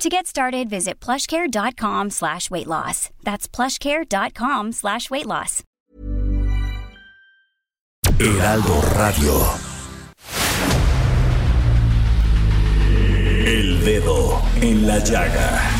To 0.00 0.08
get 0.08 0.26
started, 0.26 0.70
visit 0.70 0.98
plushcare.com 0.98 2.08
slash 2.08 2.50
weight 2.50 2.66
loss. 2.66 3.10
That's 3.22 3.46
plushcare.com 3.46 4.72
slash 4.72 5.10
weight 5.10 5.26
loss. 5.26 5.62
Heraldo 8.18 8.80
Radio. 8.96 9.34
El 13.44 13.84
dedo 13.84 14.40
en 14.62 14.86
la 14.86 15.00
llaga. 15.00 15.79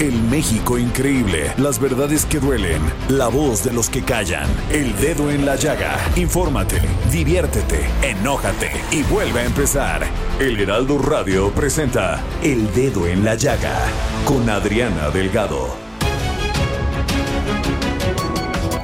El 0.00 0.14
México 0.14 0.78
increíble, 0.78 1.52
las 1.58 1.78
verdades 1.78 2.24
que 2.24 2.40
duelen, 2.40 2.80
la 3.10 3.28
voz 3.28 3.62
de 3.62 3.70
los 3.70 3.90
que 3.90 4.02
callan, 4.02 4.48
el 4.70 4.96
dedo 4.96 5.30
en 5.30 5.44
la 5.44 5.56
llaga. 5.56 5.94
Infórmate, 6.16 6.80
diviértete, 7.12 7.84
enójate 8.00 8.70
y 8.92 9.02
vuelve 9.02 9.40
a 9.40 9.44
empezar. 9.44 10.06
El 10.38 10.58
Heraldo 10.58 10.96
Radio 10.96 11.50
presenta 11.50 12.18
El 12.42 12.72
Dedo 12.72 13.06
en 13.06 13.26
la 13.26 13.34
Llaga 13.34 13.76
con 14.24 14.48
Adriana 14.48 15.10
Delgado. 15.10 15.68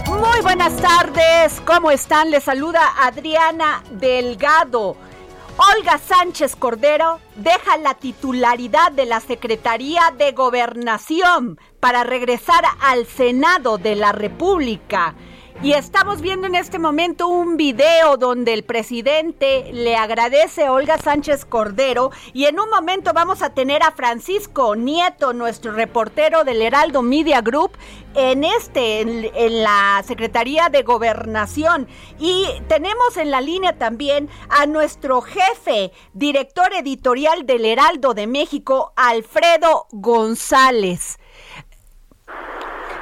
Muy 0.06 0.42
buenas 0.42 0.77
tardes, 0.77 1.62
¿cómo 1.64 1.91
están? 1.92 2.30
Les 2.30 2.45
saluda 2.45 2.92
Adriana 3.01 3.83
Delgado. 3.91 5.05
Olga 5.58 5.96
Sánchez 5.96 6.54
Cordero 6.54 7.18
deja 7.36 7.78
la 7.78 7.94
titularidad 7.94 8.92
de 8.92 9.06
la 9.06 9.20
Secretaría 9.20 10.12
de 10.18 10.32
Gobernación 10.32 11.58
para 11.80 12.04
regresar 12.04 12.62
al 12.80 13.06
Senado 13.06 13.78
de 13.78 13.94
la 13.96 14.12
República. 14.12 15.14
Y 15.62 15.72
estamos 15.72 16.20
viendo 16.20 16.46
en 16.46 16.54
este 16.54 16.78
momento 16.78 17.28
un 17.28 17.56
video 17.56 18.18
donde 18.18 18.52
el 18.52 18.62
presidente 18.62 19.70
le 19.72 19.96
agradece 19.96 20.66
a 20.66 20.72
Olga 20.72 20.98
Sánchez 20.98 21.46
Cordero 21.46 22.10
y 22.34 22.44
en 22.44 22.60
un 22.60 22.68
momento 22.68 23.12
vamos 23.14 23.40
a 23.40 23.54
tener 23.54 23.82
a 23.82 23.90
Francisco 23.90 24.77
Nieto, 24.77 25.32
nuestro 25.32 25.72
reportero 25.72 26.44
del 26.44 26.60
Heraldo 26.60 27.00
Media 27.00 27.40
Group, 27.40 27.70
en 28.14 28.44
este, 28.44 29.00
en, 29.00 29.30
en, 29.34 29.62
la 29.62 30.04
Secretaría 30.06 30.68
de 30.68 30.82
Gobernación. 30.82 31.88
Y 32.18 32.46
tenemos 32.68 33.16
en 33.16 33.30
la 33.30 33.40
línea 33.40 33.78
también 33.78 34.28
a 34.50 34.66
nuestro 34.66 35.22
jefe, 35.22 35.90
director 36.12 36.70
editorial 36.74 37.46
del 37.46 37.64
Heraldo 37.64 38.12
de 38.12 38.27
México, 38.27 38.92
Alfredo 38.94 39.86
González. 39.90 41.18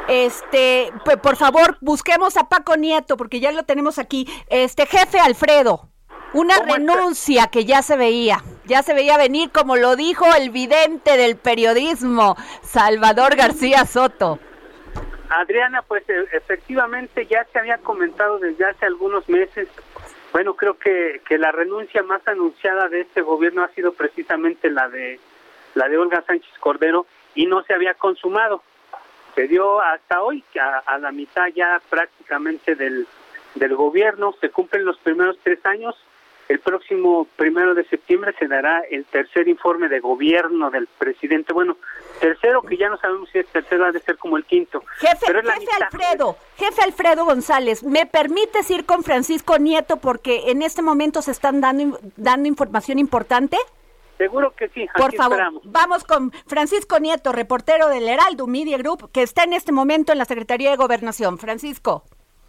Este, 0.08 0.92
pues, 1.04 1.16
por 1.16 1.36
favor, 1.36 1.78
busquemos 1.80 2.36
a 2.36 2.48
Paco 2.48 2.76
Nieto, 2.76 3.16
porque 3.16 3.40
ya 3.40 3.52
lo 3.52 3.62
tenemos 3.64 3.98
aquí. 3.98 4.26
Este, 4.48 4.86
jefe 4.86 5.18
Alfredo, 5.18 5.88
una 6.34 6.58
renuncia 6.60 7.46
que 7.46 7.64
ya 7.64 7.82
se 7.82 7.96
veía, 7.96 8.42
ya 8.64 8.82
se 8.82 8.92
veía 8.92 9.16
venir, 9.16 9.50
como 9.50 9.76
lo 9.76 9.96
dijo 9.96 10.26
el 10.36 10.50
vidente 10.50 11.16
del 11.16 11.36
periodismo, 11.36 12.36
Salvador 12.62 13.36
García 13.36 13.86
Soto. 13.86 14.38
Adriana, 15.30 15.82
pues 15.82 16.08
e, 16.08 16.26
efectivamente 16.32 17.26
ya 17.26 17.44
se 17.52 17.58
había 17.58 17.78
comentado 17.78 18.38
desde 18.38 18.64
hace 18.66 18.86
algunos 18.86 19.28
meses. 19.28 19.68
Bueno, 20.32 20.54
creo 20.54 20.78
que, 20.78 21.22
que 21.26 21.38
la 21.38 21.52
renuncia 21.52 22.02
más 22.02 22.26
anunciada 22.26 22.88
de 22.88 23.02
este 23.02 23.22
gobierno 23.22 23.62
ha 23.62 23.68
sido 23.68 23.92
precisamente 23.92 24.70
la 24.70 24.88
de 24.88 25.18
la 25.74 25.88
de 25.88 25.98
Olga 25.98 26.22
Sánchez 26.26 26.52
Cordero 26.60 27.06
y 27.34 27.46
no 27.46 27.62
se 27.64 27.74
había 27.74 27.94
consumado 27.94 28.62
se 29.34 29.48
dio 29.48 29.80
hasta 29.80 30.22
hoy, 30.22 30.44
a, 30.60 30.78
a 30.78 30.98
la 30.98 31.12
mitad 31.12 31.46
ya 31.54 31.80
prácticamente 31.90 32.74
del, 32.74 33.06
del 33.54 33.76
gobierno, 33.76 34.34
se 34.40 34.50
cumplen 34.50 34.84
los 34.84 34.98
primeros 34.98 35.38
tres 35.42 35.64
años, 35.64 35.96
el 36.48 36.60
próximo 36.60 37.26
primero 37.36 37.74
de 37.74 37.84
septiembre 37.84 38.34
se 38.38 38.46
dará 38.46 38.82
el 38.90 39.06
tercer 39.06 39.48
informe 39.48 39.88
de 39.88 40.00
gobierno 40.00 40.70
del 40.70 40.86
presidente. 40.86 41.54
Bueno, 41.54 41.76
tercero 42.20 42.60
que 42.62 42.76
ya 42.76 42.88
no 42.90 42.98
sabemos 42.98 43.30
si 43.30 43.38
es 43.38 43.46
tercero, 43.46 43.86
ha 43.86 43.92
de 43.92 44.00
ser 44.00 44.18
como 44.18 44.36
el 44.36 44.44
quinto. 44.44 44.82
Jefe, 44.98 45.26
jefe 45.26 45.82
Alfredo, 45.82 46.36
jefe 46.56 46.82
Alfredo 46.82 47.24
González, 47.24 47.82
¿me 47.82 48.04
permites 48.04 48.70
ir 48.70 48.84
con 48.84 49.02
Francisco 49.02 49.58
Nieto 49.58 49.96
porque 49.96 50.50
en 50.50 50.62
este 50.62 50.82
momento 50.82 51.22
se 51.22 51.30
están 51.30 51.60
dando, 51.60 51.98
dando 52.16 52.46
información 52.46 52.98
importante? 52.98 53.56
Seguro 54.18 54.52
que 54.52 54.68
sí. 54.68 54.86
Por 54.96 55.14
favor, 55.14 55.40
vamos 55.64 56.04
con 56.04 56.30
Francisco 56.46 56.98
Nieto, 57.00 57.32
reportero 57.32 57.88
del 57.88 58.08
Heraldo 58.08 58.46
Media 58.46 58.78
Group, 58.78 59.10
que 59.12 59.22
está 59.22 59.44
en 59.44 59.52
este 59.52 59.72
momento 59.72 60.12
en 60.12 60.18
la 60.18 60.24
Secretaría 60.24 60.70
de 60.70 60.76
Gobernación. 60.76 61.38
Francisco. 61.38 62.04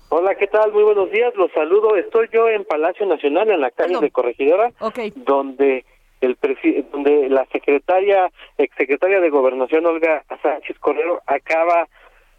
Hola, 0.09 0.35
¿qué 0.35 0.47
tal? 0.47 0.71
Muy 0.71 0.83
buenos 0.83 1.09
días, 1.11 1.33
los 1.35 1.51
saludo. 1.51 1.95
Estoy 1.95 2.29
yo 2.31 2.47
en 2.47 2.63
Palacio 2.63 3.05
Nacional, 3.05 3.49
en 3.49 3.59
la 3.59 3.71
calle 3.71 3.99
de 3.99 4.11
Corregidora, 4.11 4.71
donde 5.15 5.83
el 6.21 6.37
donde 6.91 7.29
la 7.29 7.45
secretaria, 7.51 8.31
exsecretaria 8.57 9.19
de 9.19 9.29
Gobernación, 9.29 9.85
Olga 9.85 10.23
Sánchez 10.41 10.77
Correro, 10.79 11.21
acaba 11.25 11.87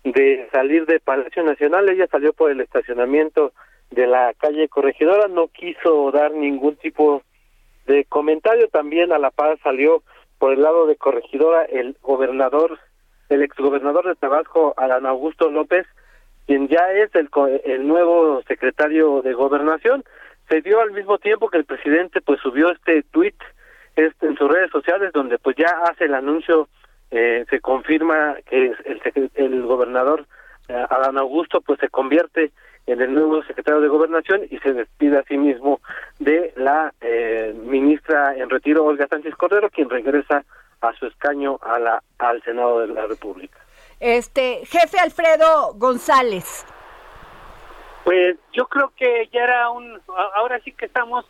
de 0.05 0.49
salir 0.53 0.87
de 0.87 1.01
Palacio 1.01 1.43
Nacional. 1.43 1.89
Ella 1.89 2.07
salió 2.11 2.33
por 2.33 2.51
el 2.51 2.61
estacionamiento 2.61 3.53
de 3.91 4.07
la 4.07 4.33
calle 4.35 4.69
Corregidora, 4.69 5.29
no 5.29 5.49
quiso 5.49 6.11
dar 6.13 6.33
ningún 6.33 6.77
tipo 6.77 7.17
de 7.17 7.36
comentario 8.09 8.69
también 8.69 9.13
a 9.13 9.19
la 9.19 9.31
paz 9.31 9.59
salió 9.63 10.03
por 10.39 10.53
el 10.53 10.63
lado 10.63 10.87
de 10.87 10.97
corregidora 10.97 11.65
el 11.65 11.97
gobernador, 12.03 12.79
el 13.29 13.43
exgobernador 13.43 14.07
de 14.07 14.15
Tabasco, 14.15 14.75
Alan 14.77 15.07
Augusto 15.07 15.51
López, 15.51 15.87
quien 16.47 16.69
ya 16.69 16.93
es 16.93 17.15
el, 17.15 17.29
el 17.65 17.87
nuevo 17.87 18.43
secretario 18.47 19.23
de 19.23 19.33
gobernación. 19.35 20.05
Se 20.49 20.61
dio 20.61 20.81
al 20.81 20.93
mismo 20.93 21.19
tiempo 21.19 21.49
que 21.49 21.59
el 21.59 21.65
presidente 21.65 22.21
pues 22.21 22.41
subió 22.41 22.71
este 22.71 23.03
tuit 23.03 23.37
este, 23.97 24.27
en 24.27 24.37
sus 24.37 24.51
redes 24.51 24.71
sociales 24.71 25.11
donde 25.13 25.39
pues 25.39 25.57
ya 25.57 25.69
hace 25.91 26.05
el 26.05 26.15
anuncio, 26.15 26.69
eh, 27.11 27.45
se 27.49 27.61
confirma 27.61 28.37
que 28.49 28.73
el, 28.85 29.31
el 29.35 29.63
gobernador 29.63 30.27
eh, 30.69 30.85
Adán 30.91 31.19
Augusto 31.19 31.61
pues 31.61 31.81
se 31.81 31.89
convierte 31.89 32.53
en 32.87 33.01
el 33.01 33.15
nuevo 33.15 33.43
secretario 33.43 33.81
de 33.81 33.89
Gobernación 33.89 34.43
y 34.49 34.59
se 34.59 34.73
despide 34.73 35.19
a 35.19 35.25
sí 35.25 35.37
mismo 35.37 35.81
de 36.19 36.53
la 36.57 36.93
eh, 37.01 37.55
ministra 37.65 38.35
en 38.37 38.49
retiro 38.49 38.85
Olga 38.85 39.09
Sánchez 39.09 39.35
Cordero, 39.35 39.71
quien 39.71 39.91
regresa 39.91 40.45
a 40.81 40.93
su 40.95 41.07
escaño 41.07 41.59
a 41.63 41.79
la 41.79 42.03
al 42.19 42.43
Senado 42.43 42.81
de 42.81 42.89
la 42.89 43.07
República. 43.07 43.59
Este 43.99 44.65
jefe 44.67 44.99
Alfredo 44.99 45.75
González. 45.75 46.65
Pues 48.05 48.37
yo 48.53 48.67
creo 48.69 48.93
que 48.97 49.29
ya 49.33 49.43
era 49.43 49.71
un 49.71 50.01
ahora 50.37 50.61
sí 50.61 50.73
que 50.73 50.87
estamos 50.87 51.25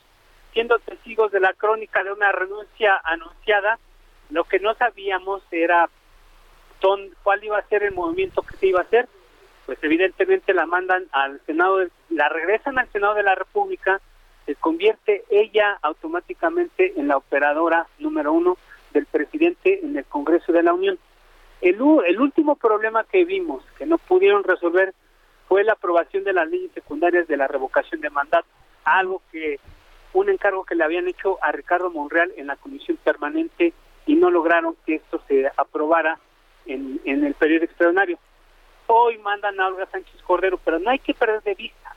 siendo 0.52 0.78
testigos 0.80 1.32
de 1.32 1.40
la 1.40 1.54
crónica 1.54 2.04
de 2.04 2.12
una 2.12 2.32
renuncia 2.32 3.00
anunciada. 3.04 3.78
Lo 4.30 4.44
que 4.44 4.58
no 4.58 4.74
sabíamos 4.74 5.42
era 5.50 5.88
cuál 7.22 7.42
iba 7.42 7.58
a 7.58 7.68
ser 7.68 7.82
el 7.82 7.94
movimiento 7.94 8.42
que 8.42 8.56
se 8.56 8.66
iba 8.66 8.80
a 8.80 8.84
hacer 8.84 9.08
pues 9.66 9.78
evidentemente 9.82 10.54
la 10.54 10.64
mandan 10.64 11.06
al 11.10 11.40
Senado, 11.44 11.84
la 12.10 12.28
regresan 12.28 12.78
al 12.78 12.90
Senado 12.92 13.14
de 13.14 13.24
la 13.24 13.34
República, 13.34 14.00
se 14.46 14.54
convierte 14.54 15.24
ella 15.28 15.76
automáticamente 15.82 16.94
en 16.96 17.08
la 17.08 17.16
operadora 17.16 17.88
número 17.98 18.32
uno 18.32 18.56
del 18.92 19.06
presidente 19.06 19.80
en 19.82 19.96
el 19.96 20.04
Congreso 20.04 20.52
de 20.52 20.62
la 20.62 20.72
Unión. 20.72 20.98
El, 21.60 21.80
el 22.06 22.20
último 22.20 22.54
problema 22.54 23.02
que 23.04 23.24
vimos, 23.24 23.64
que 23.76 23.86
no 23.86 23.98
pudieron 23.98 24.44
resolver, 24.44 24.94
fue 25.48 25.64
la 25.64 25.72
aprobación 25.72 26.22
de 26.22 26.32
las 26.32 26.48
leyes 26.48 26.70
secundarias 26.72 27.26
de 27.26 27.36
la 27.36 27.48
revocación 27.48 28.00
de 28.00 28.10
mandato, 28.10 28.46
algo 28.84 29.20
que, 29.32 29.58
un 30.12 30.30
encargo 30.30 30.64
que 30.64 30.76
le 30.76 30.84
habían 30.84 31.08
hecho 31.08 31.38
a 31.42 31.50
Ricardo 31.50 31.90
Monreal 31.90 32.32
en 32.36 32.46
la 32.46 32.56
comisión 32.56 32.96
permanente 32.98 33.72
y 34.06 34.14
no 34.14 34.30
lograron 34.30 34.76
que 34.86 34.94
esto 34.94 35.20
se 35.26 35.50
aprobara 35.56 36.18
en, 36.66 37.00
en 37.04 37.24
el 37.24 37.34
periodo 37.34 37.64
extraordinario 37.64 38.18
hoy 38.86 39.18
mandan 39.18 39.60
a 39.60 39.68
Olga 39.68 39.86
Sánchez 39.86 40.20
Cordero, 40.22 40.58
pero 40.64 40.78
no 40.78 40.90
hay 40.90 40.98
que 40.98 41.14
perder 41.14 41.42
de 41.42 41.54
vista. 41.54 41.94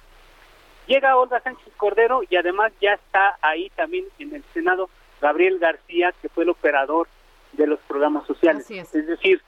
Llega 0.87 1.17
Olga 1.17 1.39
Sánchez 1.41 1.71
Cordero 1.77 2.21
y 2.29 2.35
además 2.35 2.71
ya 2.81 2.93
está 2.93 3.37
ahí 3.41 3.69
también 3.75 4.05
en 4.17 4.35
el 4.35 4.43
Senado 4.53 4.89
Gabriel 5.21 5.59
García, 5.59 6.13
que 6.21 6.29
fue 6.29 6.43
el 6.43 6.49
operador 6.49 7.07
de 7.51 7.67
los 7.67 7.79
programas 7.81 8.25
sociales. 8.25 8.69
Es. 8.69 8.95
es. 8.95 9.07
decir, 9.07 9.41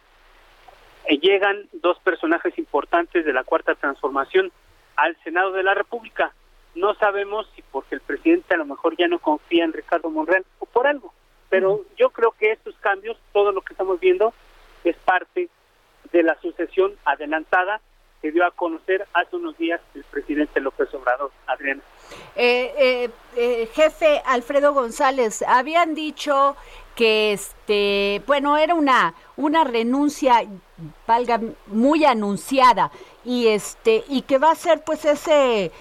eh, 1.06 1.18
llegan 1.18 1.68
dos 1.74 1.98
personajes 2.00 2.58
importantes 2.58 3.26
de 3.26 3.34
la 3.34 3.44
cuarta 3.44 3.76
transformación 3.76 4.52
al 4.96 5.18
Senado 5.24 5.52
de 5.52 5.64
la 5.64 5.74
República. 5.74 6.34
No 6.76 6.94
sabemos 6.96 7.50
si 7.56 7.62
porque 7.64 7.96
el 7.96 8.02
presidente 8.02 8.54
a 8.54 8.58
lo 8.58 8.66
mejor 8.66 8.96
ya 8.96 9.08
no 9.08 9.20
confía 9.20 9.64
en 9.64 9.74
Ricardo 9.74 10.10
Monreal 10.10 10.46
o 10.60 10.66
por 10.66 10.88
algo, 10.88 11.14
pero 11.50 11.82
yo 11.98 12.12
creo 12.12 12.32
que 12.32 12.52
estos 12.52 12.76
cambios, 12.76 13.18
todo 13.34 13.52
lo 13.52 13.62
que 13.62 13.74
estamos 13.74 14.00
viendo, 14.00 14.34
es 14.84 14.96
parte 14.98 15.50
de 16.12 16.24
la 16.24 16.40
sucesión 16.42 16.94
adelantada 17.06 17.81
que 18.22 18.31
dio 18.31 18.46
a 18.46 18.52
conocer 18.52 19.08
hace 19.13 19.36
unos 19.36 19.58
días 19.58 19.81
el 19.96 20.04
presidente 20.04 20.60
López 20.60 20.94
Obrador, 20.94 21.31
Adriana. 21.48 21.81
Eh, 22.36 22.74
eh, 22.78 23.10
eh, 23.36 23.69
jefe 23.74 24.22
Alfredo 24.25 24.74
González, 24.74 25.42
habían 25.42 25.96
dicho 25.96 26.56
que 26.96 27.34
este, 27.34 28.22
bueno, 28.28 28.58
era 28.58 28.75
una 28.75 29.16
una 29.38 29.63
renuncia 29.63 30.44
valga 31.08 31.40
muy 31.68 32.06
anunciada 32.06 32.92
y 33.24 33.48
este 33.48 34.04
y 34.07 34.24
que 34.24 34.38
va 34.38 34.52
a 34.52 34.56
ser 34.56 34.84
pues 34.84 35.06
ese 35.06 35.72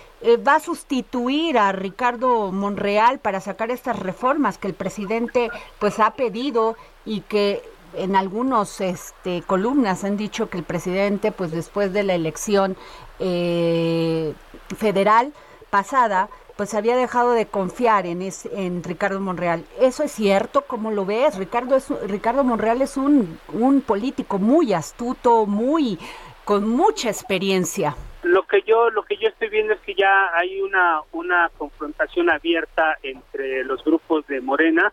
va 0.46 0.56
a 0.56 0.60
sustituir 0.60 1.58
a 1.58 1.72
Ricardo 1.72 2.52
Monreal 2.52 3.18
para 3.18 3.40
sacar 3.40 3.70
estas 3.70 3.98
reformas 3.98 4.58
que 4.58 4.68
el 4.68 4.74
presidente 4.74 5.50
pues 5.78 5.98
ha 5.98 6.12
pedido 6.12 6.76
y 7.06 7.22
que 7.22 7.62
en 7.94 8.16
algunos 8.16 8.80
este, 8.80 9.42
columnas 9.42 10.04
han 10.04 10.16
dicho 10.16 10.48
que 10.48 10.58
el 10.58 10.64
presidente, 10.64 11.32
pues 11.32 11.50
después 11.50 11.92
de 11.92 12.02
la 12.02 12.14
elección 12.14 12.76
eh, 13.18 14.34
federal 14.76 15.32
pasada, 15.70 16.28
pues 16.56 16.74
había 16.74 16.96
dejado 16.96 17.32
de 17.32 17.46
confiar 17.46 18.06
en, 18.06 18.20
en 18.52 18.84
Ricardo 18.84 19.18
Monreal. 19.20 19.64
¿Eso 19.80 20.02
es 20.02 20.12
cierto? 20.12 20.62
¿Cómo 20.66 20.90
lo 20.90 21.06
ves? 21.06 21.38
Ricardo, 21.38 21.76
es, 21.76 21.88
Ricardo 22.06 22.44
Monreal 22.44 22.82
es 22.82 22.96
un, 22.96 23.38
un 23.52 23.80
político 23.80 24.38
muy 24.38 24.74
astuto, 24.74 25.46
muy 25.46 25.98
con 26.44 26.68
mucha 26.68 27.08
experiencia. 27.08 27.96
Lo 28.22 28.46
que 28.46 28.60
yo 28.62 28.90
lo 28.90 29.04
que 29.04 29.16
yo 29.16 29.28
estoy 29.28 29.48
viendo 29.48 29.72
es 29.72 29.80
que 29.80 29.94
ya 29.94 30.36
hay 30.36 30.60
una 30.60 31.00
una 31.12 31.50
confrontación 31.56 32.28
abierta 32.28 32.98
entre 33.02 33.64
los 33.64 33.82
grupos 33.82 34.26
de 34.26 34.42
Morena 34.42 34.92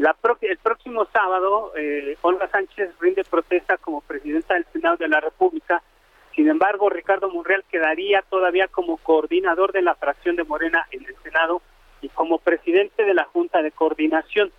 la 0.00 0.16
el 0.40 0.56
próximo 0.56 1.04
sábado, 1.12 1.72
eh, 1.76 2.16
Olga 2.22 2.48
Sánchez 2.48 2.90
rinde 3.00 3.22
protesta 3.22 3.76
como 3.76 4.00
presidenta 4.00 4.54
del 4.54 4.64
Senado 4.72 4.96
de 4.96 5.08
la 5.08 5.20
República. 5.20 5.82
Sin 6.34 6.48
embargo, 6.48 6.88
Ricardo 6.88 7.28
Monreal 7.28 7.64
quedaría 7.70 8.22
todavía 8.22 8.68
como 8.68 8.96
coordinador 8.96 9.72
de 9.72 9.82
la 9.82 9.94
fracción 9.94 10.36
de 10.36 10.44
Morena 10.44 10.86
en 10.90 11.04
el 11.04 11.14
Senado 11.22 11.60
y 12.00 12.08
como 12.08 12.38
presidente 12.38 13.04
de 13.04 13.12
la 13.12 13.24
Junta 13.24 13.60
de 13.60 13.72
Coordinación. 13.72 14.50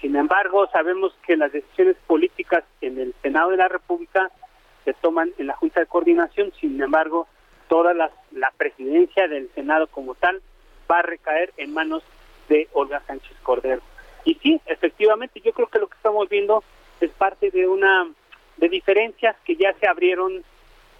Sin 0.00 0.16
embargo, 0.16 0.66
sabemos 0.72 1.14
que 1.24 1.36
las 1.36 1.52
decisiones 1.52 1.96
políticas 2.08 2.64
en 2.80 2.98
el 2.98 3.14
Senado 3.22 3.50
de 3.50 3.58
la 3.58 3.68
República 3.68 4.28
se 4.84 4.92
toman 4.94 5.32
en 5.38 5.46
la 5.46 5.54
Junta 5.54 5.78
de 5.78 5.86
Coordinación. 5.86 6.52
Sin 6.60 6.82
embargo, 6.82 7.28
toda 7.68 7.94
la 7.94 8.50
presidencia 8.56 9.28
del 9.28 9.48
Senado 9.54 9.86
como 9.86 10.16
tal 10.16 10.42
va 10.90 10.98
a 10.98 11.02
recaer 11.02 11.52
en 11.58 11.72
manos 11.72 12.02
de 12.48 12.66
Olga 12.72 13.00
Sánchez 13.06 13.36
Cordero. 13.44 13.93
Y 14.24 14.34
sí, 14.36 14.60
efectivamente, 14.66 15.40
yo 15.40 15.52
creo 15.52 15.68
que 15.68 15.78
lo 15.78 15.88
que 15.88 15.96
estamos 15.96 16.28
viendo 16.28 16.64
es 17.00 17.10
parte 17.12 17.50
de 17.50 17.68
una 17.68 18.08
de 18.56 18.68
diferencias 18.68 19.36
que 19.44 19.56
ya 19.56 19.72
se 19.74 19.86
abrieron, 19.86 20.44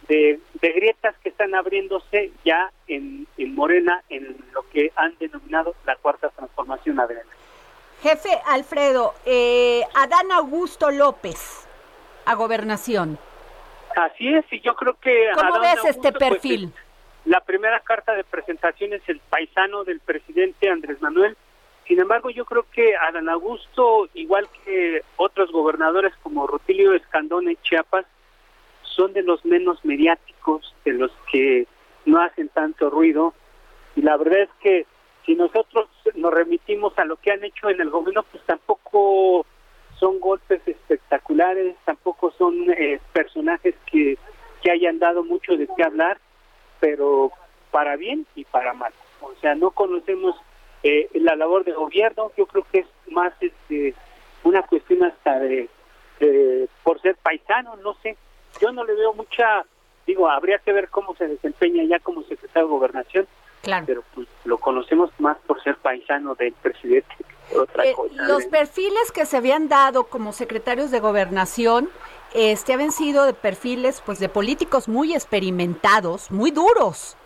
de, 0.08 0.40
grietas 0.60 1.14
que 1.22 1.30
están 1.30 1.54
abriéndose 1.54 2.32
ya 2.44 2.70
en, 2.88 3.26
Morena, 3.54 4.02
en 4.08 4.36
lo 4.52 4.68
que 4.70 4.92
han 4.96 5.16
denominado 5.18 5.74
la 5.86 5.96
cuarta 5.96 6.28
transformación 6.30 6.98
adelante. 7.00 7.30
Jefe 8.02 8.30
Alfredo, 8.46 9.14
eh, 9.24 9.82
Adán 9.94 10.30
Augusto 10.32 10.90
López, 10.90 11.66
a 12.26 12.34
gobernación. 12.34 13.18
Así 13.96 14.34
es, 14.34 14.44
y 14.50 14.60
yo 14.60 14.74
creo 14.74 14.98
que... 15.00 15.30
¿Cómo 15.34 15.60
ves 15.60 15.84
este 15.84 16.12
pues, 16.12 16.30
perfil? 16.30 16.72
la 17.24 17.40
primera 17.40 17.80
carta 17.80 18.14
de 18.14 18.24
presentación 18.24 18.92
es 18.92 19.02
el 19.08 19.18
paisano 19.18 19.84
del 19.84 20.00
presidente 20.00 20.68
Andrés 20.68 21.00
Manuel, 21.00 21.36
sin 21.86 22.00
embargo, 22.00 22.30
yo 22.30 22.44
creo 22.44 22.64
que 22.70 22.96
Adán 22.96 23.28
Augusto, 23.28 24.08
igual 24.14 24.48
que 24.64 25.02
otros 25.16 25.52
gobernadores 25.52 26.14
como 26.22 26.46
Rutilio 26.46 26.94
Escandón 26.94 27.48
en 27.48 27.58
Chiapas, 27.62 28.06
son 28.82 29.12
de 29.12 29.22
los 29.22 29.44
menos 29.44 29.84
mediáticos, 29.84 30.74
de 30.84 30.92
los 30.92 31.10
que 31.30 31.66
no 32.06 32.20
hacen 32.22 32.48
tanto 32.48 32.88
ruido. 32.90 33.34
Y 33.96 34.02
la 34.02 34.16
verdad 34.16 34.40
es 34.40 34.50
que 34.60 34.86
si 35.26 35.34
nosotros 35.34 35.88
nos 36.14 36.32
remitimos 36.32 36.98
a 36.98 37.04
lo 37.04 37.16
que 37.16 37.32
han 37.32 37.44
hecho 37.44 37.68
en 37.68 37.80
el 37.80 37.90
gobierno, 37.90 38.24
pues 38.30 38.42
tampoco 38.44 39.46
son 39.98 40.20
golpes 40.20 40.60
espectaculares, 40.66 41.76
tampoco 41.84 42.32
son 42.32 42.70
eh, 42.70 43.00
personajes 43.12 43.74
que, 43.90 44.18
que 44.62 44.70
hayan 44.70 44.98
dado 44.98 45.22
mucho 45.22 45.56
de 45.56 45.68
qué 45.76 45.82
hablar, 45.82 46.18
pero 46.80 47.30
para 47.70 47.96
bien 47.96 48.26
y 48.34 48.44
para 48.44 48.72
mal. 48.72 48.92
O 49.20 49.34
sea, 49.40 49.54
no 49.54 49.70
conocemos 49.70 50.36
eh, 50.84 51.08
la 51.14 51.34
labor 51.34 51.64
de 51.64 51.72
gobierno, 51.72 52.30
yo 52.36 52.46
creo 52.46 52.64
que 52.70 52.80
es 52.80 52.86
más 53.10 53.32
este, 53.40 53.94
una 54.44 54.62
cuestión 54.62 55.02
hasta 55.02 55.38
de, 55.40 55.68
por 56.82 57.00
ser 57.00 57.16
paisano, 57.16 57.76
no 57.76 57.94
sé, 58.02 58.16
yo 58.60 58.70
no 58.70 58.84
le 58.84 58.94
veo 58.94 59.14
mucha, 59.14 59.64
digo, 60.06 60.28
habría 60.28 60.58
que 60.58 60.72
ver 60.72 60.90
cómo 60.90 61.16
se 61.16 61.26
desempeña 61.26 61.82
ya 61.84 61.98
como 61.98 62.22
secretario 62.22 62.68
de 62.68 62.74
gobernación, 62.74 63.26
claro. 63.62 63.84
pero 63.86 64.04
pues 64.14 64.28
lo 64.44 64.58
conocemos 64.58 65.10
más 65.18 65.38
por 65.46 65.62
ser 65.62 65.76
paisano 65.76 66.34
del 66.34 66.52
presidente. 66.52 67.14
Otra 67.56 67.84
eh, 67.84 67.94
los 68.12 68.44
perfiles 68.46 69.10
que 69.12 69.26
se 69.26 69.38
habían 69.38 69.68
dado 69.68 70.04
como 70.04 70.32
secretarios 70.32 70.90
de 70.90 71.00
gobernación 71.00 71.90
este 72.34 72.72
habían 72.72 72.90
sido 72.92 73.24
de 73.24 73.32
perfiles 73.32 74.02
pues 74.04 74.18
de 74.18 74.28
políticos 74.28 74.88
muy 74.88 75.14
experimentados, 75.14 76.30
muy 76.30 76.50
duros, 76.50 77.16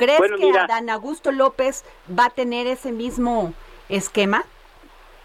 ¿Crees 0.00 0.18
que 0.18 0.58
Adán 0.58 0.88
Augusto 0.88 1.30
López 1.30 1.84
va 2.18 2.26
a 2.26 2.30
tener 2.30 2.66
ese 2.66 2.90
mismo 2.90 3.52
esquema? 3.90 4.46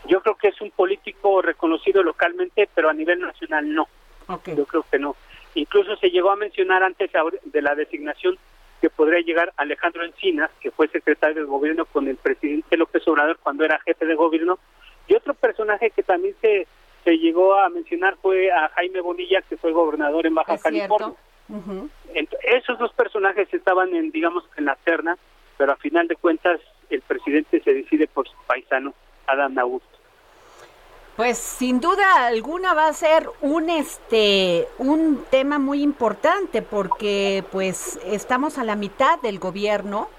Yo 0.06 0.20
creo 0.20 0.36
que 0.36 0.50
es 0.50 0.60
un 0.60 0.70
político 0.70 1.42
reconocido 1.42 2.04
localmente, 2.04 2.68
pero 2.76 2.90
a 2.90 2.94
nivel 2.94 3.22
nacional 3.22 3.74
no. 3.74 3.88
Yo 4.46 4.66
creo 4.66 4.86
que 4.92 5.00
no. 5.00 5.16
Incluso 5.54 5.96
se 5.96 6.10
llegó 6.10 6.30
a 6.30 6.36
mencionar 6.36 6.84
antes 6.84 7.10
de 7.46 7.62
la 7.62 7.74
designación 7.74 8.38
que 8.82 8.90
podría 8.90 9.22
llegar 9.22 9.54
Alejandro 9.56 10.04
Encinas, 10.04 10.52
que 10.60 10.72
fue 10.72 10.90
secretario 10.90 11.44
de 11.44 11.48
gobierno 11.48 11.86
con 11.86 12.10
el 12.10 12.18
presidente 12.18 12.76
López 12.76 13.08
Obrador 13.08 13.38
cuando 13.42 13.64
era 13.64 13.80
jefe 13.80 14.06
de 14.06 14.16
gobierno. 14.16 14.60
Y 15.08 15.16
otro 15.16 15.36
personaje 15.36 15.92
que 15.92 16.04
también 16.04 16.36
se, 16.42 16.68
se 17.06 17.18
llegó 17.18 17.58
a 17.58 17.70
mencionar 17.70 18.18
fue 18.22 18.52
a 18.52 18.68
Jaime 18.76 19.00
Bonilla, 19.00 19.42
que 19.42 19.56
fue 19.56 19.72
gobernador 19.72 20.28
en 20.28 20.36
Baja 20.36 20.58
California 20.58 21.16
esos 22.44 22.80
dos 22.80 22.94
personajes 22.94 23.54
estaban 23.54 23.94
en, 23.96 24.12
digamos, 24.12 24.44
en 24.58 24.66
la 24.66 24.76
terna, 24.76 25.18
pero 25.58 25.74
a 25.74 25.76
final 25.78 26.08
de 26.08 26.16
cuentas 26.16 26.60
el 26.90 27.02
presidente 27.02 27.62
se 27.62 27.74
decide 27.74 28.08
por 28.08 28.28
su 28.28 28.36
paisano, 28.48 28.94
Adán 29.28 29.58
Augusto. 29.60 29.90
Pues 31.16 31.38
sin 31.38 31.80
duda 31.80 32.26
alguna 32.26 32.74
va 32.74 32.88
a 32.88 32.94
ser 32.94 33.30
un 33.40 33.70
este 33.70 34.68
un 34.78 35.24
tema 35.30 35.60
muy 35.60 35.82
importante 35.82 36.62
porque 36.62 37.42
pues 37.54 37.98
estamos 38.04 38.58
a 38.58 38.66
la 38.66 38.76
mitad 38.76 39.22
del 39.22 39.40
gobierno, 39.40 40.10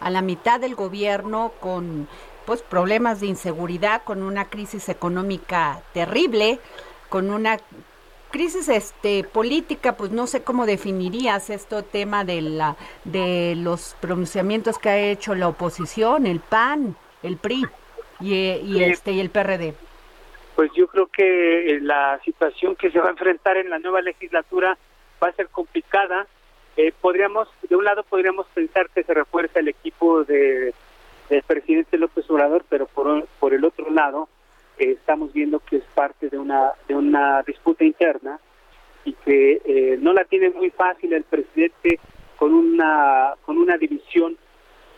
a 0.00 0.10
la 0.10 0.22
mitad 0.22 0.58
del 0.58 0.74
gobierno 0.74 1.52
con 1.60 2.08
pues 2.44 2.62
problemas 2.62 3.20
de 3.20 3.28
inseguridad, 3.28 4.02
con 4.02 4.24
una 4.24 4.46
crisis 4.46 4.88
económica 4.88 5.80
terrible, 5.92 6.58
con 7.08 7.30
una 7.30 7.58
crisis 8.30 8.68
este 8.68 9.24
política, 9.24 9.96
pues 9.96 10.10
no 10.10 10.26
sé 10.26 10.42
cómo 10.42 10.66
definirías 10.66 11.50
esto 11.50 11.82
tema 11.82 12.24
de 12.24 12.42
la 12.42 12.76
de 13.04 13.54
los 13.56 13.96
pronunciamientos 14.00 14.78
que 14.78 14.88
ha 14.88 14.98
hecho 14.98 15.34
la 15.34 15.48
oposición, 15.48 16.26
el 16.26 16.40
PAN, 16.40 16.96
el 17.22 17.36
PRI 17.36 17.64
y, 18.20 18.82
este 18.82 19.12
y 19.12 19.20
el 19.20 19.30
PRD. 19.30 19.74
Pues 20.54 20.70
yo 20.74 20.86
creo 20.86 21.06
que 21.06 21.70
eh, 21.70 21.80
la 21.80 22.18
situación 22.24 22.76
que 22.76 22.90
se 22.90 22.98
va 22.98 23.08
a 23.08 23.10
enfrentar 23.10 23.56
en 23.56 23.70
la 23.70 23.78
nueva 23.78 24.00
legislatura 24.00 24.78
va 25.22 25.28
a 25.28 25.32
ser 25.32 25.48
complicada. 25.48 26.26
Eh, 26.76 26.92
podríamos, 27.00 27.48
de 27.68 27.76
un 27.76 27.84
lado 27.84 28.02
podríamos 28.04 28.46
pensar 28.54 28.88
que 28.90 29.02
se 29.02 29.14
refuerza 29.14 29.60
el 29.60 29.68
equipo 29.68 30.24
de 30.24 30.74
del 31.28 31.42
presidente 31.42 31.98
López 31.98 32.28
Obrador, 32.30 32.64
pero 32.68 32.86
por, 32.86 33.26
por 33.40 33.54
el 33.54 33.64
otro 33.64 33.90
lado, 33.90 34.28
estamos 34.78 35.32
viendo 35.32 35.60
que 35.60 35.76
es 35.76 35.84
parte 35.94 36.28
de 36.28 36.38
una 36.38 36.72
de 36.88 36.94
una 36.94 37.42
disputa 37.42 37.84
interna 37.84 38.38
y 39.04 39.12
que 39.12 39.62
eh, 39.64 39.98
no 40.00 40.12
la 40.12 40.24
tiene 40.24 40.50
muy 40.50 40.70
fácil 40.70 41.12
el 41.12 41.24
presidente 41.24 41.98
con 42.38 42.52
una 42.52 43.34
con 43.42 43.58
una 43.58 43.76
división 43.78 44.36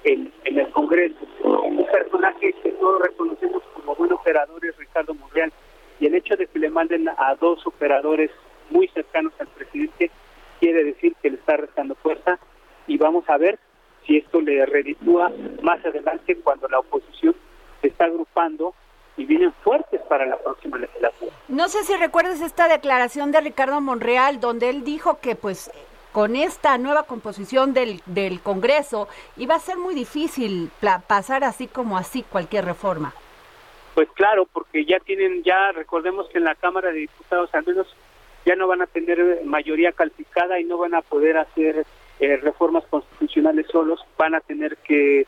en, 0.04 0.32
en 0.44 0.58
el 0.58 0.70
Congreso. 0.70 1.26
Un 1.42 1.86
personaje 1.86 2.52
que 2.62 2.72
todos 2.72 3.02
reconocemos 3.02 3.62
como 3.74 3.94
buen 3.94 4.12
operador 4.12 4.64
es 4.64 4.76
Ricardo 4.76 5.14
Monreal 5.14 5.52
y 6.00 6.06
el 6.06 6.14
hecho 6.14 6.36
de 6.36 6.46
que 6.46 6.58
le 6.58 6.70
manden 6.70 7.08
a 7.08 7.34
dos 7.40 7.66
operadores 7.66 8.30
muy 8.70 8.88
cercanos 8.88 9.32
al 9.38 9.48
presidente 9.48 10.10
quiere 10.60 10.84
decir 10.84 11.14
que 11.22 11.30
le 11.30 11.36
está 11.36 11.56
restando 11.56 11.94
fuerza 11.96 12.38
y 12.86 12.96
vamos 12.98 13.24
a 13.28 13.36
ver 13.36 13.58
si 14.06 14.16
esto 14.16 14.40
le 14.40 14.64
reditúa 14.66 15.30
más 15.62 15.84
adelante 15.84 16.36
cuando 16.36 16.68
la 16.68 16.78
oposición 16.78 17.34
se 17.80 17.88
está 17.88 18.06
agrupando 18.06 18.74
y 19.18 19.26
vienen 19.26 19.52
fuertes 19.64 20.00
para 20.08 20.24
la 20.24 20.38
próxima 20.38 20.78
legislatura. 20.78 21.32
No 21.48 21.68
sé 21.68 21.84
si 21.84 21.94
recuerdas 21.96 22.40
esta 22.40 22.68
declaración 22.68 23.32
de 23.32 23.40
Ricardo 23.40 23.80
Monreal, 23.80 24.40
donde 24.40 24.70
él 24.70 24.84
dijo 24.84 25.18
que 25.20 25.34
pues 25.34 25.70
con 26.12 26.36
esta 26.36 26.78
nueva 26.78 27.02
composición 27.02 27.74
del, 27.74 28.00
del 28.06 28.40
Congreso 28.40 29.08
iba 29.36 29.56
a 29.56 29.58
ser 29.58 29.76
muy 29.76 29.94
difícil 29.94 30.70
pasar 31.06 31.44
así 31.44 31.66
como 31.66 31.98
así 31.98 32.22
cualquier 32.22 32.64
reforma. 32.64 33.12
Pues 33.94 34.08
claro, 34.14 34.46
porque 34.46 34.84
ya 34.84 35.00
tienen, 35.00 35.42
ya 35.42 35.72
recordemos 35.72 36.28
que 36.28 36.38
en 36.38 36.44
la 36.44 36.54
Cámara 36.54 36.92
de 36.92 37.00
Diputados 37.00 37.50
al 37.52 37.66
menos 37.66 37.86
ya 38.46 38.54
no 38.54 38.68
van 38.68 38.80
a 38.80 38.86
tener 38.86 39.42
mayoría 39.44 39.92
calificada 39.92 40.60
y 40.60 40.64
no 40.64 40.78
van 40.78 40.94
a 40.94 41.02
poder 41.02 41.36
hacer 41.36 41.84
eh, 42.20 42.36
reformas 42.36 42.84
constitucionales 42.88 43.66
solos, 43.70 44.00
van 44.16 44.34
a 44.34 44.40
tener 44.40 44.76
que, 44.78 45.26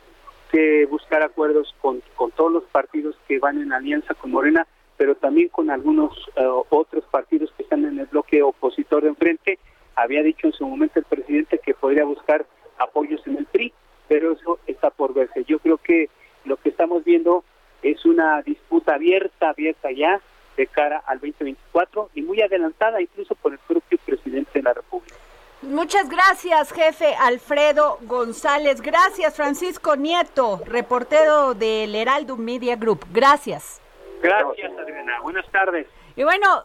que 0.51 0.87
buscar 0.87 1.23
acuerdos 1.23 1.75
con, 1.81 2.03
con 2.17 2.31
todos 2.33 2.53
los 2.53 2.65
partidos 2.65 3.17
que 3.29 3.39
van 3.39 3.61
en 3.61 3.73
alianza 3.73 4.15
con 4.15 4.31
Morena, 4.31 4.67
pero 4.97 5.15
también 5.15 5.49
con 5.49 5.71
algunos 5.71 6.15
eh, 6.37 6.45
otros 6.71 7.05
partidos 7.11 7.53
que 7.57 7.63
están 7.63 7.85
en 7.85 7.99
el 7.99 8.07
bloque 8.07 8.43
opositor 8.43 9.03
de 9.03 9.11
enfrente. 9.11 9.59
Había 9.97 10.23
dicho 10.23 10.47
en 10.47 10.53
su 10.53 10.67
momento 10.67 10.99
el 10.99 11.05
presidente 11.05 11.59
que 11.59 11.75
podría 11.75 12.05
buscar 12.05 12.47
apoyos 12.79 13.21
en 13.27 13.39
el 13.39 13.47
PRI, 13.47 13.73
pero 14.09 14.33
eso 14.33 14.59
está 14.67 14.91
por 14.91 15.15
verse. 15.15 15.45
Yo 15.45 15.59
creo 15.59 15.79
que 15.79 16.11
lo 16.45 16.57
que 16.57 16.71
estamos 16.71 17.05
viendo 17.05 17.45
es 17.83 18.05
una 18.05 18.43
disputa 18.43 18.95
abierta, 18.95 19.51
abierta 19.51 19.91
ya, 19.91 20.21
de 20.57 20.67
cara 20.67 21.03
al 21.07 21.21
2024 21.21 22.11
y 22.15 22.23
muy 22.23 22.43
adelantada 22.43 23.01
incluso 23.01 23.35
por 23.35 23.53
el 23.53 23.59
propio 23.61 23.99
presidente 24.05 24.51
de 24.55 24.63
la 24.63 24.75
República. 24.75 25.17
Muchas 25.63 26.09
gracias, 26.09 26.73
jefe 26.73 27.15
Alfredo 27.15 27.99
González. 28.03 28.81
Gracias, 28.81 29.37
Francisco 29.37 29.95
Nieto, 29.95 30.63
reportero 30.65 31.53
del 31.53 31.95
Heraldo 31.95 32.39
Media 32.39 32.77
Group. 32.77 33.05
Gracias. 33.13 33.81
Gracias, 34.23 34.73
Adriana. 34.79 35.21
Buenas 35.21 35.45
tardes. 35.51 35.87
Y 36.17 36.25
bueno, 36.25 36.65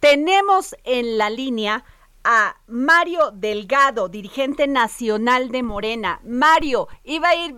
tenemos 0.00 0.74
en 0.84 1.18
la 1.18 1.28
línea 1.28 1.84
a 2.24 2.56
Mario 2.66 3.30
Delgado, 3.32 4.08
dirigente 4.08 4.66
nacional 4.66 5.50
de 5.50 5.62
Morena. 5.62 6.20
Mario, 6.24 6.88
iba 7.04 7.28
a 7.28 7.36
ir, 7.36 7.54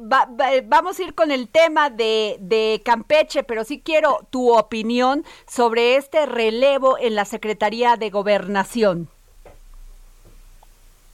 vamos 0.65 0.99
a 0.99 1.03
ir 1.05 1.15
con 1.15 1.31
el 1.31 1.49
tema 1.49 1.89
de, 1.89 2.37
de, 2.41 2.83
Campeche, 2.85 3.45
pero 3.45 3.65
sí 3.65 3.81
quiero 3.81 4.27
tu 4.31 4.55
opinión 4.55 5.25
sobre 5.47 5.97
este 5.97 6.27
relevo 6.27 6.99
en 6.99 7.15
la 7.15 7.25
Secretaría 7.25 7.97
de 7.97 8.11
Gobernación. 8.11 9.09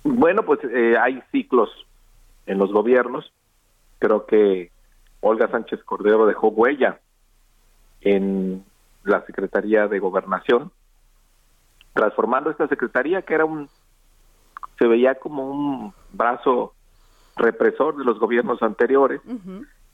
Bueno, 0.04 0.44
pues 0.44 0.60
eh, 0.64 0.96
hay 1.00 1.22
ciclos 1.32 1.70
en 2.46 2.58
los 2.58 2.72
gobiernos. 2.72 3.32
Creo 3.98 4.26
que 4.26 4.70
Olga 5.20 5.48
Sánchez 5.50 5.82
Cordero 5.84 6.26
dejó 6.26 6.48
huella 6.48 7.00
en 8.02 8.64
la 9.02 9.24
Secretaría 9.26 9.88
de 9.88 9.98
Gobernación 9.98 10.70
transformando 11.94 12.50
esta 12.50 12.68
secretaría 12.68 13.22
que 13.22 13.34
era 13.34 13.46
un 13.46 13.68
se 14.78 14.86
veía 14.86 15.14
como 15.14 15.48
un 15.48 15.94
brazo 16.12 16.74
represor 17.36 17.96
de 17.96 18.04
los 18.04 18.18
gobiernos 18.18 18.60
anteriores 18.62 19.20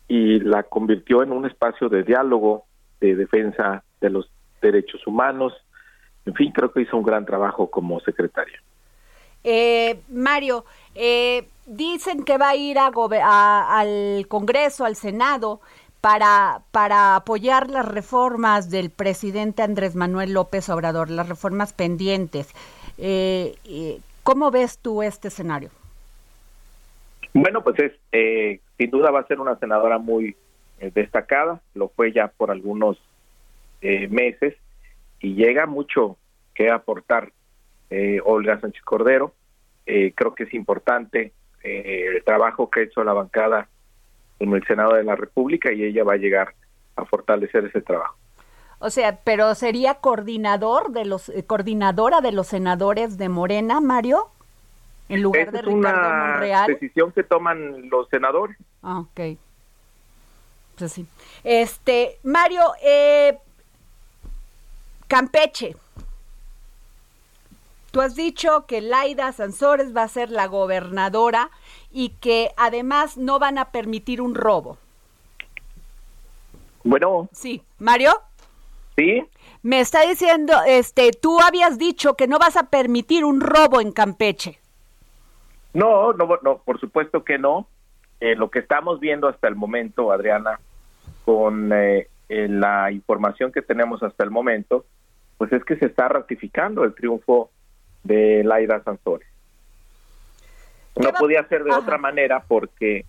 y 0.08 0.40
la 0.40 0.62
convirtió 0.62 1.22
en 1.22 1.32
un 1.32 1.44
espacio 1.44 1.90
de 1.90 2.02
diálogo, 2.02 2.64
de 2.98 3.14
defensa 3.14 3.84
de 4.00 4.10
los 4.10 4.30
derechos 4.62 5.06
humanos. 5.06 5.52
En 6.24 6.34
fin, 6.34 6.50
creo 6.52 6.72
que 6.72 6.80
hizo 6.80 6.96
un 6.96 7.02
gran 7.02 7.26
trabajo 7.26 7.70
como 7.70 8.00
secretaria. 8.00 8.58
Eh, 9.44 10.00
Mario, 10.08 10.64
eh, 10.94 11.46
dicen 11.66 12.24
que 12.24 12.38
va 12.38 12.50
a 12.50 12.56
ir 12.56 12.78
a, 12.78 13.78
al 13.78 14.26
Congreso, 14.28 14.84
al 14.84 14.96
Senado, 14.96 15.60
para, 16.00 16.62
para 16.70 17.16
apoyar 17.16 17.70
las 17.70 17.86
reformas 17.86 18.70
del 18.70 18.90
presidente 18.90 19.62
Andrés 19.62 19.94
Manuel 19.94 20.32
López 20.32 20.68
Obrador, 20.68 21.10
las 21.10 21.28
reformas 21.28 21.72
pendientes. 21.72 22.54
Eh, 22.98 23.54
eh, 23.64 24.00
¿Cómo 24.22 24.50
ves 24.50 24.78
tú 24.78 25.02
este 25.02 25.28
escenario? 25.28 25.70
Bueno, 27.32 27.62
pues 27.62 27.78
es, 27.78 27.92
eh, 28.12 28.60
sin 28.76 28.90
duda 28.90 29.10
va 29.10 29.20
a 29.20 29.26
ser 29.26 29.40
una 29.40 29.58
senadora 29.58 29.98
muy 29.98 30.36
destacada, 30.94 31.60
lo 31.74 31.88
fue 31.88 32.10
ya 32.10 32.28
por 32.28 32.50
algunos 32.50 32.98
meses 33.82 34.56
y 35.20 35.34
llega 35.34 35.66
mucho 35.66 36.16
que 36.54 36.70
aportar 36.70 37.32
Olga 38.24 38.60
Sánchez 38.60 38.82
Cordero. 38.82 39.34
creo 39.84 40.34
que 40.34 40.44
es 40.44 40.54
importante 40.54 41.32
el 41.62 42.22
trabajo 42.24 42.70
que 42.70 42.80
ha 42.80 42.82
hecho 42.84 43.04
la 43.04 43.12
bancada 43.12 43.68
en 44.38 44.52
el 44.52 44.66
Senado 44.66 44.94
de 44.94 45.04
la 45.04 45.16
República 45.16 45.72
y 45.72 45.84
ella 45.84 46.02
va 46.02 46.14
a 46.14 46.16
llegar 46.16 46.54
a 46.96 47.04
fortalecer 47.04 47.66
ese 47.66 47.80
trabajo. 47.82 48.16
O 48.78 48.88
sea, 48.88 49.18
pero 49.22 49.54
sería 49.54 49.94
coordinador 49.96 50.92
de 50.92 51.04
los 51.04 51.28
eh, 51.28 51.44
coordinadora 51.44 52.22
de 52.22 52.32
los 52.32 52.46
senadores 52.46 53.18
de 53.18 53.28
Morena, 53.28 53.80
Mario, 53.80 54.28
en 55.10 55.22
lugar 55.22 55.52
de 55.52 55.60
Ricardo 55.60 56.08
Monreal. 56.08 56.66
decisión 56.66 57.12
que 57.12 57.22
toman 57.22 57.90
los 57.90 58.08
senadores. 58.08 58.56
Ah, 58.82 59.00
ok. 59.00 59.38
Pues 60.78 60.92
sí. 60.92 61.06
Este, 61.44 62.18
Mario, 62.22 62.62
eh, 62.82 63.38
Campeche. 65.06 65.76
Tú 67.90 68.00
has 68.00 68.14
dicho 68.14 68.66
que 68.66 68.80
Laida 68.80 69.32
Sansores 69.32 69.94
va 69.96 70.04
a 70.04 70.08
ser 70.08 70.30
la 70.30 70.46
gobernadora 70.46 71.50
y 71.90 72.10
que 72.20 72.50
además 72.56 73.16
no 73.16 73.38
van 73.38 73.58
a 73.58 73.72
permitir 73.72 74.20
un 74.22 74.34
robo. 74.34 74.78
Bueno. 76.84 77.28
Sí, 77.32 77.62
Mario. 77.78 78.12
Sí. 78.96 79.24
Me 79.62 79.80
está 79.80 80.02
diciendo, 80.02 80.54
este, 80.66 81.10
tú 81.10 81.40
habías 81.40 81.78
dicho 81.78 82.14
que 82.14 82.28
no 82.28 82.38
vas 82.38 82.56
a 82.56 82.70
permitir 82.70 83.24
un 83.24 83.40
robo 83.40 83.80
en 83.80 83.92
Campeche. 83.92 84.58
No, 85.74 86.12
no, 86.12 86.38
no, 86.42 86.58
por 86.58 86.78
supuesto 86.80 87.24
que 87.24 87.38
no. 87.38 87.66
Eh, 88.20 88.36
lo 88.36 88.50
que 88.50 88.58
estamos 88.58 89.00
viendo 89.00 89.28
hasta 89.28 89.48
el 89.48 89.56
momento, 89.56 90.12
Adriana, 90.12 90.60
con 91.24 91.72
eh, 91.72 92.08
la 92.28 92.92
información 92.92 93.50
que 93.50 93.62
tenemos 93.62 94.02
hasta 94.02 94.24
el 94.24 94.30
momento, 94.30 94.84
pues 95.38 95.52
es 95.52 95.64
que 95.64 95.76
se 95.76 95.86
está 95.86 96.08
ratificando 96.08 96.84
el 96.84 96.94
triunfo 96.94 97.50
de 98.02 98.42
Laida 98.44 98.82
Sansores. 98.82 99.28
No 100.96 101.12
podía 101.12 101.46
ser 101.48 101.64
de 101.64 101.72
otra 101.72 101.98
manera 101.98 102.44
porque 102.46 103.04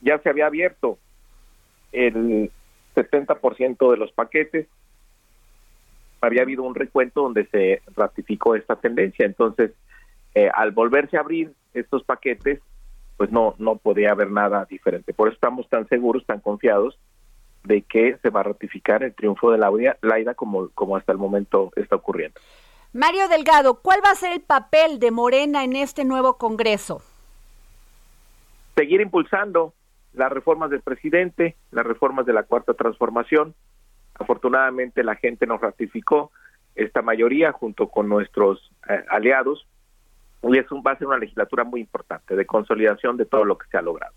ya 0.00 0.18
se 0.18 0.28
había 0.28 0.46
abierto 0.46 0.98
el 1.92 2.50
70% 2.94 3.90
de 3.90 3.96
los 3.96 4.12
paquetes. 4.12 4.66
Había 6.20 6.42
habido 6.42 6.62
un 6.62 6.74
recuento 6.74 7.22
donde 7.22 7.46
se 7.46 7.82
ratificó 7.94 8.54
esta 8.54 8.76
tendencia. 8.76 9.24
Entonces, 9.26 9.72
eh, 10.34 10.50
al 10.52 10.72
volverse 10.72 11.16
a 11.16 11.20
abrir 11.20 11.52
estos 11.74 12.04
paquetes, 12.04 12.60
pues 13.16 13.30
no, 13.30 13.54
no 13.58 13.76
podía 13.76 14.12
haber 14.12 14.30
nada 14.30 14.66
diferente. 14.68 15.14
Por 15.14 15.28
eso 15.28 15.34
estamos 15.36 15.68
tan 15.68 15.88
seguros, 15.88 16.24
tan 16.26 16.40
confiados 16.40 16.98
de 17.64 17.82
que 17.82 18.16
se 18.22 18.30
va 18.30 18.40
a 18.40 18.44
ratificar 18.44 19.02
el 19.02 19.14
triunfo 19.14 19.50
de 19.50 19.58
la 19.58 19.70
Laida 20.02 20.34
como, 20.34 20.68
como 20.74 20.96
hasta 20.96 21.12
el 21.12 21.18
momento 21.18 21.72
está 21.76 21.96
ocurriendo. 21.96 22.40
Mario 22.96 23.28
Delgado, 23.28 23.74
¿cuál 23.74 24.00
va 24.02 24.10
a 24.10 24.14
ser 24.14 24.32
el 24.32 24.40
papel 24.40 24.98
de 24.98 25.10
Morena 25.10 25.64
en 25.64 25.76
este 25.76 26.02
nuevo 26.02 26.38
Congreso? 26.38 27.02
Seguir 28.74 29.02
impulsando 29.02 29.74
las 30.14 30.32
reformas 30.32 30.70
del 30.70 30.80
presidente, 30.80 31.56
las 31.72 31.84
reformas 31.84 32.24
de 32.24 32.32
la 32.32 32.44
cuarta 32.44 32.72
transformación. 32.72 33.54
Afortunadamente 34.14 35.04
la 35.04 35.14
gente 35.14 35.46
nos 35.46 35.60
ratificó 35.60 36.30
esta 36.74 37.02
mayoría 37.02 37.52
junto 37.52 37.88
con 37.88 38.08
nuestros 38.08 38.72
eh, 38.88 39.04
aliados 39.10 39.66
y 40.42 40.56
es 40.56 40.72
un, 40.72 40.82
va 40.82 40.92
a 40.92 40.98
ser 40.98 41.06
una 41.06 41.18
legislatura 41.18 41.64
muy 41.64 41.82
importante 41.82 42.34
de 42.34 42.46
consolidación 42.46 43.18
de 43.18 43.26
todo 43.26 43.44
lo 43.44 43.58
que 43.58 43.68
se 43.68 43.76
ha 43.76 43.82
logrado. 43.82 44.14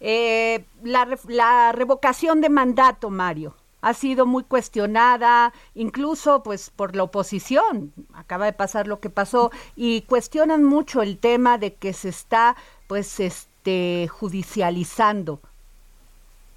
Eh, 0.00 0.62
la 0.84 1.72
revocación 1.72 2.42
de 2.42 2.50
mandato, 2.50 3.08
Mario 3.08 3.54
ha 3.80 3.94
sido 3.94 4.26
muy 4.26 4.44
cuestionada, 4.44 5.52
incluso 5.74 6.42
pues 6.42 6.70
por 6.70 6.96
la 6.96 7.04
oposición. 7.04 7.92
Acaba 8.14 8.46
de 8.46 8.52
pasar 8.52 8.86
lo 8.86 9.00
que 9.00 9.10
pasó 9.10 9.50
y 9.76 10.02
cuestionan 10.02 10.64
mucho 10.64 11.02
el 11.02 11.18
tema 11.18 11.58
de 11.58 11.74
que 11.74 11.92
se 11.92 12.08
está 12.08 12.56
pues 12.86 13.20
este 13.20 14.08
judicializando 14.08 15.40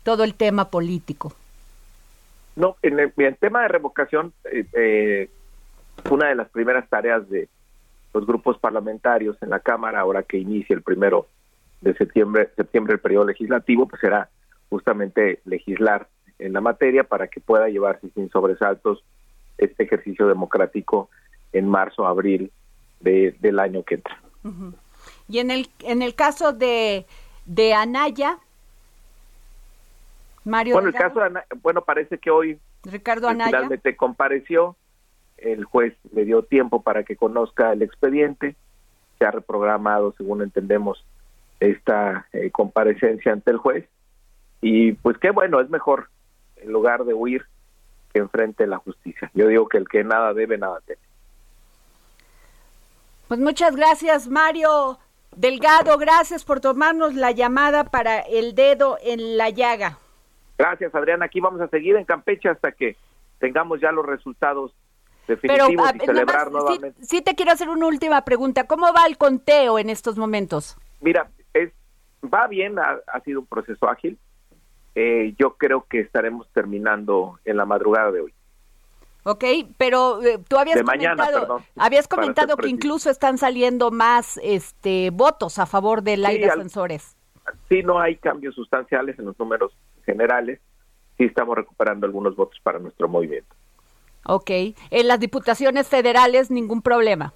todo 0.03 0.23
el 0.23 0.33
tema 0.33 0.69
político. 0.69 1.33
No, 2.55 2.75
en 2.81 2.99
el, 2.99 3.37
tema 3.37 3.61
de 3.61 3.67
revocación, 3.69 4.33
eh, 4.51 4.65
eh, 4.73 5.29
una 6.09 6.29
de 6.29 6.35
las 6.35 6.49
primeras 6.49 6.89
tareas 6.89 7.29
de 7.29 7.47
los 8.13 8.25
grupos 8.25 8.57
parlamentarios 8.57 9.37
en 9.41 9.49
la 9.49 9.59
Cámara, 9.59 10.01
ahora 10.01 10.23
que 10.23 10.37
inicia 10.37 10.75
el 10.75 10.81
primero 10.81 11.27
de 11.79 11.93
septiembre, 11.93 12.49
septiembre 12.55 12.93
el 12.93 12.99
periodo 12.99 13.25
legislativo, 13.25 13.87
pues 13.87 14.01
será 14.01 14.29
justamente 14.69 15.39
legislar 15.45 16.07
en 16.41 16.53
la 16.53 16.61
materia 16.61 17.03
para 17.03 17.27
que 17.27 17.39
pueda 17.39 17.69
llevarse 17.69 18.09
sin 18.09 18.29
sobresaltos 18.29 19.03
este 19.57 19.83
ejercicio 19.83 20.27
democrático 20.27 21.09
en 21.53 21.67
marzo, 21.67 22.07
abril 22.07 22.51
de, 22.99 23.35
del 23.39 23.59
año 23.59 23.83
que 23.83 23.95
entra. 23.95 24.19
Y 25.27 25.39
en 25.39 25.51
el, 25.51 25.69
en 25.81 26.01
el 26.01 26.15
caso 26.15 26.51
de, 26.53 27.05
de 27.45 27.73
Anaya. 27.73 28.37
Mario 30.43 30.75
bueno, 30.75 30.89
el 30.89 30.95
caso 30.95 31.19
bueno, 31.61 31.81
parece 31.81 32.17
que 32.17 32.31
hoy 32.31 32.59
Ricardo 32.83 33.27
Anaya 33.27 33.49
finalmente 33.51 33.95
compareció, 33.95 34.75
el 35.37 35.65
juez 35.65 35.95
le 36.13 36.25
dio 36.25 36.41
tiempo 36.43 36.81
para 36.81 37.03
que 37.03 37.15
conozca 37.15 37.71
el 37.73 37.83
expediente, 37.83 38.55
se 39.19 39.25
ha 39.25 39.31
reprogramado, 39.31 40.13
según 40.17 40.41
entendemos, 40.41 41.05
esta 41.59 42.25
eh, 42.33 42.49
comparecencia 42.49 43.31
ante 43.31 43.51
el 43.51 43.57
juez 43.57 43.87
y 44.61 44.93
pues 44.93 45.17
qué 45.17 45.31
bueno, 45.31 45.59
es 45.59 45.69
mejor 45.69 46.09
en 46.61 46.71
lugar 46.71 47.03
de 47.05 47.13
huir 47.13 47.45
que 48.13 48.19
enfrente 48.19 48.67
la 48.67 48.77
justicia. 48.77 49.31
Yo 49.33 49.47
digo 49.47 49.67
que 49.67 49.77
el 49.77 49.87
que 49.87 50.03
nada 50.03 50.33
debe, 50.33 50.57
nada 50.57 50.79
teme. 50.85 51.01
Pues 53.27 53.39
muchas 53.39 53.75
gracias, 53.75 54.27
Mario 54.27 54.99
Delgado. 55.35 55.97
Gracias 55.97 56.43
por 56.43 56.59
tomarnos 56.59 57.15
la 57.15 57.31
llamada 57.31 57.85
para 57.85 58.19
el 58.19 58.55
dedo 58.55 58.97
en 59.01 59.37
la 59.37 59.49
llaga. 59.49 59.97
Gracias, 60.57 60.93
Adriana. 60.93 61.25
Aquí 61.25 61.39
vamos 61.39 61.61
a 61.61 61.67
seguir 61.69 61.95
en 61.95 62.05
Campeche 62.05 62.49
hasta 62.49 62.71
que 62.71 62.97
tengamos 63.39 63.79
ya 63.79 63.91
los 63.91 64.05
resultados 64.05 64.73
definitivos 65.27 65.91
y 65.95 66.05
celebrar 66.05 66.51
nuevamente. 66.51 67.03
Sí, 67.03 67.21
te 67.21 67.35
quiero 67.35 67.51
hacer 67.51 67.69
una 67.69 67.87
última 67.87 68.23
pregunta. 68.25 68.67
¿Cómo 68.67 68.93
va 68.93 69.05
el 69.07 69.17
conteo 69.17 69.79
en 69.79 69.89
estos 69.89 70.17
momentos? 70.17 70.77
Mira, 70.99 71.29
es 71.53 71.71
va 72.21 72.47
bien, 72.47 72.77
ha, 72.79 73.19
sido 73.23 73.39
un 73.39 73.45
proceso 73.45 73.89
ágil. 73.89 74.17
Eh, 74.95 75.33
yo 75.37 75.55
creo 75.55 75.85
que 75.89 75.99
estaremos 75.99 76.47
terminando 76.53 77.39
en 77.45 77.57
la 77.57 77.65
madrugada 77.65 78.11
de 78.11 78.21
hoy. 78.21 78.33
Ok, 79.23 79.43
pero 79.77 80.21
eh, 80.23 80.39
tú 80.47 80.57
habías 80.57 80.81
comentado, 80.81 81.61
habías 81.77 82.07
comentado 82.07 82.57
que 82.57 82.69
incluso 82.69 83.09
están 83.09 83.37
saliendo 83.37 83.91
más 83.91 84.39
este 84.41 85.11
votos 85.11 85.59
a 85.59 85.67
favor 85.67 86.01
del 86.01 86.25
aire 86.25 86.49
ascensores. 86.49 87.15
Sí, 87.69 87.83
no 87.83 87.99
hay 87.99 88.15
cambios 88.17 88.55
sustanciales 88.55 89.17
en 89.19 89.25
los 89.25 89.37
números 89.37 89.71
generales. 90.05 90.59
Sí 91.17 91.25
estamos 91.25 91.55
recuperando 91.55 92.07
algunos 92.07 92.35
votos 92.35 92.59
para 92.63 92.79
nuestro 92.79 93.07
movimiento. 93.07 93.55
Ok, 94.25 94.49
en 94.89 95.07
las 95.07 95.19
diputaciones 95.19 95.87
federales 95.87 96.49
ningún 96.49 96.81
problema. 96.81 97.33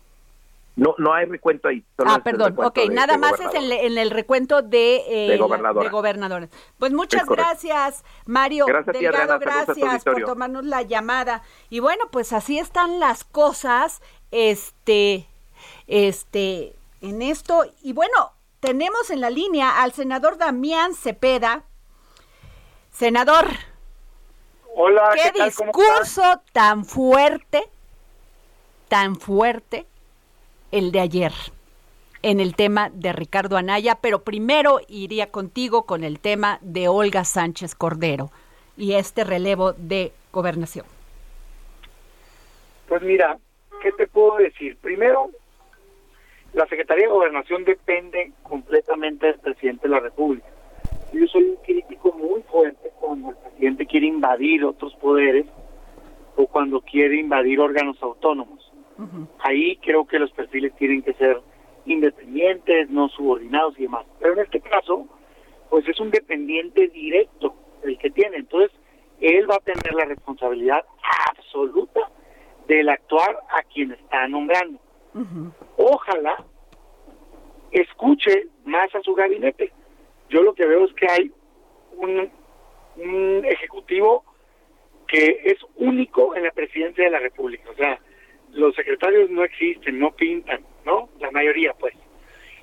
No, 0.75 0.93
no 0.97 1.13
hay 1.13 1.25
recuento 1.25 1.69
ahí. 1.69 1.85
ah, 2.05 2.19
perdón. 2.21 2.55
Ok, 2.57 2.79
nada 2.91 3.17
más 3.17 3.39
es 3.39 3.53
en, 3.53 3.97
el 3.97 4.11
recuento 4.11 4.61
de, 4.61 5.33
eh, 5.33 5.37
gobernadores. 5.37 6.49
Pues 6.77 6.91
muchas 6.91 7.25
gracias, 7.27 8.03
Mario. 8.25 8.65
Gracias, 8.65 8.93
Delgado, 8.93 9.39
gracias 9.39 10.03
por 10.03 10.21
tomarnos 10.23 10.65
la 10.65 10.81
llamada. 10.81 11.43
Y 11.69 11.79
bueno, 11.79 12.09
pues 12.11 12.33
así 12.33 12.59
están 12.59 12.99
las 12.99 13.23
cosas, 13.23 14.01
este, 14.31 15.27
este, 15.87 16.75
en 16.99 17.21
esto. 17.21 17.63
Y 17.81 17.93
bueno, 17.93 18.33
tenemos 18.59 19.09
en 19.11 19.21
la 19.21 19.29
línea 19.29 19.81
al 19.81 19.93
senador 19.93 20.37
Damián 20.37 20.93
Cepeda. 20.93 21.63
Senador. 22.91 23.45
Hola. 24.75 25.09
¿Qué, 25.13 25.41
discurso 25.41 26.41
tan 26.51 26.83
fuerte, 26.83 27.63
tan 28.89 29.15
fuerte 29.15 29.87
el 30.75 30.91
de 30.91 30.99
ayer 30.99 31.31
en 32.21 32.41
el 32.41 32.53
tema 32.53 32.89
de 32.89 33.13
Ricardo 33.13 33.55
Anaya, 33.55 33.95
pero 34.01 34.23
primero 34.23 34.81
iría 34.89 35.31
contigo 35.31 35.85
con 35.85 36.03
el 36.03 36.19
tema 36.19 36.59
de 36.61 36.89
Olga 36.89 37.23
Sánchez 37.23 37.75
Cordero 37.75 38.29
y 38.75 38.93
este 38.93 39.23
relevo 39.23 39.71
de 39.71 40.11
gobernación. 40.33 40.85
Pues 42.89 43.01
mira, 43.03 43.37
¿qué 43.81 43.93
te 43.93 44.05
puedo 44.07 44.35
decir? 44.35 44.75
Primero, 44.81 45.29
la 46.51 46.67
Secretaría 46.67 47.05
de 47.05 47.13
Gobernación 47.13 47.63
depende 47.63 48.33
completamente 48.43 49.27
del 49.27 49.39
presidente 49.39 49.87
de 49.87 49.93
la 49.93 50.01
República. 50.01 50.47
Yo 51.13 51.25
soy 51.27 51.43
un 51.43 51.55
crítico 51.63 52.11
muy 52.11 52.41
fuerte 52.41 52.91
cuando 52.99 53.29
el 53.29 53.37
presidente 53.37 53.85
quiere 53.85 54.07
invadir 54.07 54.65
otros 54.65 54.93
poderes 54.95 55.45
o 56.35 56.47
cuando 56.47 56.81
quiere 56.81 57.17
invadir 57.17 57.61
órganos 57.61 57.95
autónomos. 58.03 58.74
Ahí 59.39 59.77
creo 59.77 60.05
que 60.05 60.19
los 60.19 60.31
perfiles 60.31 60.73
tienen 60.75 61.01
que 61.01 61.13
ser 61.13 61.41
independientes, 61.85 62.89
no 62.89 63.09
subordinados 63.09 63.77
y 63.77 63.83
demás. 63.83 64.05
Pero 64.19 64.33
en 64.33 64.39
este 64.39 64.61
caso, 64.61 65.07
pues 65.69 65.87
es 65.87 65.99
un 65.99 66.11
dependiente 66.11 66.87
directo 66.87 67.55
el 67.83 67.97
que 67.97 68.09
tiene. 68.09 68.37
Entonces, 68.37 68.71
él 69.19 69.49
va 69.49 69.55
a 69.55 69.59
tener 69.59 69.93
la 69.93 70.05
responsabilidad 70.05 70.85
absoluta 71.29 72.09
del 72.67 72.89
actuar 72.89 73.37
a 73.49 73.63
quien 73.63 73.91
está 73.91 74.27
nombrando. 74.27 74.79
Ojalá 75.77 76.43
escuche 77.71 78.47
más 78.65 78.93
a 78.95 79.01
su 79.01 79.13
gabinete. 79.13 79.71
Yo 80.29 80.41
lo 80.41 80.53
que 80.53 80.65
veo 80.65 80.85
es 80.85 80.93
que 80.93 81.07
hay 81.09 81.31
un, 81.97 82.29
un 82.97 83.45
ejecutivo 83.45 84.23
que 85.07 85.41
es 85.45 85.57
único 85.75 86.35
en 86.35 86.43
la 86.43 86.51
presidencia 86.51 87.05
de 87.05 87.11
la 87.11 87.19
República. 87.19 87.69
O 87.69 87.75
sea, 87.75 87.99
los 88.55 88.73
secretarios 88.75 89.29
no 89.29 89.43
existen, 89.43 89.99
no 89.99 90.11
pintan, 90.15 90.65
¿no? 90.85 91.09
La 91.19 91.29
mayoría, 91.31 91.73
pues. 91.73 91.93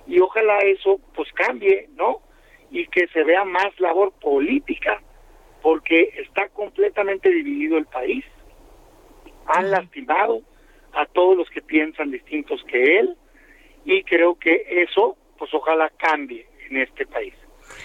Y 0.06 0.18
ojalá 0.20 0.58
eso, 0.58 1.00
pues, 1.14 1.30
cambie, 1.32 1.88
¿no? 1.96 2.22
Y 2.70 2.86
que 2.86 3.06
se 3.08 3.22
vea 3.22 3.44
más 3.44 3.78
labor 3.78 4.12
política, 4.20 5.00
porque 5.60 6.14
está 6.16 6.48
completamente 6.48 7.30
dividido 7.30 7.76
el 7.76 7.86
país. 7.86 8.24
Han 9.46 9.70
lastimado 9.70 10.42
a 10.92 11.06
todos 11.06 11.36
los 11.36 11.48
que 11.50 11.62
piensan 11.62 12.10
distintos 12.10 12.64
que 12.64 12.98
él, 12.98 13.16
y 13.84 14.02
creo 14.04 14.38
que 14.38 14.64
eso, 14.68 15.16
pues, 15.38 15.52
ojalá 15.52 15.90
cambie 15.90 16.46
en 16.70 16.78
este 16.78 17.06
país. 17.06 17.34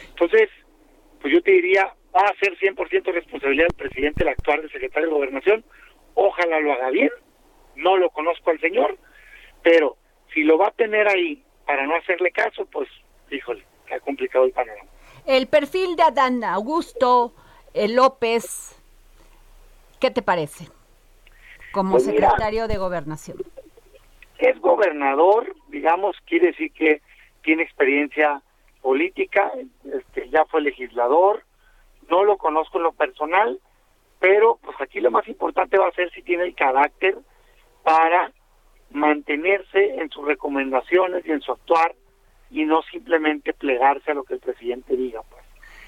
Entonces, 0.09 0.49
pues 1.21 1.33
yo 1.33 1.41
te 1.41 1.51
diría, 1.51 1.93
va 2.15 2.21
a 2.21 2.35
ser 2.39 2.57
100% 2.57 3.11
responsabilidad 3.11 3.67
del 3.67 3.75
presidente 3.75 4.23
el 4.23 4.29
actuar 4.29 4.61
del 4.61 4.71
secretario 4.71 5.09
de 5.09 5.13
Gobernación, 5.13 5.65
ojalá 6.13 6.59
lo 6.59 6.73
haga 6.73 6.89
bien, 6.89 7.09
no 7.77 7.97
lo 7.97 8.09
conozco 8.09 8.51
al 8.51 8.59
señor, 8.59 8.97
pero 9.63 9.97
si 10.33 10.43
lo 10.43 10.57
va 10.57 10.67
a 10.67 10.71
tener 10.71 11.07
ahí 11.07 11.43
para 11.65 11.85
no 11.85 11.95
hacerle 11.95 12.31
caso, 12.31 12.65
pues, 12.65 12.89
híjole, 13.31 13.63
ha 13.91 13.99
complicado 13.99 14.45
el 14.45 14.51
panorama. 14.51 14.89
El 15.25 15.47
perfil 15.47 15.95
de 15.95 16.03
Adán 16.03 16.43
Augusto 16.43 17.33
eh, 17.73 17.87
López, 17.87 18.75
¿qué 19.99 20.11
te 20.11 20.21
parece? 20.21 20.67
Como 21.71 21.91
pues 21.91 22.05
secretario 22.05 22.67
de 22.67 22.77
gobernación. 22.77 23.37
Es 24.37 24.59
gobernador, 24.59 25.55
digamos, 25.67 26.15
quiere 26.25 26.47
decir 26.47 26.71
que 26.71 27.01
tiene 27.43 27.63
experiencia 27.63 28.41
política, 28.81 29.51
este, 29.83 30.29
ya 30.29 30.45
fue 30.45 30.61
legislador, 30.61 31.43
no 32.09 32.23
lo 32.23 32.37
conozco 32.37 32.77
en 32.77 32.83
lo 32.83 32.93
personal, 32.93 33.59
pero 34.19 34.59
pues 34.61 34.79
aquí 34.79 34.99
lo 34.99 35.11
más 35.11 35.27
importante 35.27 35.77
va 35.77 35.87
a 35.87 35.91
ser 35.91 36.11
si 36.11 36.21
tiene 36.21 36.43
el 36.43 36.55
carácter 36.55 37.17
para 37.87 38.33
mantenerse 38.89 39.95
en 39.95 40.09
sus 40.09 40.25
recomendaciones 40.25 41.25
y 41.25 41.31
en 41.31 41.39
su 41.39 41.53
actuar 41.53 41.95
y 42.49 42.65
no 42.65 42.81
simplemente 42.81 43.53
plegarse 43.53 44.11
a 44.11 44.13
lo 44.13 44.25
que 44.25 44.33
el 44.33 44.41
presidente 44.41 44.97
diga, 44.97 45.21
pues, 45.29 45.45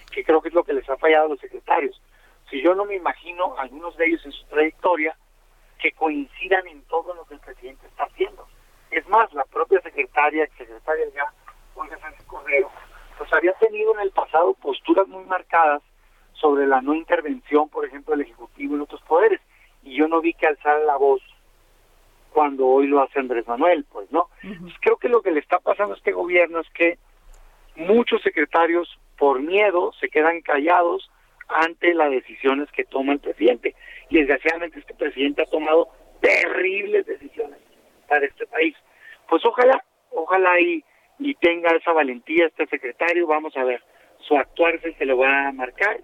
que 0.10 0.24
creo 0.24 0.42
que 0.42 0.48
es 0.48 0.54
lo 0.54 0.64
que 0.64 0.72
les 0.72 0.90
ha 0.90 0.96
fallado 0.96 1.26
a 1.26 1.30
los 1.32 1.42
secretarios. 1.42 2.02
Si 2.50 2.62
yo 2.62 2.74
no 2.74 2.86
me 2.86 2.96
imagino 2.96 3.54
algunos 3.58 3.98
de 3.98 4.06
ellos 4.06 4.26
en 4.26 4.32
su 4.32 4.46
trayectoria 4.46 5.18
que 5.78 5.92
coincidan 5.92 6.66
en 6.68 6.84
todo 6.84 7.14
lo 7.14 7.26
que 7.26 7.34
el 7.34 7.42
presidente 7.42 7.86
está 7.88 8.06
haciendo. 8.06 8.48
Es 8.92 9.06
más, 9.10 9.34
la 9.34 9.44
propia 9.44 9.82
secretaria, 9.82 10.48
secretaria 10.58 11.06
ya, 11.14 11.26
Olga 11.76 12.00
Sánchez 12.00 12.24
Cordero, 12.28 12.72
pues 13.18 13.34
había 13.34 13.52
tenido 13.56 13.94
en 13.96 14.00
el 14.00 14.12
pasado 14.12 14.54
posturas 14.54 15.06
muy 15.10 15.26
marcadas 15.26 15.82
sobre 16.32 16.66
la 16.66 16.80
no 16.80 16.94
intervención, 16.94 17.68
por 17.68 17.84
ejemplo, 17.84 18.16
del 18.16 18.26
Ejecutivo 18.26 18.76
en 18.76 18.82
otros 18.84 19.02
poderes, 19.02 19.42
y 19.84 19.98
yo 19.98 20.08
no 20.08 20.22
vi 20.22 20.34
que 20.34 20.48
alzara 20.48 20.80
la 20.80 20.96
voz 20.96 21.22
cuando 22.34 22.68
hoy 22.68 22.88
lo 22.88 23.02
hace 23.02 23.20
Andrés 23.20 23.48
Manuel, 23.48 23.86
pues 23.92 24.12
no. 24.12 24.30
Pues 24.42 24.74
creo 24.82 24.98
que 24.98 25.10
lo 25.10 25.22
que 25.22 25.32
le 25.32 25.40
está 25.40 25.60
pasando 25.60 25.94
a 25.94 25.98
este 25.98 26.12
gobierno 26.12 26.60
es 26.60 26.70
que 26.72 26.98
muchos 27.76 28.22
secretarios 28.22 29.00
por 29.18 29.42
miedo 29.42 29.92
se 30.00 30.10
quedan 30.10 30.42
callados 30.42 31.10
ante 31.48 31.94
las 31.94 32.12
decisiones 32.12 32.70
que 32.72 32.86
toma 32.86 33.14
el 33.14 33.20
presidente. 33.20 33.76
Y 34.10 34.18
desgraciadamente 34.18 34.80
este 34.80 34.94
presidente 34.94 35.42
ha 35.42 35.46
tomado 35.46 35.90
terribles 36.22 37.06
decisiones 37.06 37.60
para 38.08 38.26
este 38.26 38.46
país. 38.48 38.76
Pues 39.30 39.46
ojalá, 39.46 39.84
ojalá 40.12 40.60
y, 40.60 40.84
y 41.20 41.36
tenga 41.36 41.72
esa 41.72 41.92
valentía 41.92 42.48
este 42.48 42.68
secretario, 42.68 43.28
vamos 43.28 43.56
a 43.58 43.64
ver, 43.64 43.82
su 44.20 44.38
actuar 44.38 44.80
que 44.80 45.06
lo 45.06 45.18
va 45.18 45.48
a 45.48 45.52
marcar. 45.52 46.02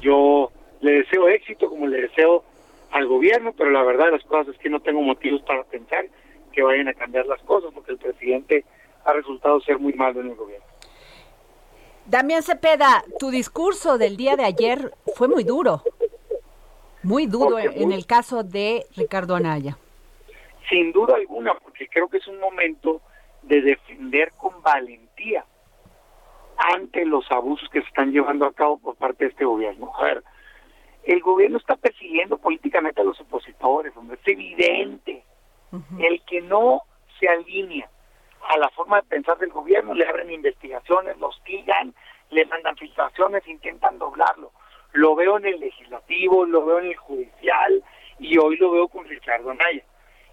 Yo 0.00 0.50
le 0.80 0.92
deseo 0.92 1.28
éxito 1.28 1.68
como 1.68 1.86
le 1.86 2.02
deseo 2.02 2.44
al 2.92 3.06
gobierno, 3.06 3.52
pero 3.56 3.70
la 3.70 3.82
verdad 3.82 4.06
de 4.06 4.12
las 4.12 4.24
cosas 4.24 4.54
es 4.54 4.60
que 4.60 4.70
no 4.70 4.80
tengo 4.80 5.00
motivos 5.00 5.42
para 5.42 5.64
pensar 5.64 6.06
que 6.52 6.62
vayan 6.62 6.88
a 6.88 6.94
cambiar 6.94 7.26
las 7.26 7.42
cosas, 7.42 7.70
porque 7.74 7.92
el 7.92 7.98
presidente 7.98 8.64
ha 9.04 9.12
resultado 9.12 9.60
ser 9.62 9.78
muy 9.78 9.94
malo 9.94 10.20
en 10.20 10.28
el 10.28 10.36
gobierno. 10.36 10.66
Damián 12.06 12.42
Cepeda, 12.42 13.04
tu 13.18 13.30
discurso 13.30 13.96
del 13.96 14.16
día 14.16 14.36
de 14.36 14.44
ayer 14.44 14.92
fue 15.14 15.28
muy 15.28 15.44
duro, 15.44 15.82
muy 17.02 17.26
duro 17.26 17.58
en 17.58 17.92
el 17.92 18.06
caso 18.06 18.42
de 18.42 18.84
Ricardo 18.96 19.34
Anaya. 19.34 19.78
Sin 20.68 20.92
duda 20.92 21.14
alguna, 21.14 21.54
porque 21.54 21.88
creo 21.88 22.08
que 22.08 22.18
es 22.18 22.26
un 22.26 22.38
momento 22.38 23.00
de 23.42 23.62
defender 23.62 24.32
con 24.36 24.62
valentía 24.62 25.44
ante 26.74 27.04
los 27.04 27.24
abusos 27.30 27.68
que 27.70 27.80
se 27.80 27.88
están 27.88 28.12
llevando 28.12 28.46
a 28.46 28.52
cabo 28.52 28.78
por 28.78 28.96
parte 28.96 29.24
de 29.24 29.30
este 29.30 29.44
gobierno. 29.44 29.92
A 29.96 30.04
ver, 30.04 30.24
el 31.04 31.20
gobierno 31.20 31.58
está 31.58 31.76
persiguiendo 31.76 32.38
políticamente 32.38 33.00
a 33.00 33.04
los 33.04 33.20
opositores, 33.20 33.96
hombre, 33.96 34.18
es 34.20 34.28
evidente. 34.28 35.24
El 35.98 36.22
que 36.24 36.42
no 36.42 36.82
se 37.18 37.28
alinea 37.28 37.88
a 38.48 38.58
la 38.58 38.68
forma 38.70 39.00
de 39.00 39.06
pensar 39.08 39.38
del 39.38 39.50
gobierno, 39.50 39.94
le 39.94 40.06
abren 40.06 40.30
investigaciones, 40.30 41.16
lo 41.18 41.28
hostigan, 41.28 41.94
le 42.30 42.44
mandan 42.46 42.76
filtraciones, 42.76 43.46
intentan 43.46 43.98
doblarlo. 43.98 44.52
Lo 44.92 45.14
veo 45.14 45.38
en 45.38 45.46
el 45.46 45.60
legislativo, 45.60 46.44
lo 46.44 46.66
veo 46.66 46.80
en 46.80 46.86
el 46.86 46.96
judicial 46.96 47.82
y 48.18 48.36
hoy 48.38 48.56
lo 48.58 48.70
veo 48.72 48.88
con 48.88 49.08
Ricardo 49.08 49.50
Anaya. 49.50 49.82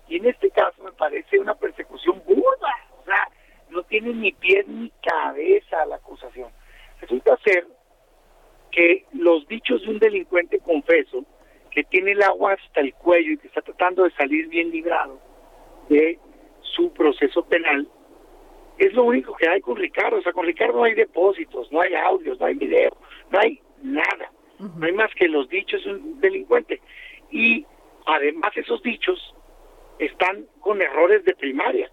Y 0.07 0.17
en 0.17 0.25
este 0.25 0.49
caso 0.51 0.83
me 0.83 0.91
parece 0.91 1.39
una 1.39 1.55
persecución 1.55 2.21
burda, 2.25 2.75
o 3.01 3.05
sea, 3.05 3.29
no 3.69 3.83
tiene 3.83 4.13
ni 4.13 4.31
pies 4.33 4.67
ni 4.67 4.91
cabeza 5.01 5.85
la 5.85 5.95
acusación. 5.95 6.51
Resulta 6.99 7.37
ser 7.43 7.65
que 8.71 9.05
los 9.13 9.47
dichos 9.47 9.81
de 9.83 9.89
un 9.89 9.99
delincuente 9.99 10.59
confeso 10.59 11.25
que 11.71 11.83
tiene 11.83 12.11
el 12.11 12.23
agua 12.23 12.53
hasta 12.53 12.81
el 12.81 12.93
cuello 12.93 13.33
y 13.33 13.37
que 13.37 13.47
está 13.47 13.61
tratando 13.61 14.03
de 14.03 14.11
salir 14.11 14.47
bien 14.47 14.71
librado 14.71 15.19
de 15.89 16.19
su 16.61 16.91
proceso 16.93 17.45
penal, 17.45 17.87
es 18.77 18.93
lo 18.93 19.03
único 19.03 19.35
que 19.35 19.47
hay 19.47 19.61
con 19.61 19.75
Ricardo. 19.75 20.17
O 20.17 20.21
sea, 20.21 20.31
con 20.31 20.45
Ricardo 20.45 20.77
no 20.77 20.83
hay 20.83 20.93
depósitos, 20.93 21.71
no 21.71 21.81
hay 21.81 21.93
audios, 21.95 22.39
no 22.39 22.45
hay 22.45 22.55
video, 22.55 22.95
no 23.29 23.39
hay 23.39 23.59
nada. 23.83 24.31
No 24.59 24.85
hay 24.85 24.91
más 24.91 25.13
que 25.15 25.27
los 25.27 25.47
dichos 25.47 25.83
de 25.85 25.91
un 25.91 26.19
delincuente. 26.19 26.81
Y 27.31 27.65
además 28.05 28.51
esos 28.57 28.81
dichos 28.83 29.33
están 29.99 30.45
con 30.59 30.81
errores 30.81 31.23
de 31.23 31.35
primaria. 31.35 31.89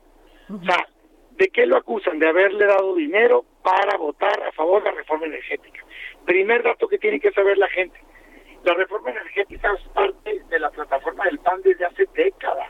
O 0.49 0.65
sea, 0.65 0.89
¿de 1.33 1.49
qué 1.49 1.67
lo 1.67 1.77
acusan? 1.77 2.19
De 2.19 2.29
haberle 2.29 2.67
dado 2.67 2.95
dinero 2.95 3.45
para 3.63 3.97
votar 3.99 4.43
a 4.43 4.53
favor 4.53 4.83
de 4.83 4.91
la 4.91 4.97
reforma 4.97 5.27
energética. 5.27 5.85
Primer 6.27 6.63
dato 6.65 6.89
que 6.89 6.99
tiene 6.99 7.21
que 7.21 7.31
saber 7.31 7.57
la 7.57 7.69
gente. 7.69 7.99
La 8.65 8.75
reforma 8.75 9.11
energética 9.11 9.73
es 9.73 9.89
parte 9.91 10.43
de 10.49 10.59
la 10.59 10.71
plataforma 10.71 11.25
del 11.25 11.39
PAN 11.39 11.63
desde 11.63 11.87
hace 11.87 12.05
décadas. 12.15 12.69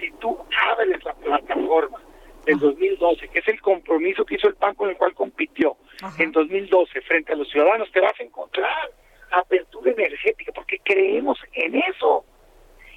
Si 0.00 0.10
tú 0.12 0.36
abres 0.70 1.04
la 1.04 1.12
plataforma 1.12 2.00
del 2.46 2.58
2012, 2.58 3.28
que 3.28 3.40
es 3.40 3.48
el 3.48 3.60
compromiso 3.60 4.24
que 4.24 4.36
hizo 4.36 4.48
el 4.48 4.54
PAN 4.54 4.74
con 4.74 4.88
el 4.88 4.96
cual 4.96 5.14
compitió 5.14 5.76
en 6.18 6.32
2012 6.32 7.02
frente 7.02 7.34
a 7.34 7.36
los 7.36 7.50
ciudadanos, 7.50 7.92
te 7.92 8.00
vas 8.00 8.18
a 8.18 8.22
encontrar 8.22 8.90
apertura 9.30 9.92
energética, 9.92 10.52
porque 10.52 10.78
creemos 10.82 11.38
en 11.52 11.74
eso 11.74 12.24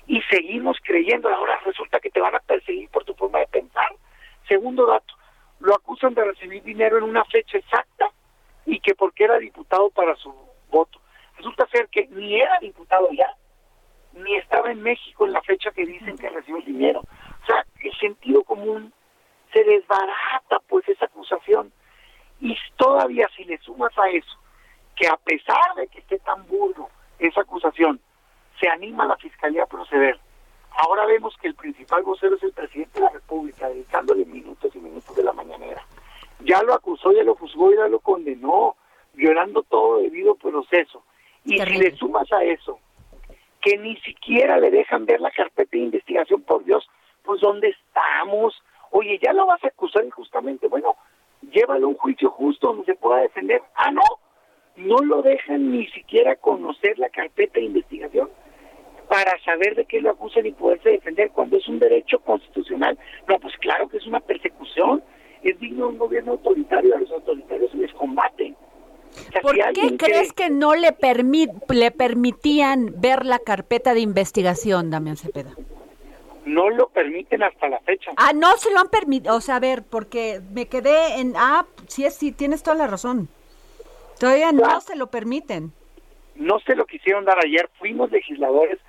y 0.05 0.21
seguimos 0.29 0.77
creyendo. 0.81 1.27
Ahora 1.27 1.59
resulta 1.65 1.99
que 1.99 2.09
te 2.09 2.21
van 2.21 2.35
a 2.35 2.39
perseguir 2.39 2.89
por 2.89 3.03
tu 3.03 3.13
forma 3.15 3.39
de 3.39 3.47
pensar. 3.47 3.89
Segundo 4.47 4.85
dato, 4.85 5.13
lo 5.59 5.75
acusan 5.75 6.13
de 6.13 6.23
recibir 6.23 6.63
dinero 6.63 6.97
en 6.97 7.03
una 7.03 7.25
fecha 7.25 7.57
exacta 7.57 8.11
y 8.67 8.81
que 8.81 8.93
porque 8.93 9.23
era 9.23 9.39
diputado 9.39 9.89
para 9.89 10.15
su 10.17 10.31
voto. 10.69 10.99
Resulta 11.37 11.65
ser 11.67 11.87
que 11.87 12.05
ni 12.07 12.39
era 12.39 12.59
diputado 12.59 13.09
ya, 13.13 13.33
ni 14.13 14.35
estaba 14.35 14.69
en 14.71 14.83
México 14.83 15.25
en 15.25 15.31
la 15.31 15.41
fecha 15.41 15.71
que 15.71 15.85
dicen 15.85 16.17
que 16.17 16.29
recibió 16.29 16.57
el 16.57 16.65
dinero. 16.65 16.99
O 16.99 17.45
sea, 17.45 17.65
el 17.81 17.97
sentido 17.97 18.43
común 18.43 18.93
se 19.53 19.63
desbarata 19.63 20.59
pues 20.67 20.87
esa 20.89 21.05
acusación. 21.05 21.71
Y 22.41 22.55
todavía 22.75 23.27
si 23.35 23.45
le 23.45 23.57
sumas 23.59 23.97
a 23.97 24.09
eso, 24.09 24.37
que 24.95 25.07
a 25.07 25.15
pesar 25.15 25.75
de 25.77 25.87
que 25.87 25.99
esté 25.99 26.19
tan 26.19 26.45
burdo 26.47 26.89
esa 27.19 27.41
acusación, 27.41 28.01
se 28.59 28.67
anima 28.67 29.05
a 29.05 29.07
la 29.07 29.17
Fiscalía 29.17 29.63
a 29.63 29.67
proceder. 29.67 30.19
Ahora 30.71 31.05
vemos 31.05 31.35
que 31.37 31.47
el 31.47 31.55
principal 31.55 32.03
vocero 32.03 32.35
es 32.35 32.43
el 32.43 32.51
presidente 32.51 32.99
de 32.99 33.05
la 33.05 33.11
República, 33.11 33.69
dedicándole 33.69 34.25
minutos 34.25 34.75
y 34.75 34.79
minutos 34.79 35.15
de 35.15 35.23
la 35.23 35.31
mañanera. 35.31 35.83
Ya 36.47 36.63
lo 36.63 36.73
acusó, 36.73 37.11
ya 37.11 37.23
lo 37.23 37.35
juzgó 37.35 37.73
y 37.73 37.75
ya 37.75 37.87
lo 37.89 37.99
condenó, 37.99 38.77
violando 39.13 39.63
todo 39.63 39.99
debido 39.99 40.35
proceso. 40.35 41.03
Y 41.43 41.57
si 41.57 41.77
le 41.77 41.95
sumas 41.97 42.31
a 42.31 42.43
eso, 42.43 42.79
que 43.61 43.77
ni 43.77 43.97
siquiera 43.97 44.57
le 44.57 44.71
dejan 44.71 45.05
ver 45.05 45.19
la 45.19 45.31
carpeta 45.31 45.71
de 45.71 45.79
investigación, 45.83 46.41
por 46.43 46.63
Dios, 46.63 46.87
pues 47.23 47.41
¿dónde 47.41 47.67
estamos? 47.67 48.55
Oye, 48.91 49.19
ya 49.21 49.33
lo 49.33 49.45
vas 49.45 49.61
a 49.63 49.67
acusar 49.67 50.05
injustamente. 50.05 50.67
Bueno, 50.69 50.95
llévalo 51.41 51.87
a 51.87 51.89
un 51.89 51.97
juicio 51.97 52.29
justo 52.31 52.67
donde 52.67 52.85
se 52.85 52.95
pueda 52.95 53.21
defender. 53.21 53.61
Ah, 53.75 53.91
no, 53.91 54.01
no 54.77 54.99
lo 54.99 55.21
dejan 55.21 55.69
ni 55.71 55.85
siquiera 55.87 56.37
conocer 56.37 56.97
la 56.97 57.09
carpeta 57.09 57.59
de 57.59 57.65
investigación 57.65 58.29
para 59.09 59.37
saber 59.43 59.75
de 59.75 59.85
qué 59.85 60.01
lo 60.01 60.11
acusan 60.11 60.45
y 60.45 60.51
poderse 60.51 60.89
defender 60.89 61.31
cuando 61.31 61.57
es 61.57 61.67
un 61.67 61.79
derecho 61.79 62.19
constitucional. 62.19 62.97
No, 63.27 63.39
pues 63.39 63.55
claro 63.57 63.87
que 63.89 63.97
es 63.97 64.07
una 64.07 64.19
persecución. 64.19 65.03
Es 65.43 65.59
digno 65.59 65.85
de 65.85 65.91
un 65.93 65.97
gobierno 65.97 66.31
autoritario, 66.33 66.95
a 66.95 66.99
los 66.99 67.11
autoritarios 67.11 67.71
se 67.71 67.77
les 67.77 67.93
combate. 67.93 68.55
¿Por 69.41 69.55
qué 69.73 69.97
crees 69.97 70.33
que 70.33 70.49
no 70.49 70.75
le, 70.75 70.95
le 71.69 71.91
permitían 71.91 72.93
ver 72.97 73.25
la 73.25 73.39
carpeta 73.39 73.93
de 73.93 74.01
investigación, 74.01 74.89
Damián 74.89 75.17
Cepeda? 75.17 75.51
No 76.45 76.69
lo 76.69 76.87
permiten 76.89 77.43
hasta 77.43 77.67
la 77.67 77.79
fecha. 77.79 78.11
Ah, 78.15 78.31
no 78.33 78.55
se 78.57 78.71
lo 78.71 78.79
han 78.79 78.89
permitido. 78.89 79.35
O 79.35 79.41
sea, 79.41 79.57
a 79.57 79.59
ver, 79.59 79.83
porque 79.83 80.39
me 80.53 80.67
quedé 80.67 81.19
en. 81.19 81.33
Ah, 81.35 81.65
sí, 81.87 82.09
sí, 82.09 82.31
tienes 82.31 82.63
toda 82.63 82.77
la 82.77 82.87
razón. 82.87 83.27
Todavía 84.19 84.51
no 84.51 84.79
se 84.81 84.95
lo 84.95 85.07
permiten. 85.07 85.73
No 86.35 86.59
se 86.59 86.75
lo 86.75 86.85
quisieron 86.85 87.25
dar 87.25 87.37
ayer. 87.43 87.69
Fuimos 87.77 88.11
legisladores, 88.11 88.79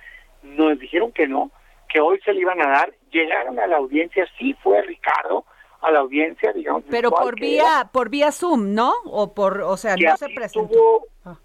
nos 0.43 0.79
dijeron 0.79 1.11
que 1.11 1.27
no, 1.27 1.51
que 1.89 1.99
hoy 1.99 2.19
se 2.23 2.33
le 2.33 2.41
iban 2.41 2.61
a 2.61 2.69
dar. 2.69 2.93
Llegaron 3.11 3.59
a 3.59 3.67
la 3.67 3.77
audiencia, 3.77 4.25
sí 4.37 4.55
fue 4.63 4.81
Ricardo 4.83 5.45
a 5.81 5.91
la 5.91 5.99
audiencia, 5.99 6.51
digamos. 6.53 6.83
Pero 6.89 7.11
por 7.11 7.39
vía 7.39 7.89
por 7.91 8.09
vía 8.09 8.31
Zoom, 8.31 8.73
¿no? 8.73 8.93
O 9.05 9.33
por, 9.33 9.61
o 9.61 9.77
sea, 9.77 9.95
no 9.95 10.17
se 10.17 10.29
presentó. 10.29 11.05
Ah. 11.25 11.37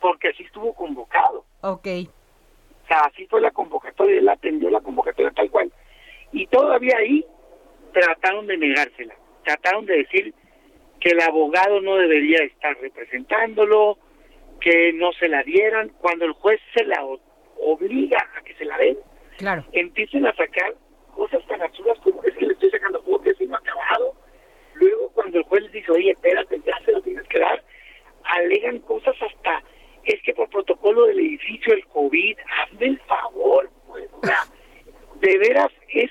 Porque 0.00 0.28
así 0.28 0.42
estuvo 0.42 0.74
convocado. 0.74 1.44
Ok. 1.62 1.86
O 2.84 2.86
sea, 2.86 3.00
así 3.00 3.26
fue 3.26 3.40
la 3.40 3.50
convocatoria, 3.50 4.18
él 4.18 4.28
atendió 4.28 4.70
la 4.70 4.80
convocatoria 4.80 5.32
tal 5.32 5.50
cual. 5.50 5.72
Y 6.32 6.46
todavía 6.46 6.98
ahí 6.98 7.24
trataron 7.92 8.46
de 8.46 8.58
negársela. 8.58 9.14
Trataron 9.44 9.86
de 9.86 9.98
decir 9.98 10.34
que 11.00 11.10
el 11.10 11.20
abogado 11.20 11.80
no 11.80 11.96
debería 11.96 12.38
estar 12.44 12.76
representándolo, 12.78 13.98
que 14.60 14.92
no 14.92 15.12
se 15.12 15.28
la 15.28 15.42
dieran, 15.42 15.90
cuando 16.00 16.24
el 16.24 16.32
juez 16.32 16.60
se 16.74 16.84
la 16.84 17.04
obliga 17.60 18.18
a 18.36 18.42
que 18.42 18.54
se 18.54 18.64
la 18.64 18.76
den, 18.78 18.96
claro. 19.38 19.64
empiecen 19.72 20.26
a 20.26 20.34
sacar 20.34 20.74
cosas 21.16 21.44
tan 21.46 21.62
absurdas 21.62 21.98
como 22.00 22.22
es 22.22 22.34
que 22.36 22.46
le 22.46 22.52
estoy 22.52 22.70
sacando 22.70 23.02
fotos 23.02 23.40
y 23.40 23.46
no 23.46 23.56
ha 23.56 23.58
acabado. 23.58 24.14
Luego 24.74 25.10
cuando 25.14 25.38
el 25.38 25.44
juez 25.44 25.62
les 25.64 25.72
dice, 25.72 25.90
oye, 25.90 26.10
espérate, 26.10 26.60
ya 26.64 26.78
se 26.84 26.92
lo 26.92 27.00
tienes 27.00 27.26
que 27.28 27.40
dar, 27.40 27.64
alegan 28.24 28.78
cosas 28.80 29.16
hasta, 29.20 29.62
es 30.04 30.20
que 30.22 30.34
por 30.34 30.48
protocolo 30.50 31.06
del 31.06 31.18
edificio, 31.18 31.72
el 31.72 31.86
COVID, 31.86 32.36
hazme 32.38 32.86
el 32.86 33.00
favor, 33.00 33.70
pues, 33.88 34.08
o 34.12 34.26
sea, 34.26 34.40
de 35.20 35.38
veras 35.38 35.72
es 35.88 36.10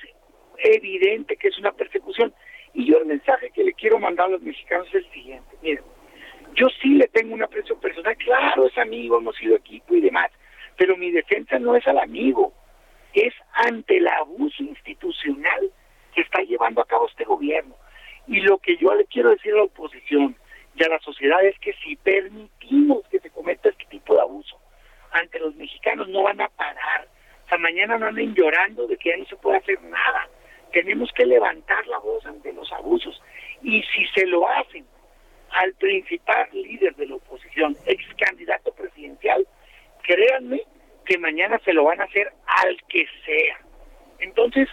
evidente 0.58 1.38
que 1.38 1.50
es 1.50 1.60
una 1.60 1.72
persecución. 1.72 2.34
Y 2.74 2.88
yo 2.88 2.98
el 2.98 3.06
mensaje 3.06 3.52
que 3.52 3.64
le 3.64 3.74
quiero 3.74 4.00
mandar 4.00 4.26
a 4.26 4.30
los 4.32 4.42
mexicanos 4.42 4.88
es 4.90 4.96
el 4.96 5.12
siguiente. 5.12 5.56
Miren, 5.62 5.84
yo 6.56 6.68
sí 6.82 6.96
le 6.96 7.08
tengo 7.08 7.34
un 7.34 7.44
aprecio 7.44 7.80
personal, 7.80 8.18
claro, 8.18 8.66
es 8.66 8.78
amigo, 8.78 9.18
hemos 9.18 9.36
sido 9.38 9.56
equipo 9.56 9.96
y 9.96 10.02
demás, 10.02 10.32
pero 10.78 10.98
mi 10.98 11.12
defensa 11.12 11.60
no 11.60 11.76
es 11.76 11.88
al 11.88 12.00
amigo, 12.00 12.54
es 13.22 13.34
ante 13.54 13.98
el 13.98 14.08
abuso 14.08 14.64
institucional 14.64 15.72
que 16.14 16.22
está 16.22 16.42
llevando 16.42 16.82
a 16.82 16.86
cabo 16.86 17.08
este 17.08 17.26
gobierno. 17.26 17.76
Y 18.28 18.42
lo 18.42 18.58
que 18.58 18.78
yo 18.78 18.94
le 18.96 19.06
quiero 19.06 19.30
decir 19.30 19.54
a 19.54 19.58
la 19.58 19.64
oposición 19.64 20.36
y 20.76 20.84
a 20.84 20.90
la 20.90 21.00
sociedad 21.00 21.44
es 21.46 21.58
que 21.60 21.74
si 21.84 21.96
permitimos 21.96 23.08
que 23.10 23.20
se 23.20 23.30
cometa 23.30 23.70
este 23.70 23.86
tipo 23.86 24.16
de 24.16 24.22
abuso 24.22 24.60
ante 25.12 25.40
los 25.40 25.56
mexicanos, 25.56 26.10
no 26.10 26.24
van 26.24 26.42
a 26.42 26.50
parar. 26.50 27.08
O 27.46 27.48
sea, 27.50 27.58
mañana 27.58 27.98
no 27.98 28.08
anden 28.08 28.34
llorando 28.34 28.88
de 28.88 28.98
que 28.98 29.10
ya 29.10 29.18
no 29.18 29.26
se 29.26 29.36
puede 29.36 29.58
hacer 29.58 29.82
nada 29.84 30.28
tenemos 30.76 31.10
que 31.14 31.26
levantar 31.26 31.88
la 31.88 32.00
voz 32.00 32.26
ante 32.26 32.52
los 32.52 32.70
abusos. 32.74 33.22
Y 33.64 33.82
si 33.84 34.06
se 34.08 34.26
lo 34.26 34.46
hacen 34.46 34.86
al 35.52 35.74
principal 35.76 36.50
líder 36.52 36.94
de 36.98 37.08
la 37.08 37.16
oposición, 37.16 37.78
ex 37.86 38.04
candidato 38.18 38.74
presidencial, 38.74 39.48
créanme 40.04 40.62
que 41.06 41.18
mañana 41.18 41.60
se 41.64 41.74
lo 41.74 41.84
van 41.86 42.02
a 42.02 42.06
hacer 42.06 42.32
al 42.46 42.78
que 42.90 43.06
sea. 43.26 43.60
Entonces, 44.20 44.68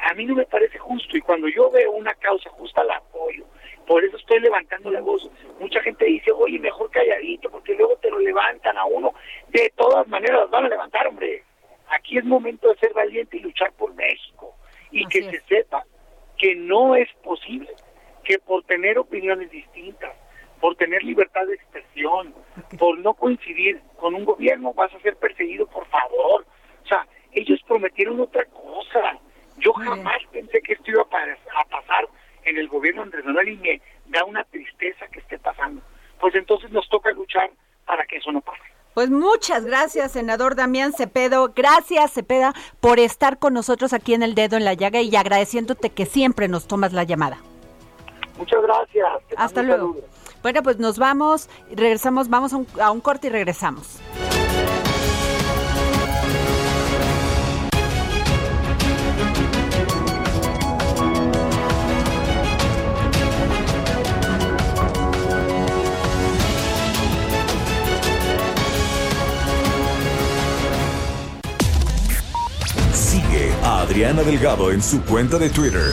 a 0.00 0.14
mí 0.14 0.24
no 0.24 0.34
me 0.34 0.46
parece 0.46 0.78
justo 0.78 1.16
y 1.16 1.20
cuando 1.20 1.48
yo 1.48 1.70
veo 1.70 1.92
una 1.92 2.14
causa 2.14 2.50
justa 2.50 2.84
la 2.84 2.96
apoyo. 2.96 3.44
Por 3.86 4.02
eso 4.02 4.16
estoy 4.16 4.40
levantando 4.40 4.90
la 4.90 5.00
voz. 5.00 5.30
Mucha 5.60 5.80
gente 5.80 6.06
dice, 6.06 6.32
oye, 6.32 6.58
mejor 6.58 6.90
calladito, 6.90 7.50
porque 7.50 7.74
luego 7.74 7.96
te 7.96 8.10
lo 8.10 8.18
levantan 8.18 8.78
a 8.78 8.84
uno. 8.86 9.14
De 9.48 9.72
todas 9.76 10.08
maneras, 10.08 10.48
van 10.50 10.64
a 10.64 10.68
levantar, 10.68 11.06
hombre. 11.06 11.42
Aquí 11.88 12.16
es 12.18 12.24
momento 12.24 12.68
de 12.68 12.78
ser 12.78 12.94
valiente 12.94 13.36
y 13.36 13.40
luchar 13.40 13.72
por 13.72 13.94
México 13.94 14.54
y 14.90 15.06
que 15.06 15.22
se 15.24 15.40
sepa 15.42 15.84
que 16.38 16.54
no 16.54 16.96
es 16.96 17.12
posible 17.22 17.70
que 18.22 18.38
por 18.38 18.64
tener 18.64 18.98
opiniones 18.98 19.50
distintas, 19.50 20.12
por 20.64 20.76
tener 20.76 21.02
libertad 21.02 21.46
de 21.46 21.56
expresión, 21.56 22.34
por 22.78 22.98
no 23.00 23.12
coincidir 23.12 23.82
con 23.98 24.14
un 24.14 24.24
gobierno, 24.24 24.72
vas 24.72 24.90
a 24.94 25.00
ser 25.00 25.14
perseguido, 25.16 25.66
por 25.66 25.86
favor. 25.88 26.46
O 26.82 26.88
sea, 26.88 27.06
ellos 27.32 27.60
prometieron 27.68 28.18
otra 28.18 28.46
cosa. 28.46 29.18
Yo 29.58 29.74
jamás 29.74 30.16
pensé 30.32 30.62
que 30.62 30.72
esto 30.72 30.90
iba 30.90 31.02
a, 31.02 31.64
pasar 31.66 32.08
en 32.44 32.56
el 32.56 32.68
gobierno 32.68 33.02
Andrés 33.02 33.26
Manuel 33.26 33.48
y 33.50 33.56
me 33.58 33.78
da 34.08 34.24
una 34.24 34.42
tristeza 34.44 35.06
que 35.08 35.18
esté 35.18 35.38
pues 36.18 36.34
entonces 36.34 36.70
nos 36.70 36.88
toca 36.88 37.10
luchar 37.10 37.50
para 37.84 38.06
que 38.06 38.16
eso 38.16 38.32
no 38.32 38.40
pase. 38.40 38.62
Pues 38.94 39.10
muchas 39.10 39.66
gracias, 39.66 40.12
senador 40.12 40.56
Damián 40.56 40.94
Cepedo. 40.94 41.52
Gracias, 41.54 42.14
Cepeda, 42.14 42.54
por 42.80 42.98
estar 43.00 43.38
con 43.38 43.52
nosotros 43.52 43.92
aquí 43.92 44.14
en 44.14 44.22
el 44.22 44.34
dedo 44.34 44.56
en 44.56 44.64
la 44.64 44.72
llaga 44.72 45.02
y 45.02 45.14
agradeciéndote 45.14 45.90
que 45.90 46.06
siempre 46.06 46.48
nos 46.48 46.66
tomas 46.66 46.94
la 46.94 47.04
llamada. 47.04 47.36
Muchas 48.38 48.62
gracias. 48.62 49.06
Hasta 49.36 49.62
luego. 49.62 49.96
Bueno, 50.44 50.62
pues 50.62 50.78
nos 50.78 50.98
vamos, 50.98 51.48
regresamos, 51.74 52.28
vamos 52.28 52.52
a 52.52 52.58
un, 52.58 52.66
a 52.78 53.00
corte 53.00 53.28
y 53.28 53.30
regresamos. 53.30 53.98
Adriana 73.62 74.22
Delgado 74.22 74.72
en 74.72 74.82
su 74.82 75.02
cuenta 75.02 75.38
de 75.38 75.48
Twitter. 75.48 75.92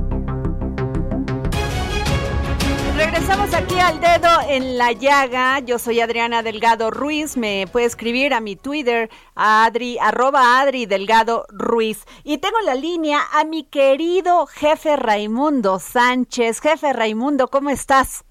Regresamos 3.03 3.51
aquí 3.55 3.79
al 3.79 3.99
dedo 3.99 4.29
en 4.47 4.77
la 4.77 4.91
llaga. 4.91 5.57
Yo 5.57 5.79
soy 5.79 6.01
Adriana 6.01 6.43
Delgado 6.43 6.91
Ruiz. 6.91 7.35
Me 7.35 7.65
puede 7.71 7.87
escribir 7.87 8.31
a 8.31 8.41
mi 8.41 8.55
Twitter, 8.55 9.09
Adri, 9.33 9.97
arroba 9.97 10.61
Adri 10.61 10.85
Delgado 10.85 11.47
Ruiz. 11.49 12.05
Y 12.23 12.37
tengo 12.37 12.59
la 12.63 12.75
línea 12.75 13.19
a 13.33 13.43
mi 13.43 13.63
querido 13.63 14.45
jefe 14.45 14.97
Raimundo 14.97 15.79
Sánchez. 15.79 16.61
Jefe 16.61 16.93
Raimundo, 16.93 17.47
¿cómo 17.47 17.71
estás? 17.71 18.23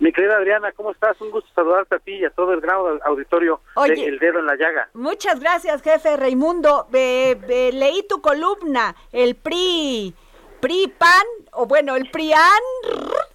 Mi 0.00 0.12
querida 0.12 0.36
Adriana, 0.36 0.70
¿cómo 0.72 0.90
estás? 0.90 1.18
Un 1.22 1.30
gusto 1.30 1.48
saludarte 1.54 1.94
a 1.94 1.98
ti 1.98 2.12
y 2.12 2.26
a 2.26 2.30
todo 2.30 2.52
el 2.52 2.60
gran 2.60 2.76
auditorio 3.06 3.62
de 3.86 4.04
El 4.04 4.18
Dedo 4.18 4.38
en 4.40 4.44
la 4.44 4.56
Llaga. 4.56 4.90
Muchas 4.92 5.40
gracias, 5.40 5.80
jefe 5.80 6.14
Raimundo. 6.14 6.88
leí 6.92 8.04
tu 8.06 8.20
columna, 8.20 8.94
el 9.12 9.34
PRI 9.34 10.14
PRI, 10.60 10.92
PAN, 10.98 11.24
o 11.52 11.66
bueno, 11.66 11.96
el 11.96 12.10
PRIAN 12.10 12.40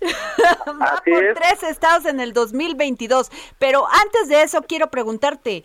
va 0.81 1.01
por 1.05 1.33
tres 1.33 1.63
estados 1.63 2.05
en 2.05 2.19
el 2.19 2.33
2022. 2.33 3.31
Pero 3.59 3.85
antes 3.87 4.29
de 4.29 4.41
eso, 4.43 4.61
quiero 4.63 4.87
preguntarte, 4.87 5.63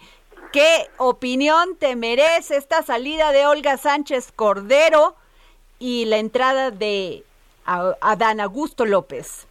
¿qué 0.53 0.89
opinión 0.97 1.77
te 1.77 1.97
merece 1.97 2.57
esta 2.57 2.83
salida 2.83 3.33
de 3.33 3.47
Olga 3.47 3.77
Sánchez 3.77 4.33
Cordero 4.33 5.17
y 5.79 6.05
la 6.07 6.19
entrada 6.19 6.71
de 6.71 7.25
Adán 7.65 8.41
Augusto 8.41 8.87
López? 8.87 9.47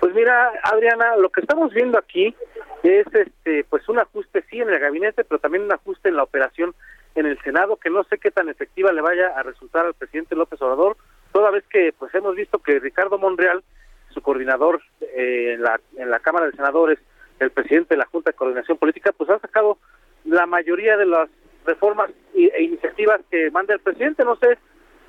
Pues 0.00 0.14
mira, 0.14 0.52
Adriana, 0.64 1.16
lo 1.16 1.30
que 1.30 1.40
estamos 1.40 1.72
viendo 1.72 1.98
aquí 1.98 2.34
es 2.82 3.06
este 3.12 3.64
pues 3.64 3.86
un 3.88 3.98
ajuste 3.98 4.42
sí 4.48 4.60
en 4.60 4.70
el 4.70 4.78
gabinete, 4.78 5.24
pero 5.24 5.38
también 5.38 5.64
un 5.64 5.72
ajuste 5.72 6.08
en 6.08 6.16
la 6.16 6.22
operación 6.22 6.74
en 7.14 7.26
el 7.26 7.40
Senado 7.42 7.76
que 7.76 7.90
no 7.90 8.04
sé 8.04 8.18
qué 8.18 8.30
tan 8.30 8.48
efectiva 8.48 8.92
le 8.92 9.02
vaya 9.02 9.28
a 9.36 9.42
resultar 9.42 9.84
al 9.84 9.94
presidente 9.94 10.36
López 10.36 10.60
Obrador 10.62 10.96
toda 11.32 11.50
vez 11.50 11.64
que 11.68 11.92
pues 11.98 12.14
hemos 12.14 12.34
visto 12.34 12.58
que 12.58 12.78
Ricardo 12.78 13.18
Monreal, 13.18 13.62
su 14.10 14.22
coordinador 14.22 14.82
eh, 15.00 15.54
en, 15.54 15.62
la, 15.62 15.80
en 15.96 16.10
la 16.10 16.20
Cámara 16.20 16.46
de 16.46 16.52
Senadores, 16.52 16.98
el 17.38 17.50
presidente 17.50 17.94
de 17.94 17.98
la 17.98 18.06
Junta 18.06 18.30
de 18.30 18.36
Coordinación 18.36 18.78
Política, 18.78 19.12
pues 19.16 19.30
ha 19.30 19.38
sacado 19.38 19.78
la 20.24 20.46
mayoría 20.46 20.96
de 20.96 21.06
las 21.06 21.28
reformas 21.64 22.10
e 22.34 22.62
iniciativas 22.62 23.20
que 23.30 23.50
manda 23.50 23.74
el 23.74 23.80
presidente. 23.80 24.24
No 24.24 24.36
sé 24.36 24.58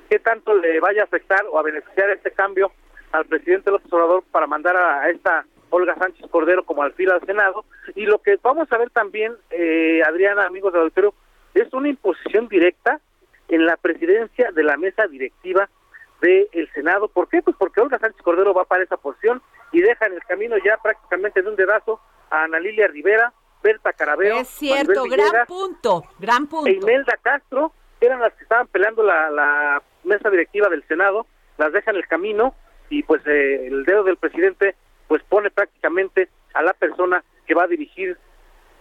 qué 0.08 0.18
tanto 0.18 0.54
le 0.54 0.80
vaya 0.80 1.02
a 1.02 1.04
afectar 1.04 1.44
o 1.50 1.58
a 1.58 1.62
beneficiar 1.62 2.10
este 2.10 2.30
cambio 2.30 2.72
al 3.12 3.26
presidente 3.26 3.70
López 3.70 3.92
Obrador 3.92 4.24
para 4.30 4.46
mandar 4.46 4.76
a, 4.76 5.08
esta 5.10 5.44
Olga 5.70 5.94
Sánchez 5.96 6.26
Cordero 6.30 6.64
como 6.64 6.82
alfil 6.82 7.10
al 7.10 7.24
Senado. 7.24 7.64
Y 7.94 8.06
lo 8.06 8.18
que 8.18 8.38
vamos 8.42 8.70
a 8.72 8.78
ver 8.78 8.90
también, 8.90 9.34
eh, 9.50 10.02
Adriana, 10.06 10.46
amigos 10.46 10.72
del 10.72 10.82
auditorio, 10.82 11.14
es 11.54 11.72
una 11.72 11.88
imposición 11.88 12.48
directa 12.48 13.00
en 13.48 13.66
la 13.66 13.76
presidencia 13.76 14.50
de 14.52 14.62
la 14.62 14.76
mesa 14.76 15.06
directiva 15.06 15.68
del 16.22 16.70
Senado. 16.72 17.08
¿Por 17.08 17.28
qué? 17.28 17.42
Pues 17.42 17.56
porque 17.58 17.80
Olga 17.80 17.98
Sánchez 17.98 18.22
Cordero 18.22 18.54
va 18.54 18.64
para 18.64 18.84
esa 18.84 18.96
porción 18.96 19.42
y 19.72 19.82
deja 19.82 20.06
en 20.06 20.14
el 20.14 20.22
camino 20.22 20.56
ya 20.64 20.78
prácticamente 20.82 21.42
de 21.42 21.48
un 21.50 21.56
dedazo 21.56 22.00
a 22.30 22.44
Ana 22.44 22.60
Lilia 22.60 22.86
Rivera, 22.86 23.32
Berta 23.62 23.92
Carabeo. 23.92 24.38
Es 24.38 24.48
cierto, 24.48 25.04
gran 25.04 25.46
punto, 25.46 26.04
gran 26.18 26.46
punto. 26.46 26.68
E 26.68 26.74
Imelda 26.74 27.18
Castro, 27.20 27.72
eran 28.00 28.20
las 28.20 28.32
que 28.34 28.44
estaban 28.44 28.68
peleando 28.68 29.02
la, 29.02 29.30
la 29.30 29.82
mesa 30.04 30.30
directiva 30.30 30.68
del 30.68 30.86
Senado, 30.86 31.26
las 31.58 31.72
deja 31.72 31.90
en 31.90 31.96
el 31.96 32.06
camino 32.06 32.54
y 32.88 33.02
pues 33.02 33.22
eh, 33.26 33.66
el 33.66 33.84
dedo 33.84 34.04
del 34.04 34.16
presidente 34.16 34.76
pues 35.08 35.22
pone 35.24 35.50
prácticamente 35.50 36.28
a 36.54 36.62
la 36.62 36.72
persona 36.72 37.24
que 37.46 37.54
va 37.54 37.64
a 37.64 37.68
dirigir 37.68 38.16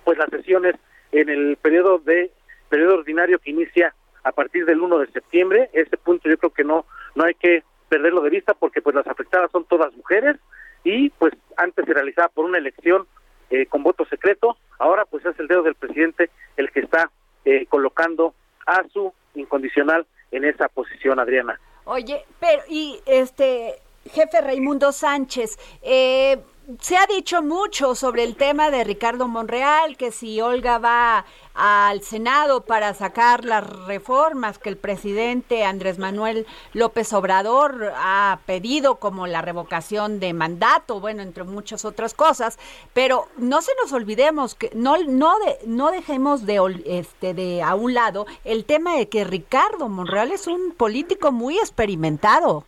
pues 0.04 0.17
las 0.17 0.30
sesiones 0.30 0.75
en 1.12 1.30
el 1.30 1.58
periodo 1.58 1.99
de 1.99 2.32
periodo 2.69 2.95
ordinario 2.95 3.39
que 3.39 3.51
inicia 3.51 3.93
a 4.23 4.32
partir 4.32 4.65
del 4.65 4.82
1 4.82 4.99
de 4.99 5.12
septiembre. 5.12 5.69
Ese 5.73 5.97
punto 5.97 6.30
yo 6.30 6.38
creo 6.38 6.54
que 6.54 6.63
no 6.63 6.86
no 7.15 7.26
hay 7.26 7.34
que 7.36 7.63
perderlo 7.89 8.21
de 8.21 8.30
vista 8.30 8.54
porque 8.54 8.82
pues 8.82 8.95
las 8.95 9.08
afectadas 9.08 9.52
son 9.52 9.65
todas 9.65 9.93
mujeres 9.95 10.38
y 10.84 11.10
pues 11.12 11.34
antes 11.58 11.86
se 11.86 11.93
realizaba 11.93 12.30
por 12.30 12.45
una 12.45 12.58
elección 12.58 13.06
eh, 13.50 13.65
con 13.65 13.84
voto 13.84 14.06
secreto, 14.06 14.58
ahora 14.80 15.06
pues 15.06 15.26
es 15.26 15.38
el 15.39 15.47
dedo 15.47 15.63
del 15.63 15.76
presidente 15.76 16.30
el 16.56 16.71
que 16.71 16.80
está 16.80 17.12
eh, 17.43 17.65
colocando 17.67 18.34
a 18.65 18.84
su 18.93 19.13
incondicional 19.36 20.06
en 20.32 20.45
esa 20.45 20.69
posición, 20.69 21.19
Adriana. 21.19 21.60
Oye, 21.84 22.24
pero 22.39 22.62
y 22.69 23.00
este 23.06 23.76
jefe 24.06 24.41
Raimundo 24.41 24.91
Sánchez, 24.91 25.58
eh, 25.82 26.38
se 26.80 26.95
ha 26.95 27.06
dicho 27.08 27.41
mucho 27.41 27.95
sobre 27.95 28.24
el 28.24 28.36
tema 28.36 28.71
de 28.71 28.84
Ricardo 28.84 29.28
Monreal, 29.28 29.97
que 29.97 30.12
si 30.12 30.39
Olga 30.41 30.78
va 30.78 31.26
al 31.54 32.02
Senado 32.02 32.62
para 32.62 32.93
sacar 32.93 33.43
las 33.43 33.67
reformas 33.86 34.58
que 34.58 34.69
el 34.69 34.78
presidente 34.78 35.65
Andrés 35.65 35.97
Manuel 35.97 36.45
López 36.74 37.12
Obrador 37.13 37.91
ha 37.95 38.39
pedido, 38.45 38.95
como 38.95 39.28
la 39.28 39.41
revocación 39.41 40.19
de 40.19 40.34
mandato, 40.34 41.00
bueno, 41.00 41.24
entre 41.24 41.43
muchas 41.43 41.84
otras 41.84 42.13
cosas, 42.13 42.58
pero 42.93 43.28
no 43.38 43.62
se 43.62 43.71
nos 43.82 43.91
olvidemos 43.91 44.56
que 44.56 44.71
no 44.74 44.97
no 45.04 45.39
de, 45.39 45.58
no 45.65 45.91
dejemos 45.91 46.45
de 46.45 46.82
este 46.86 47.34
de 47.34 47.63
a 47.63 47.76
un 47.76 47.93
lado 47.93 48.28
el 48.45 48.65
tema 48.65 48.95
de 48.95 49.10
que 49.10 49.24
Ricardo 49.24 49.89
Monreal 49.89 50.32
es 50.32 50.47
un 50.47 50.71
político 50.71 51.32
muy 51.32 51.58
experimentado. 51.58 52.65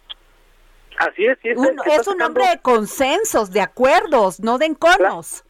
Así 0.98 1.26
es, 1.26 1.38
es, 1.44 1.58
un 1.58 2.22
hombre 2.22 2.44
de 2.48 2.60
consensos, 2.62 3.52
de 3.52 3.62
acuerdos, 3.62 4.40
no 4.40 4.58
de 4.58 4.68
enconos. 4.68 5.44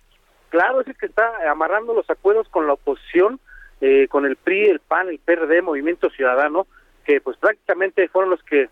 Claro, 0.49 0.81
es 0.81 0.97
que 0.97 1.07
está 1.07 1.49
amarrando 1.49 1.93
los 1.93 2.09
acuerdos 2.09 2.47
con 2.49 2.67
la 2.67 2.73
oposición, 2.73 3.39
eh, 3.81 4.07
con 4.07 4.25
el 4.25 4.35
PRI, 4.35 4.65
el 4.65 4.79
PAN, 4.79 5.09
el 5.09 5.19
PRD, 5.19 5.61
Movimiento 5.61 6.09
Ciudadano, 6.11 6.67
que 7.05 7.19
pues 7.21 7.37
prácticamente 7.37 8.07
fueron 8.07 8.29
los 8.29 8.43
que 8.43 8.69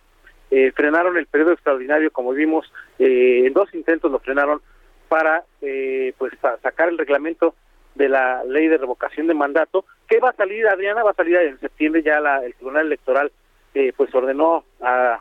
eh, 0.52 0.72
frenaron 0.74 1.18
el 1.18 1.26
periodo 1.26 1.54
extraordinario, 1.54 2.12
como 2.12 2.32
vimos, 2.32 2.72
eh, 3.00 3.44
en 3.46 3.54
dos 3.54 3.74
intentos 3.74 4.12
lo 4.12 4.20
frenaron 4.20 4.62
para 5.10 5.44
pues 6.18 6.34
sacar 6.62 6.88
el 6.88 6.98
reglamento 6.98 7.56
de 7.96 8.08
la 8.08 8.44
ley 8.46 8.68
de 8.68 8.78
revocación 8.78 9.28
de 9.28 9.34
mandato, 9.34 9.84
que 10.08 10.20
va 10.20 10.30
a 10.30 10.36
salir, 10.36 10.68
Adriana, 10.68 11.04
va 11.04 11.12
a 11.12 11.16
salir 11.16 11.36
en 11.36 11.60
septiembre, 11.60 12.04
ya 12.04 12.20
la, 12.20 12.46
el 12.46 12.54
Tribunal 12.56 12.86
Electoral 12.86 13.32
pues 13.98 14.16
ordenó 14.16 14.64
a 14.82 15.20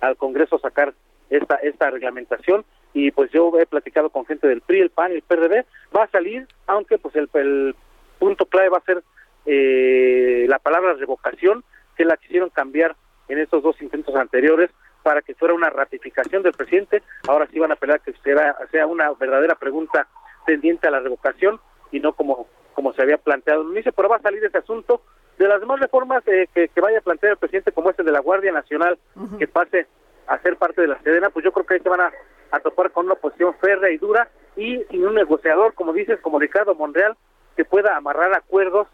al 0.00 0.16
Congreso 0.16 0.58
sacar 0.58 0.94
esta 1.28 1.56
esta 1.56 1.90
reglamentación 1.90 2.64
y 2.92 3.10
pues 3.12 3.30
yo 3.30 3.52
he 3.58 3.66
platicado 3.66 4.10
con 4.10 4.26
gente 4.26 4.48
del 4.48 4.62
PRI, 4.62 4.80
el 4.80 4.90
PAN 4.90 5.12
y 5.12 5.16
el 5.16 5.22
PRD, 5.22 5.64
va 5.96 6.04
a 6.04 6.10
salir, 6.10 6.46
aunque 6.66 6.98
pues 6.98 7.14
el, 7.14 7.74
punto 8.18 8.46
clave 8.46 8.68
va 8.68 8.78
a 8.78 8.84
ser 8.84 9.02
eh, 9.46 10.44
la 10.48 10.58
palabra 10.58 10.94
revocación, 10.94 11.64
que 11.96 12.04
la 12.04 12.16
quisieron 12.16 12.50
cambiar 12.50 12.96
en 13.28 13.38
estos 13.38 13.62
dos 13.62 13.80
intentos 13.80 14.14
anteriores 14.16 14.70
para 15.02 15.22
que 15.22 15.34
fuera 15.34 15.54
una 15.54 15.70
ratificación 15.70 16.42
del 16.42 16.52
presidente, 16.52 17.02
ahora 17.28 17.46
sí 17.50 17.58
van 17.58 17.72
a 17.72 17.76
pelear 17.76 18.00
que 18.00 18.12
sea, 18.22 18.56
sea 18.70 18.86
una 18.86 19.10
verdadera 19.12 19.54
pregunta 19.54 20.06
tendiente 20.46 20.88
a 20.88 20.90
la 20.90 21.00
revocación 21.00 21.60
y 21.90 22.00
no 22.00 22.12
como, 22.12 22.46
como 22.74 22.92
se 22.92 23.02
había 23.02 23.18
planteado 23.18 23.62
en 23.62 23.70
inicio, 23.70 23.92
pero 23.92 24.08
va 24.08 24.16
a 24.16 24.22
salir 24.22 24.44
ese 24.44 24.58
asunto. 24.58 25.02
De 25.40 25.48
las 25.48 25.58
demás 25.58 25.80
reformas 25.80 26.22
eh, 26.28 26.48
que, 26.54 26.68
que, 26.68 26.80
vaya 26.82 26.98
a 26.98 27.00
plantear 27.00 27.32
el 27.32 27.38
presidente, 27.38 27.72
como 27.72 27.88
este 27.88 28.02
de 28.02 28.12
la 28.12 28.20
Guardia 28.20 28.52
Nacional, 28.52 28.98
que 29.38 29.48
pase 29.48 29.86
a 30.26 30.38
ser 30.40 30.56
parte 30.56 30.82
de 30.82 30.88
la 30.88 31.00
Sedena, 31.00 31.30
pues 31.30 31.42
yo 31.42 31.50
creo 31.50 31.64
que 31.64 31.74
ahí 31.74 31.80
se 31.80 31.88
van 31.88 32.02
a, 32.02 32.12
a 32.50 32.60
topar 32.60 32.90
con 32.90 33.06
una 33.06 33.14
oposición 33.14 33.54
férrea 33.54 33.90
y 33.90 33.96
dura 33.96 34.28
y 34.54 34.84
sin 34.90 35.06
un 35.06 35.14
negociador, 35.14 35.72
como 35.72 35.94
dices, 35.94 36.20
como 36.20 36.38
Ricardo 36.38 36.74
Monreal, 36.74 37.16
que 37.56 37.64
pueda 37.64 37.96
amarrar 37.96 38.36
acuerdos 38.36 38.86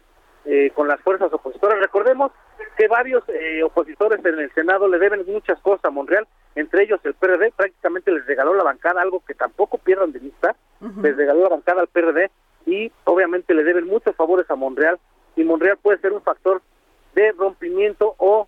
eh, 0.45 0.71
con 0.73 0.87
las 0.87 1.01
fuerzas 1.01 1.33
opositoras. 1.33 1.81
Recordemos 1.81 2.31
que 2.77 2.87
varios 2.87 3.25
eh, 3.27 3.61
opositores 3.63 4.23
en 4.23 4.39
el 4.39 4.53
Senado 4.53 4.87
le 4.87 4.99
deben 4.99 5.25
muchas 5.27 5.59
cosas 5.59 5.83
a 5.83 5.89
Monreal, 5.89 6.29
entre 6.55 6.83
ellos 6.83 7.01
el 7.03 7.13
PRD, 7.15 7.51
prácticamente 7.57 8.09
les 8.09 8.25
regaló 8.25 8.53
la 8.53 8.63
bancada, 8.63 9.01
algo 9.01 9.21
que 9.27 9.33
tampoco 9.33 9.79
pierdan 9.79 10.13
de 10.13 10.19
vista, 10.19 10.55
les 11.01 11.17
regaló 11.17 11.43
la 11.43 11.49
bancada 11.49 11.81
al 11.81 11.89
PRD 11.89 12.31
y 12.65 12.89
obviamente 13.03 13.53
le 13.53 13.65
deben 13.65 13.85
muchos 13.87 14.15
favores 14.15 14.49
a 14.49 14.55
Monreal 14.55 14.97
y 15.37 15.43
Monreal 15.43 15.77
puede 15.77 15.99
ser 15.99 16.11
un 16.11 16.21
factor 16.21 16.61
de 17.15 17.31
rompimiento 17.31 18.15
o 18.17 18.47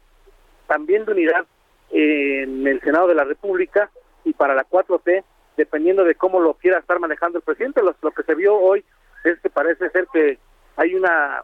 también 0.67 1.06
de 1.06 1.13
unidad 1.13 1.45
en 1.91 2.67
el 2.67 2.82
Senado 2.82 3.08
de 3.08 3.15
la 3.15 3.23
República 3.23 3.89
y 4.25 4.34
para 4.34 4.56
la 4.56 4.67
4T, 4.67 5.23
dependiendo 5.56 6.04
de 6.04 6.15
cómo 6.15 6.39
lo 6.39 6.56
quiera 6.56 6.80
estar 6.80 6.99
manejando 6.99 7.38
el 7.38 7.43
presidente. 7.43 7.82
Lo, 7.82 8.12
que 8.12 8.23
se 8.23 8.36
vio 8.36 8.56
hoy 8.56 8.84
es 9.23 9.39
que 9.39 9.49
parece 9.49 9.89
ser 9.91 10.08
que 10.12 10.38
hay 10.75 10.95
una 10.95 11.43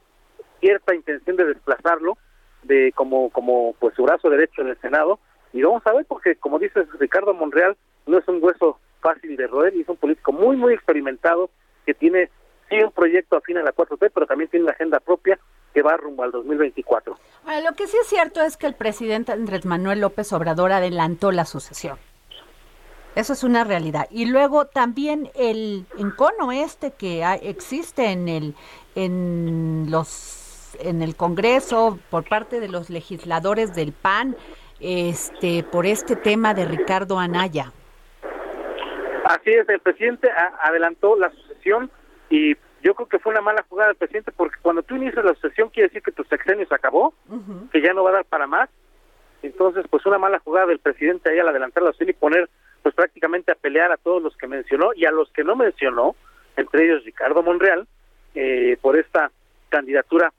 cierta 0.59 0.93
intención 0.93 1.37
de 1.37 1.45
desplazarlo 1.45 2.17
de 2.63 2.91
como 2.93 3.29
como 3.29 3.75
pues 3.79 3.93
su 3.95 4.03
brazo 4.03 4.29
derecho 4.29 4.61
en 4.61 4.69
el 4.69 4.79
Senado 4.79 5.19
y 5.53 5.61
vamos 5.61 5.85
a 5.85 5.93
ver 5.93 6.05
porque 6.07 6.35
como 6.35 6.57
dices 6.57 6.87
Ricardo 6.97 7.33
Monreal 7.33 7.77
no 8.07 8.17
es 8.17 8.27
un 8.27 8.43
hueso 8.43 8.79
fácil 9.01 9.35
de 9.35 9.45
roer 9.45 9.75
y 9.75 9.81
es 9.81 9.89
un 9.89 9.97
político 9.97 10.31
muy 10.31 10.57
muy 10.57 10.73
experimentado 10.73 11.51
que 11.85 11.93
tiene 11.93 12.31
sí 12.69 12.81
un 12.81 12.91
proyecto 12.91 13.37
afín 13.37 13.57
a 13.57 13.63
la 13.63 13.73
4T 13.73 14.11
pero 14.13 14.25
también 14.25 14.49
tiene 14.49 14.65
una 14.65 14.73
agenda 14.73 14.99
propia 14.99 15.39
que 15.73 15.81
va 15.81 15.97
rumbo 15.97 16.23
al 16.23 16.31
2024. 16.31 17.17
Bueno, 17.43 17.69
lo 17.69 17.75
que 17.75 17.87
sí 17.87 17.97
es 18.01 18.07
cierto 18.07 18.41
es 18.41 18.55
que 18.55 18.65
el 18.65 18.75
presidente 18.75 19.33
Andrés 19.33 19.65
Manuel 19.65 19.99
López 19.99 20.31
Obrador 20.31 20.71
adelantó 20.71 21.33
la 21.33 21.45
sucesión. 21.45 21.97
Eso 23.15 23.33
es 23.33 23.43
una 23.43 23.63
realidad. 23.63 24.07
Y 24.09 24.25
luego 24.25 24.65
también 24.65 25.29
el 25.35 25.85
encono 25.97 26.51
este 26.51 26.91
que 26.91 27.23
existe 27.41 28.11
en 28.11 28.29
el 28.29 28.55
en 28.95 29.87
los 29.89 30.77
en 30.79 31.01
el 31.01 31.15
Congreso 31.15 31.99
por 32.09 32.27
parte 32.27 32.59
de 32.59 32.67
los 32.67 32.89
legisladores 32.89 33.75
del 33.75 33.93
PAN 33.93 34.35
este 34.79 35.63
por 35.63 35.85
este 35.85 36.15
tema 36.15 36.53
de 36.53 36.65
Ricardo 36.65 37.19
Anaya. 37.19 37.71
Así 39.25 39.49
es, 39.49 39.67
el 39.69 39.79
presidente 39.79 40.29
adelantó 40.61 41.17
la 41.17 41.31
sucesión 41.31 41.89
y 42.29 42.55
yo 42.81 42.93
creo 42.93 43.07
que 43.07 43.19
fue 43.19 43.31
una 43.31 43.41
mala 43.41 43.65
jugada 43.67 43.89
del 43.89 43.97
presidente 43.97 44.31
porque 44.31 44.59
cuando 44.61 44.83
tú 44.83 44.95
inicias 44.95 45.25
la 45.25 45.33
sucesión 45.33 45.69
quiere 45.69 45.89
decir 45.89 46.03
que 46.03 46.11
tu 46.11 46.23
sexenio 46.25 46.67
se 46.67 46.75
acabó, 46.75 47.13
que 47.71 47.81
ya 47.81 47.93
no 47.93 48.03
va 48.03 48.11
a 48.11 48.13
dar 48.13 48.25
para 48.25 48.47
más. 48.47 48.69
Entonces, 49.41 49.85
pues 49.89 50.05
una 50.05 50.17
mala 50.17 50.39
jugada 50.39 50.67
del 50.67 50.79
presidente 50.79 51.29
ahí 51.29 51.39
al 51.39 51.47
adelantar 51.47 51.83
la 51.83 51.91
sucesión 51.91 52.09
y 52.09 52.13
poner 52.13 52.49
pues 52.83 52.93
prácticamente 52.93 53.51
a 53.51 53.55
pelear 53.55 53.91
a 53.91 53.97
todos 53.97 54.21
los 54.21 54.37
que 54.37 54.47
mencionó 54.47 54.91
y 54.95 55.05
a 55.05 55.11
los 55.11 55.31
que 55.31 55.43
no 55.43 55.55
mencionó, 55.55 56.15
entre 56.57 56.85
ellos 56.85 57.03
Ricardo 57.03 57.41
Monreal, 57.41 57.87
eh, 58.35 58.77
por 58.81 58.97
esta 58.97 59.31
candidatura 59.69 60.31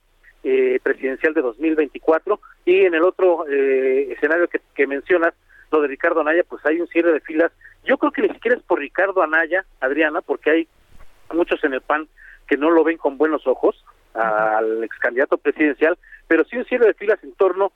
eh, 0.44 0.78
presidencial 0.82 1.34
de 1.34 1.42
2024 1.42 2.38
y 2.64 2.84
en 2.84 2.94
el 2.94 3.02
otro 3.02 3.44
eh, 3.48 4.12
escenario 4.12 4.46
que, 4.46 4.60
que 4.74 4.86
mencionas, 4.86 5.34
lo 5.72 5.80
de 5.80 5.88
Ricardo 5.88 6.20
Anaya, 6.20 6.44
pues 6.48 6.64
hay 6.64 6.80
un 6.80 6.86
cierre 6.86 7.12
de 7.12 7.20
filas. 7.20 7.50
Yo 7.84 7.98
creo 7.98 8.12
que 8.12 8.22
ni 8.22 8.28
siquiera 8.28 8.56
es 8.56 8.62
por 8.62 8.78
Ricardo 8.78 9.20
Anaya, 9.22 9.64
Adriana, 9.80 10.20
porque 10.20 10.50
hay 10.50 10.68
muchos 11.32 11.62
en 11.64 11.74
el 11.74 11.80
PAN 11.80 12.08
que 12.46 12.56
no 12.56 12.70
lo 12.70 12.84
ven 12.84 12.98
con 12.98 13.18
buenos 13.18 13.46
ojos 13.46 13.84
al 14.14 14.82
ex 14.84 14.96
candidato 14.98 15.36
presidencial, 15.36 15.98
pero 16.26 16.44
sí 16.44 16.56
un 16.56 16.64
cierre 16.64 16.86
de 16.86 16.94
filas 16.94 17.22
en 17.22 17.32
torno 17.34 17.72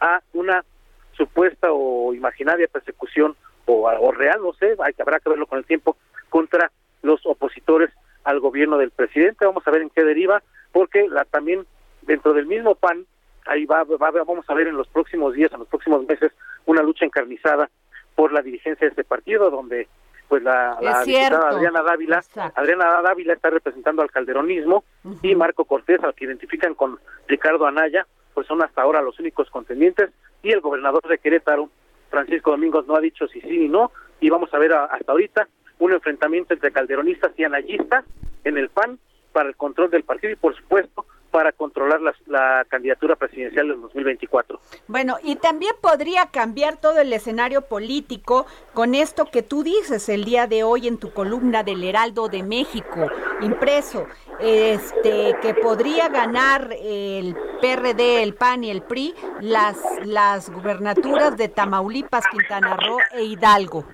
a 0.00 0.20
una 0.32 0.64
supuesta 1.12 1.72
o 1.72 2.14
imaginaria 2.14 2.68
persecución 2.68 3.36
o, 3.66 4.12
real, 4.12 4.40
no 4.42 4.54
sé, 4.54 4.76
hay, 4.82 4.94
habrá 4.98 5.20
que 5.20 5.28
verlo 5.28 5.46
con 5.46 5.58
el 5.58 5.66
tiempo, 5.66 5.96
contra 6.30 6.72
los 7.02 7.20
opositores 7.26 7.90
al 8.24 8.40
gobierno 8.40 8.78
del 8.78 8.90
presidente. 8.90 9.44
Vamos 9.44 9.66
a 9.66 9.70
ver 9.70 9.82
en 9.82 9.90
qué 9.90 10.04
deriva, 10.04 10.42
porque 10.72 11.06
la, 11.08 11.26
también 11.26 11.66
dentro 12.02 12.32
del 12.32 12.46
mismo 12.46 12.74
PAN, 12.76 13.04
ahí 13.44 13.66
va, 13.66 13.84
va, 13.84 14.10
vamos 14.10 14.48
a 14.48 14.54
ver 14.54 14.68
en 14.68 14.76
los 14.76 14.88
próximos 14.88 15.34
días, 15.34 15.52
en 15.52 15.58
los 15.58 15.68
próximos 15.68 16.06
meses, 16.06 16.32
una 16.64 16.82
lucha 16.82 17.04
encarnizada 17.04 17.68
por 18.14 18.32
la 18.32 18.40
dirigencia 18.40 18.86
de 18.86 18.90
este 18.90 19.04
partido, 19.04 19.50
donde 19.50 19.86
pues 20.28 20.42
la, 20.42 20.76
diputada 21.04 21.48
Adriana 21.48 21.82
Dávila, 21.82 22.22
Adriana 22.54 23.02
Dávila 23.02 23.32
está 23.32 23.50
representando 23.50 24.02
al 24.02 24.10
calderonismo 24.10 24.84
y 25.22 25.34
Marco 25.34 25.64
Cortés, 25.64 26.02
al 26.04 26.14
que 26.14 26.26
identifican 26.26 26.74
con 26.74 26.98
Ricardo 27.26 27.66
Anaya, 27.66 28.06
pues 28.34 28.46
son 28.46 28.62
hasta 28.62 28.82
ahora 28.82 29.00
los 29.02 29.18
únicos 29.18 29.48
contendientes. 29.50 30.10
Y 30.42 30.52
el 30.52 30.60
gobernador 30.60 31.02
de 31.08 31.18
Querétaro, 31.18 31.70
Francisco 32.10 32.50
Domingos 32.50 32.86
no 32.86 32.94
ha 32.94 33.00
dicho 33.00 33.26
si 33.28 33.40
sí 33.40 33.58
ni 33.58 33.68
no, 33.68 33.90
y 34.20 34.28
vamos 34.28 34.52
a 34.52 34.58
ver 34.58 34.72
hasta 34.72 35.12
ahorita 35.12 35.48
un 35.78 35.92
enfrentamiento 35.92 36.54
entre 36.54 36.72
calderonistas 36.72 37.32
y 37.36 37.44
anayistas 37.44 38.04
en 38.44 38.58
el 38.58 38.68
PAN 38.68 38.98
para 39.32 39.48
el 39.48 39.56
control 39.56 39.90
del 39.90 40.04
partido 40.04 40.32
y 40.32 40.36
por 40.36 40.54
supuesto 40.56 41.06
para 41.30 41.52
controlar 41.52 42.00
la, 42.26 42.64
candidatura 42.68 43.16
presidencial 43.16 43.68
del 43.68 43.80
2024. 43.80 44.60
Bueno, 44.86 45.16
y 45.22 45.36
también 45.36 45.72
podría 45.80 46.26
cambiar 46.26 46.80
todo 46.80 47.00
el 47.00 47.12
escenario 47.12 47.62
político 47.62 48.46
con 48.74 48.94
esto 48.94 49.26
que 49.26 49.42
tú 49.42 49.62
dices 49.62 50.08
el 50.08 50.24
día 50.24 50.46
de 50.46 50.62
hoy 50.62 50.88
en 50.88 50.98
tu 50.98 51.12
columna 51.12 51.62
del 51.62 51.84
Heraldo 51.84 52.28
de 52.28 52.42
México, 52.42 53.08
impreso, 53.40 54.06
este 54.40 55.36
que 55.40 55.54
podría 55.54 56.08
ganar 56.08 56.70
el 56.80 57.36
PRD, 57.60 58.22
el 58.22 58.34
PAN 58.34 58.64
y 58.64 58.70
el 58.70 58.82
PRI 58.82 59.14
las 59.40 59.78
las 60.04 60.50
gubernaturas 60.50 61.36
de 61.36 61.48
Tamaulipas, 61.48 62.24
Quintana 62.28 62.76
Roo 62.76 62.98
e 63.12 63.24
Hidalgo. 63.24 63.84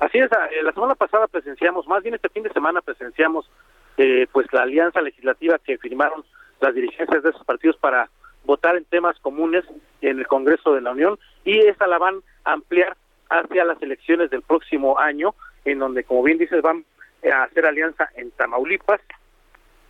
Así 0.00 0.18
es, 0.18 0.30
eh, 0.30 0.62
la 0.62 0.72
semana 0.72 0.94
pasada 0.94 1.26
presenciamos, 1.26 1.86
más 1.88 2.02
bien 2.02 2.14
este 2.14 2.28
fin 2.28 2.44
de 2.44 2.52
semana 2.52 2.80
presenciamos 2.80 3.50
eh, 3.96 4.28
pues 4.30 4.46
la 4.52 4.62
alianza 4.62 5.00
legislativa 5.00 5.58
que 5.58 5.76
firmaron 5.76 6.24
las 6.60 6.74
dirigencias 6.74 7.22
de 7.22 7.30
esos 7.30 7.44
partidos 7.44 7.76
para 7.76 8.08
votar 8.44 8.76
en 8.76 8.84
temas 8.84 9.18
comunes 9.20 9.64
en 10.00 10.18
el 10.18 10.26
Congreso 10.26 10.74
de 10.74 10.80
la 10.80 10.92
Unión 10.92 11.18
y 11.44 11.58
esa 11.66 11.86
la 11.86 11.98
van 11.98 12.20
a 12.44 12.52
ampliar 12.52 12.96
hacia 13.28 13.64
las 13.64 13.80
elecciones 13.82 14.30
del 14.30 14.42
próximo 14.42 14.98
año, 14.98 15.34
en 15.64 15.78
donde, 15.78 16.04
como 16.04 16.22
bien 16.22 16.38
dices, 16.38 16.62
van 16.62 16.84
a 17.30 17.42
hacer 17.44 17.66
alianza 17.66 18.08
en 18.16 18.30
Tamaulipas, 18.30 19.00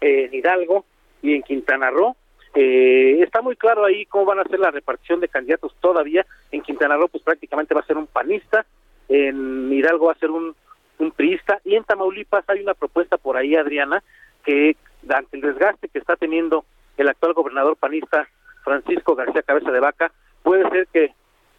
en 0.00 0.34
Hidalgo 0.34 0.84
y 1.22 1.34
en 1.34 1.42
Quintana 1.42 1.90
Roo. 1.90 2.16
Eh, 2.54 3.20
está 3.22 3.42
muy 3.42 3.54
claro 3.56 3.84
ahí 3.84 4.06
cómo 4.06 4.24
van 4.24 4.40
a 4.40 4.44
ser 4.44 4.58
la 4.58 4.70
repartición 4.70 5.20
de 5.20 5.28
candidatos 5.28 5.74
todavía. 5.80 6.26
En 6.50 6.62
Quintana 6.62 6.96
Roo, 6.96 7.08
pues 7.08 7.22
prácticamente 7.22 7.74
va 7.74 7.80
a 7.80 7.86
ser 7.86 7.96
un 7.96 8.06
panista, 8.06 8.66
en 9.08 9.72
Hidalgo 9.72 10.06
va 10.06 10.12
a 10.12 10.18
ser 10.18 10.30
un, 10.30 10.56
un 10.98 11.10
priista, 11.12 11.60
y 11.64 11.76
en 11.76 11.84
Tamaulipas 11.84 12.44
hay 12.48 12.60
una 12.60 12.74
propuesta 12.74 13.18
por 13.18 13.36
ahí, 13.36 13.54
Adriana, 13.54 14.02
que 14.44 14.76
ante 15.08 15.36
el 15.36 15.42
desgaste 15.42 15.88
que 15.88 15.98
está 15.98 16.16
teniendo 16.16 16.64
el 16.96 17.08
actual 17.08 17.32
gobernador 17.32 17.76
panista 17.76 18.28
Francisco 18.64 19.14
García 19.14 19.42
Cabeza 19.42 19.70
de 19.70 19.80
Vaca, 19.80 20.12
puede 20.42 20.68
ser 20.70 20.86
que 20.88 21.14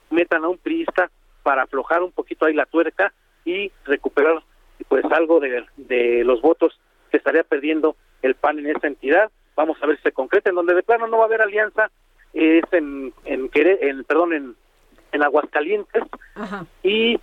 metan 0.09 0.43
a 0.43 0.49
un 0.49 0.57
priista 0.57 1.09
para 1.43 1.63
aflojar 1.63 2.03
un 2.03 2.11
poquito 2.11 2.45
ahí 2.45 2.53
la 2.53 2.65
tuerca 2.65 3.13
y 3.45 3.71
recuperar 3.85 4.43
pues 4.87 5.05
algo 5.11 5.39
de, 5.39 5.65
de 5.77 6.23
los 6.23 6.41
votos 6.41 6.79
que 7.09 7.17
estaría 7.17 7.43
perdiendo 7.43 7.95
el 8.21 8.35
PAN 8.35 8.59
en 8.59 8.67
esta 8.67 8.87
entidad. 8.87 9.31
Vamos 9.55 9.77
a 9.81 9.87
ver 9.87 9.97
si 9.97 10.03
se 10.03 10.11
concreta, 10.11 10.49
en 10.49 10.55
donde 10.55 10.73
de 10.73 10.83
plano 10.83 11.07
no 11.07 11.17
va 11.17 11.23
a 11.23 11.27
haber 11.27 11.41
alianza, 11.41 11.89
es 12.33 12.63
en, 12.71 13.13
en, 13.25 13.49
en 13.53 14.03
perdón, 14.03 14.33
en, 14.33 14.55
en 15.11 15.23
Aguascalientes. 15.23 16.03
Y 16.83 17.19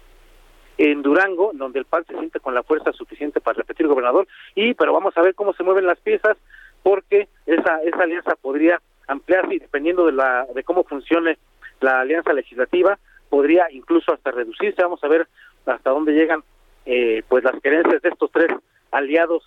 en 0.78 1.02
Durango, 1.02 1.52
donde 1.54 1.78
el 1.78 1.84
PAN 1.86 2.04
se 2.06 2.14
siente 2.14 2.40
con 2.40 2.54
la 2.54 2.62
fuerza 2.62 2.92
suficiente 2.92 3.40
para 3.40 3.58
repetir 3.58 3.86
gobernador, 3.86 4.26
y 4.54 4.74
pero 4.74 4.92
vamos 4.92 5.16
a 5.16 5.22
ver 5.22 5.34
cómo 5.34 5.52
se 5.54 5.62
mueven 5.62 5.86
las 5.86 5.98
piezas, 6.00 6.36
porque 6.82 7.28
esa, 7.46 7.82
esa 7.82 8.02
alianza 8.02 8.36
podría 8.36 8.80
ampliarse 9.08 9.54
y 9.54 9.58
dependiendo 9.58 10.06
de, 10.06 10.12
la, 10.12 10.46
de 10.54 10.64
cómo 10.64 10.84
funcione 10.84 11.38
la 11.80 12.00
alianza 12.00 12.32
legislativa, 12.32 12.98
podría 13.28 13.66
incluso 13.70 14.12
hasta 14.12 14.30
reducirse, 14.30 14.82
vamos 14.82 15.02
a 15.02 15.08
ver 15.08 15.26
hasta 15.66 15.90
dónde 15.90 16.12
llegan 16.12 16.42
eh, 16.84 17.22
pues 17.28 17.42
las 17.42 17.60
creencias 17.60 18.00
de 18.00 18.08
estos 18.08 18.30
tres 18.30 18.48
aliados 18.92 19.42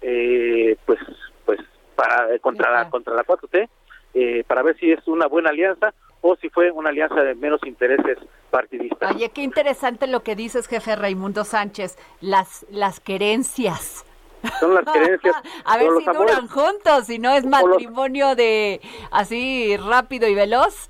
eh, 0.00 0.76
pues 0.86 1.00
pues 1.44 1.58
para 1.96 2.38
contra 2.38 2.70
la 2.70 2.88
contra 2.88 3.14
la 3.14 3.24
4T 3.24 3.68
eh, 4.14 4.44
para 4.46 4.62
ver 4.62 4.76
si 4.78 4.92
es 4.92 5.06
una 5.08 5.26
buena 5.26 5.50
alianza 5.50 5.92
o 6.20 6.36
si 6.36 6.48
fue 6.50 6.70
una 6.70 6.90
alianza 6.90 7.22
de 7.22 7.34
menos 7.34 7.60
intereses 7.64 8.18
partidista. 8.50 9.10
Oye, 9.14 9.30
qué 9.30 9.42
interesante 9.42 10.06
lo 10.06 10.22
que 10.22 10.34
dices, 10.34 10.66
jefe 10.66 10.96
Raimundo 10.96 11.44
Sánchez, 11.44 11.98
las, 12.20 12.66
las 12.70 13.00
querencias. 13.00 14.04
Son 14.60 14.74
las 14.74 14.84
querencias. 14.84 15.36
a 15.64 15.76
ver 15.76 15.90
si 15.98 16.04
duran 16.04 16.48
juntos, 16.48 17.06
si 17.06 17.18
no 17.18 17.32
es 17.32 17.44
matrimonio 17.44 18.34
de 18.34 18.80
así 19.10 19.76
rápido 19.76 20.28
y 20.28 20.34
veloz. 20.34 20.88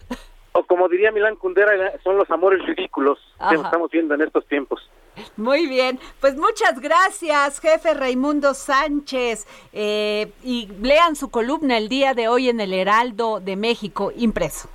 O 0.52 0.64
como 0.64 0.88
diría 0.88 1.10
Milán 1.12 1.36
Kundera, 1.36 1.92
son 2.02 2.16
los 2.16 2.30
amores 2.30 2.64
ridículos 2.66 3.18
que 3.48 3.56
estamos 3.56 3.90
viendo 3.90 4.14
en 4.14 4.22
estos 4.22 4.46
tiempos. 4.46 4.88
Muy 5.36 5.66
bien, 5.66 5.98
pues 6.20 6.36
muchas 6.36 6.80
gracias, 6.80 7.60
jefe 7.60 7.94
Raimundo 7.94 8.54
Sánchez. 8.54 9.46
Eh, 9.72 10.30
y 10.42 10.68
lean 10.80 11.16
su 11.16 11.30
columna 11.30 11.76
el 11.76 11.88
día 11.88 12.14
de 12.14 12.28
hoy 12.28 12.48
en 12.48 12.60
el 12.60 12.72
Heraldo 12.72 13.40
de 13.40 13.56
México, 13.56 14.12
impreso. 14.16 14.68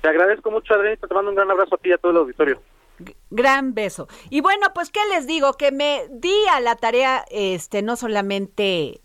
Te 0.00 0.08
agradezco 0.08 0.50
mucho, 0.50 0.74
Adriana, 0.74 0.96
te 0.96 1.14
mando 1.14 1.30
un 1.30 1.36
gran 1.36 1.50
abrazo 1.50 1.74
a 1.74 1.78
ti 1.78 1.90
y 1.90 1.92
a 1.92 1.98
todo 1.98 2.12
el 2.12 2.18
auditorio. 2.18 2.62
Gran 3.30 3.74
beso. 3.74 4.08
Y 4.30 4.40
bueno, 4.40 4.68
pues 4.74 4.90
qué 4.90 5.00
les 5.10 5.26
digo, 5.26 5.52
que 5.54 5.72
me 5.72 6.06
di 6.10 6.34
a 6.52 6.60
la 6.60 6.76
tarea, 6.76 7.24
este, 7.30 7.82
no 7.82 7.96
solamente 7.96 9.00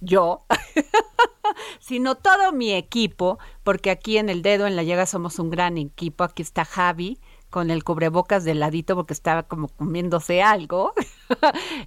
yo, 0.00 0.44
sino 1.80 2.14
todo 2.16 2.52
mi 2.52 2.72
equipo, 2.72 3.38
porque 3.62 3.90
aquí 3.90 4.18
en 4.18 4.28
el 4.28 4.42
dedo 4.42 4.66
en 4.66 4.76
la 4.76 4.82
llaga 4.82 5.06
somos 5.06 5.38
un 5.38 5.50
gran 5.50 5.78
equipo. 5.78 6.24
Aquí 6.24 6.42
está 6.42 6.64
Javi, 6.64 7.18
con 7.54 7.70
el 7.70 7.84
cubrebocas 7.84 8.42
de 8.42 8.52
ladito 8.52 8.96
porque 8.96 9.12
estaba 9.12 9.44
como 9.44 9.68
comiéndose 9.68 10.42
algo. 10.42 10.92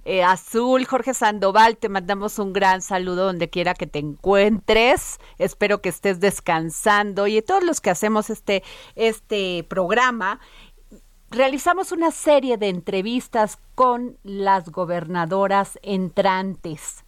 Eh, 0.04 0.24
Azul, 0.24 0.84
Jorge 0.84 1.14
Sandoval, 1.14 1.76
te 1.76 1.88
mandamos 1.88 2.40
un 2.40 2.52
gran 2.52 2.82
saludo 2.82 3.26
donde 3.26 3.48
quiera 3.48 3.74
que 3.74 3.86
te 3.86 4.00
encuentres. 4.00 5.18
Espero 5.38 5.80
que 5.80 5.90
estés 5.90 6.18
descansando 6.18 7.26
y 7.28 7.40
todos 7.42 7.62
los 7.62 7.80
que 7.80 7.90
hacemos 7.90 8.30
este, 8.30 8.64
este 8.96 9.64
programa. 9.68 10.40
Realizamos 11.30 11.92
una 11.92 12.10
serie 12.10 12.56
de 12.56 12.68
entrevistas 12.68 13.58
con 13.74 14.18
las 14.24 14.70
gobernadoras 14.70 15.78
entrantes 15.82 17.04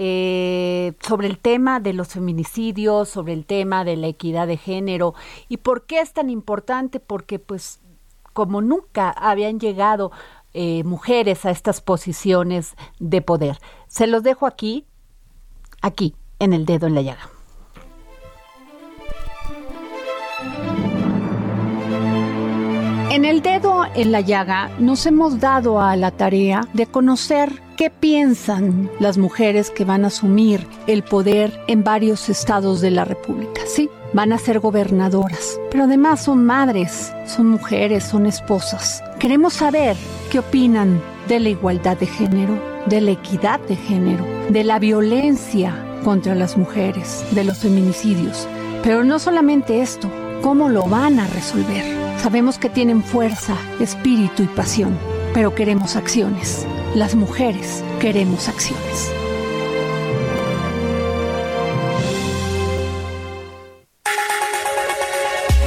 eh, 0.00 0.92
sobre 1.00 1.26
el 1.26 1.40
tema 1.40 1.80
de 1.80 1.92
los 1.92 2.08
feminicidios, 2.08 3.08
sobre 3.08 3.32
el 3.32 3.44
tema 3.44 3.82
de 3.82 3.96
la 3.96 4.06
equidad 4.06 4.46
de 4.46 4.56
género. 4.56 5.14
¿Y 5.48 5.56
por 5.56 5.86
qué 5.86 5.98
es 5.98 6.12
tan 6.12 6.30
importante? 6.30 7.00
Porque 7.00 7.40
pues 7.40 7.80
como 8.32 8.62
nunca 8.62 9.10
habían 9.10 9.58
llegado 9.58 10.12
eh, 10.54 10.84
mujeres 10.84 11.44
a 11.44 11.50
estas 11.50 11.80
posiciones 11.80 12.76
de 13.00 13.22
poder. 13.22 13.58
Se 13.88 14.06
los 14.06 14.22
dejo 14.22 14.46
aquí, 14.46 14.86
aquí, 15.82 16.14
en 16.38 16.52
el 16.52 16.64
dedo 16.64 16.86
en 16.86 16.94
la 16.94 17.02
llaga. 17.02 17.37
En 23.10 23.24
el 23.24 23.40
dedo 23.40 23.86
en 23.94 24.12
la 24.12 24.20
llaga 24.20 24.70
nos 24.78 25.06
hemos 25.06 25.40
dado 25.40 25.80
a 25.80 25.96
la 25.96 26.10
tarea 26.10 26.68
de 26.74 26.84
conocer 26.84 27.62
qué 27.74 27.88
piensan 27.88 28.90
las 29.00 29.16
mujeres 29.16 29.70
que 29.70 29.86
van 29.86 30.04
a 30.04 30.08
asumir 30.08 30.66
el 30.86 31.02
poder 31.02 31.58
en 31.68 31.82
varios 31.82 32.28
estados 32.28 32.82
de 32.82 32.90
la 32.90 33.06
República. 33.06 33.62
Sí, 33.66 33.88
van 34.12 34.34
a 34.34 34.38
ser 34.38 34.60
gobernadoras, 34.60 35.58
pero 35.70 35.84
además 35.84 36.22
son 36.22 36.44
madres, 36.44 37.10
son 37.26 37.46
mujeres, 37.46 38.04
son 38.04 38.26
esposas. 38.26 39.02
Queremos 39.18 39.54
saber 39.54 39.96
qué 40.30 40.40
opinan 40.40 41.00
de 41.28 41.40
la 41.40 41.48
igualdad 41.48 41.96
de 41.96 42.06
género, 42.06 42.62
de 42.86 43.00
la 43.00 43.12
equidad 43.12 43.58
de 43.60 43.76
género, 43.76 44.24
de 44.50 44.64
la 44.64 44.78
violencia 44.78 45.74
contra 46.04 46.34
las 46.34 46.58
mujeres, 46.58 47.24
de 47.30 47.44
los 47.44 47.56
feminicidios. 47.58 48.46
Pero 48.82 49.02
no 49.02 49.18
solamente 49.18 49.80
esto, 49.80 50.10
¿cómo 50.42 50.68
lo 50.68 50.82
van 50.82 51.18
a 51.18 51.26
resolver? 51.28 51.97
Sabemos 52.22 52.58
que 52.58 52.68
tienen 52.68 53.02
fuerza, 53.02 53.56
espíritu 53.80 54.42
y 54.42 54.46
pasión, 54.48 54.98
pero 55.32 55.54
queremos 55.54 55.94
acciones. 55.94 56.66
Las 56.94 57.14
mujeres 57.14 57.84
queremos 58.00 58.48
acciones. 58.48 59.12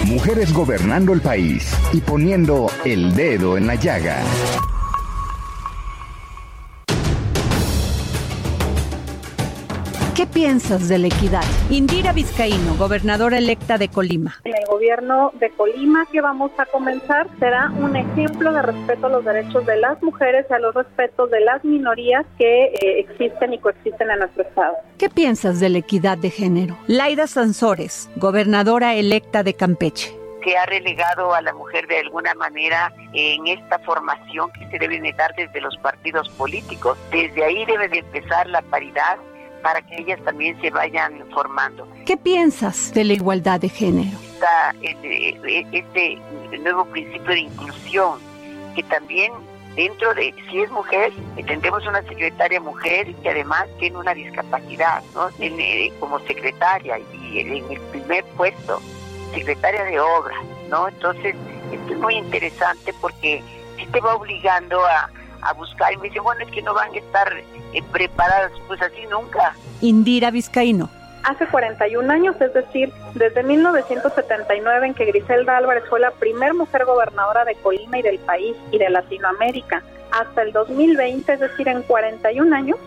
Mujeres 0.05 0.53
gobernando 0.53 1.13
el 1.13 1.21
país 1.21 1.73
y 1.93 2.01
poniendo 2.01 2.69
el 2.83 3.15
dedo 3.15 3.57
en 3.57 3.65
la 3.65 3.75
llaga. 3.75 4.21
¿Qué 10.21 10.27
piensas 10.27 10.87
de 10.87 10.99
la 10.99 11.07
equidad? 11.07 11.43
Indira 11.71 12.13
Vizcaíno, 12.13 12.75
gobernadora 12.77 13.39
electa 13.39 13.79
de 13.79 13.87
Colima. 13.87 14.35
En 14.43 14.53
el 14.55 14.65
gobierno 14.69 15.31
de 15.39 15.49
Colima 15.49 16.05
que 16.11 16.21
vamos 16.21 16.51
a 16.59 16.67
comenzar 16.67 17.27
será 17.39 17.71
un 17.71 17.95
ejemplo 17.95 18.53
de 18.53 18.61
respeto 18.61 19.07
a 19.07 19.09
los 19.09 19.25
derechos 19.25 19.65
de 19.65 19.77
las 19.77 19.99
mujeres 20.03 20.45
y 20.47 20.53
a 20.53 20.59
los 20.59 20.75
respetos 20.75 21.31
de 21.31 21.39
las 21.39 21.65
minorías 21.65 22.23
que 22.37 22.65
eh, 22.65 22.99
existen 22.99 23.53
y 23.53 23.57
coexisten 23.57 24.11
en 24.11 24.19
nuestro 24.19 24.43
estado. 24.43 24.75
¿Qué 24.99 25.09
piensas 25.09 25.59
de 25.59 25.69
la 25.69 25.79
equidad 25.79 26.19
de 26.19 26.29
género? 26.29 26.77
Laida 26.85 27.25
Sansores, 27.25 28.07
gobernadora 28.15 28.93
electa 28.93 29.41
de 29.41 29.55
Campeche 29.55 30.15
que 30.43 30.57
ha 30.57 30.65
relegado 30.65 31.35
a 31.35 31.41
la 31.41 31.53
mujer 31.53 31.85
de 31.85 31.99
alguna 31.99 32.33
manera 32.33 32.91
en 33.13 33.45
esta 33.45 33.77
formación 33.79 34.51
que 34.53 34.67
se 34.69 34.79
debe 34.79 35.13
dar 35.13 35.35
desde 35.35 35.61
los 35.61 35.77
partidos 35.77 36.29
políticos. 36.29 36.97
Desde 37.11 37.43
ahí 37.43 37.63
debe 37.65 37.87
de 37.89 37.99
empezar 37.99 38.47
la 38.47 38.63
paridad 38.63 39.19
para 39.61 39.81
que 39.81 39.95
ellas 39.97 40.19
también 40.23 40.59
se 40.61 40.69
vayan 40.69 41.23
formando. 41.33 41.87
¿Qué 42.05 42.17
piensas 42.17 42.93
de 42.93 43.03
la 43.03 43.13
igualdad 43.13 43.59
de 43.59 43.69
género? 43.69 44.17
Está 44.33 44.73
este 44.81 46.17
nuevo 46.59 46.85
principio 46.85 47.31
de 47.31 47.39
inclusión, 47.39 48.19
que 48.75 48.83
también 48.83 49.31
dentro 49.75 50.13
de, 50.13 50.33
si 50.49 50.61
es 50.61 50.71
mujer, 50.71 51.13
tendremos 51.47 51.85
una 51.87 52.01
secretaria 52.03 52.59
mujer 52.59 53.13
que 53.15 53.29
además 53.29 53.67
tiene 53.79 53.97
una 53.97 54.13
discapacidad, 54.13 55.03
¿no? 55.13 55.29
Tiene 55.31 55.91
como 55.99 56.19
secretaria 56.21 56.99
y 56.99 57.39
en 57.39 57.71
el 57.71 57.81
primer 57.91 58.25
puesto, 58.37 58.81
secretaria 59.33 59.83
de 59.83 59.99
obras, 59.99 60.39
¿no? 60.69 60.87
Entonces, 60.87 61.35
esto 61.71 61.93
es 61.93 61.99
muy 61.99 62.15
interesante 62.15 62.93
porque 62.99 63.41
sí 63.77 63.85
te 63.87 64.01
va 64.01 64.15
obligando 64.15 64.83
a, 64.85 65.09
a 65.41 65.53
buscar 65.53 65.93
y 65.93 65.97
me 65.97 66.07
dice, 66.09 66.19
bueno, 66.19 66.43
es 66.43 66.51
que 66.51 66.61
no 66.61 66.73
van 66.73 66.93
a 66.93 66.97
estar 66.97 67.33
eh, 67.73 67.83
preparadas, 67.91 68.51
pues 68.67 68.81
así 68.81 69.05
nunca. 69.09 69.55
Indira 69.81 70.31
Vizcaíno. 70.31 70.89
Hace 71.23 71.45
41 71.45 72.11
años, 72.11 72.35
es 72.41 72.53
decir, 72.53 72.91
desde 73.13 73.43
1979 73.43 74.87
en 74.87 74.93
que 74.95 75.05
Griselda 75.05 75.57
Álvarez 75.57 75.83
fue 75.87 75.99
la 75.99 76.11
primera 76.11 76.53
mujer 76.53 76.85
gobernadora 76.85 77.45
de 77.45 77.53
Colima 77.55 77.99
y 77.99 78.01
del 78.01 78.17
país 78.19 78.55
y 78.71 78.79
de 78.79 78.89
Latinoamérica, 78.89 79.83
hasta 80.11 80.41
el 80.41 80.51
2020, 80.51 81.31
es 81.31 81.39
decir, 81.39 81.67
en 81.67 81.83
41 81.83 82.55
años, 82.55 82.77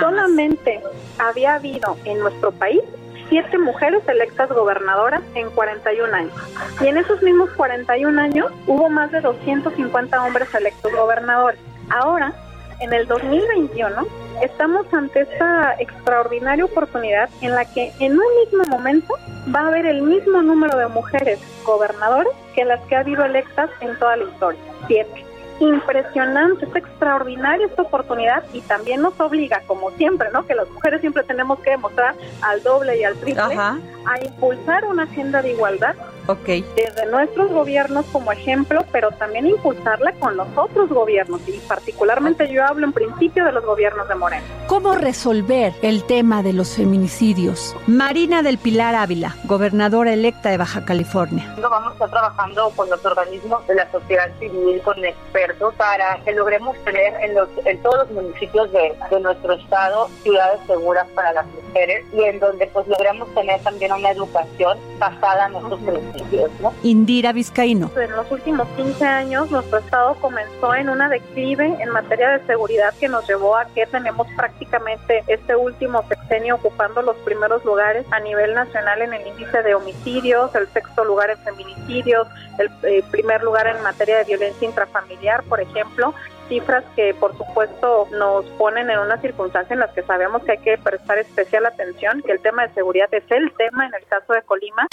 solamente 0.00 0.82
había 1.18 1.54
habido 1.54 1.96
en 2.04 2.18
nuestro 2.18 2.52
país 2.52 2.80
siete 3.28 3.58
mujeres 3.58 4.02
electas 4.08 4.50
gobernadoras 4.50 5.22
en 5.34 5.48
41 5.50 6.12
años. 6.14 6.34
Y 6.80 6.88
en 6.88 6.98
esos 6.98 7.22
mismos 7.22 7.48
41 7.50 8.20
años 8.20 8.52
hubo 8.66 8.90
más 8.90 9.10
de 9.12 9.20
250 9.20 10.22
hombres 10.22 10.52
electos 10.52 10.92
gobernadores. 10.92 11.60
Ahora, 11.88 12.34
en 12.80 12.92
el 12.92 13.06
2021, 13.06 14.06
estamos 14.42 14.86
ante 14.92 15.20
esta 15.20 15.74
extraordinaria 15.78 16.64
oportunidad 16.64 17.28
en 17.40 17.54
la 17.54 17.64
que 17.64 17.92
en 18.00 18.12
un 18.12 18.24
mismo 18.44 18.64
momento 18.70 19.14
va 19.54 19.60
a 19.60 19.68
haber 19.68 19.86
el 19.86 20.02
mismo 20.02 20.42
número 20.42 20.78
de 20.78 20.88
mujeres 20.88 21.38
gobernadoras 21.64 22.32
que 22.54 22.64
las 22.64 22.80
que 22.86 22.96
ha 22.96 23.00
habido 23.00 23.24
electas 23.24 23.70
en 23.80 23.98
toda 23.98 24.16
la 24.16 24.24
historia, 24.24 24.60
siete. 24.86 25.24
Impresionante, 25.60 26.64
es 26.64 26.74
extraordinaria 26.74 27.66
esta 27.66 27.82
oportunidad 27.82 28.42
y 28.54 28.62
también 28.62 29.02
nos 29.02 29.20
obliga, 29.20 29.62
como 29.66 29.90
siempre, 29.90 30.30
¿no? 30.32 30.46
Que 30.46 30.54
las 30.54 30.66
mujeres 30.70 31.02
siempre 31.02 31.22
tenemos 31.24 31.60
que 31.60 31.70
demostrar 31.70 32.14
al 32.40 32.62
doble 32.62 32.98
y 32.98 33.04
al 33.04 33.14
triple 33.16 33.42
a 33.42 34.24
impulsar 34.24 34.86
una 34.86 35.02
agenda 35.02 35.42
de 35.42 35.52
igualdad 35.52 35.94
desde 36.36 37.06
nuestros 37.10 37.50
gobiernos 37.50 38.06
como 38.06 38.32
ejemplo, 38.32 38.84
pero 38.92 39.10
también 39.12 39.46
impulsarla 39.46 40.12
con 40.14 40.36
los 40.36 40.48
otros 40.56 40.88
gobiernos 40.88 41.40
y 41.48 41.52
particularmente 41.66 42.50
yo 42.52 42.64
hablo 42.64 42.86
en 42.86 42.92
principio 42.92 43.44
de 43.44 43.52
los 43.52 43.64
gobiernos 43.64 44.08
de 44.08 44.14
Moreno. 44.14 44.44
¿Cómo 44.66 44.94
resolver 44.94 45.72
el 45.82 46.04
tema 46.04 46.42
de 46.42 46.52
los 46.52 46.76
feminicidios? 46.76 47.74
Marina 47.86 48.42
del 48.42 48.58
Pilar 48.58 48.94
Ávila, 48.94 49.36
gobernadora 49.44 50.12
electa 50.12 50.50
de 50.50 50.58
Baja 50.58 50.84
California. 50.84 51.52
Vamos 51.60 51.90
a 51.90 51.92
estar 51.92 52.10
trabajando 52.10 52.70
con 52.76 52.88
los 52.88 53.04
organismos 53.04 53.66
de 53.66 53.74
la 53.74 53.90
sociedad 53.90 54.30
civil, 54.38 54.80
con 54.82 55.04
expertos, 55.04 55.74
para 55.74 56.20
que 56.24 56.32
logremos 56.32 56.76
tener 56.84 57.14
en, 57.22 57.34
los, 57.34 57.48
en 57.64 57.82
todos 57.82 58.08
los 58.08 58.22
municipios 58.22 58.70
de, 58.72 58.94
de 59.10 59.20
nuestro 59.20 59.54
estado 59.54 60.08
ciudades 60.22 60.60
seguras 60.66 61.06
para 61.14 61.32
las 61.32 61.46
mujeres 61.46 62.04
y 62.12 62.22
en 62.22 62.38
donde 62.38 62.66
pues 62.68 62.86
logremos 62.86 63.32
tener 63.34 63.60
también 63.62 63.92
una 63.92 64.10
educación 64.10 64.78
basada 64.98 65.46
en 65.46 65.52
nuestros 65.52 65.80
principios. 65.80 66.19
¿No? 66.60 66.72
Indira 66.82 67.32
Vizcaíno. 67.32 67.90
En 67.96 68.12
los 68.12 68.30
últimos 68.30 68.68
15 68.76 69.04
años 69.04 69.50
nuestro 69.50 69.78
estado 69.78 70.14
comenzó 70.16 70.74
en 70.74 70.88
una 70.88 71.08
declive 71.08 71.76
en 71.80 71.88
materia 71.90 72.30
de 72.30 72.46
seguridad 72.46 72.94
que 72.98 73.08
nos 73.08 73.26
llevó 73.28 73.56
a 73.56 73.66
que 73.66 73.86
tenemos 73.86 74.26
prácticamente 74.36 75.22
este 75.26 75.56
último 75.56 76.04
sexenio 76.08 76.56
ocupando 76.56 77.02
los 77.02 77.16
primeros 77.18 77.64
lugares 77.64 78.06
a 78.10 78.20
nivel 78.20 78.54
nacional 78.54 79.02
en 79.02 79.14
el 79.14 79.26
índice 79.26 79.62
de 79.62 79.74
homicidios, 79.74 80.54
el 80.54 80.68
sexto 80.68 81.04
lugar 81.04 81.30
en 81.30 81.38
feminicidios, 81.38 82.26
el 82.58 82.70
eh, 82.82 83.02
primer 83.10 83.42
lugar 83.42 83.66
en 83.66 83.82
materia 83.82 84.18
de 84.18 84.24
violencia 84.24 84.68
intrafamiliar, 84.68 85.42
por 85.44 85.60
ejemplo, 85.60 86.14
cifras 86.48 86.84
que 86.96 87.14
por 87.14 87.36
supuesto 87.38 88.08
nos 88.12 88.44
ponen 88.58 88.90
en 88.90 88.98
una 88.98 89.18
circunstancia 89.20 89.72
en 89.74 89.80
las 89.80 89.92
que 89.92 90.02
sabemos 90.02 90.42
que 90.42 90.52
hay 90.52 90.58
que 90.58 90.76
prestar 90.78 91.18
especial 91.18 91.64
atención, 91.64 92.22
que 92.22 92.32
el 92.32 92.40
tema 92.40 92.66
de 92.66 92.74
seguridad 92.74 93.08
es 93.12 93.24
el 93.30 93.52
tema 93.54 93.86
en 93.86 93.94
el 93.94 94.04
caso 94.06 94.32
de 94.32 94.42
Colima. 94.42 94.86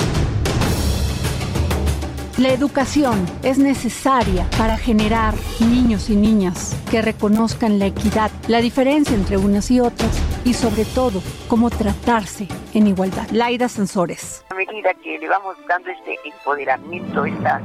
La 2.37 2.49
educación 2.49 3.25
es 3.41 3.57
necesaria 3.57 4.47
para 4.59 4.77
generar 4.77 5.33
niños 5.59 6.07
y 6.11 6.15
niñas 6.15 6.79
que 6.91 7.01
reconozcan 7.01 7.79
la 7.79 7.87
equidad, 7.87 8.29
la 8.47 8.61
diferencia 8.61 9.15
entre 9.15 9.37
unas 9.37 9.71
y 9.71 9.79
otras 9.79 10.11
y 10.45 10.53
sobre 10.53 10.85
todo 10.85 11.23
cómo 11.47 11.71
tratarse 11.71 12.47
en 12.75 12.85
igualdad. 12.85 13.27
Laida 13.31 13.67
Sansores. 13.67 14.45
A 14.51 14.53
medida 14.53 14.93
que 15.03 15.17
le 15.17 15.27
vamos 15.27 15.57
dando 15.67 15.89
este 15.89 16.15
empoderamiento, 16.25 17.25
esta 17.25 17.59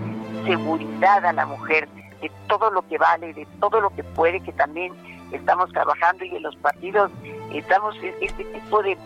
seguridad 0.46 1.26
a 1.26 1.34
la 1.34 1.44
mujer, 1.44 1.86
de 2.22 2.32
todo 2.48 2.70
lo 2.70 2.88
que 2.88 2.96
vale, 2.96 3.34
de 3.34 3.46
todo 3.60 3.78
lo 3.78 3.90
que 3.94 4.02
puede, 4.02 4.40
que 4.40 4.52
también 4.52 4.94
estamos 5.32 5.70
trabajando 5.72 6.24
y 6.24 6.36
en 6.36 6.42
los 6.42 6.56
partidos 6.56 7.10
estamos 7.52 7.94
en 8.02 8.14
este 8.20 8.44
tipo 8.44 8.82
de, 8.82 8.96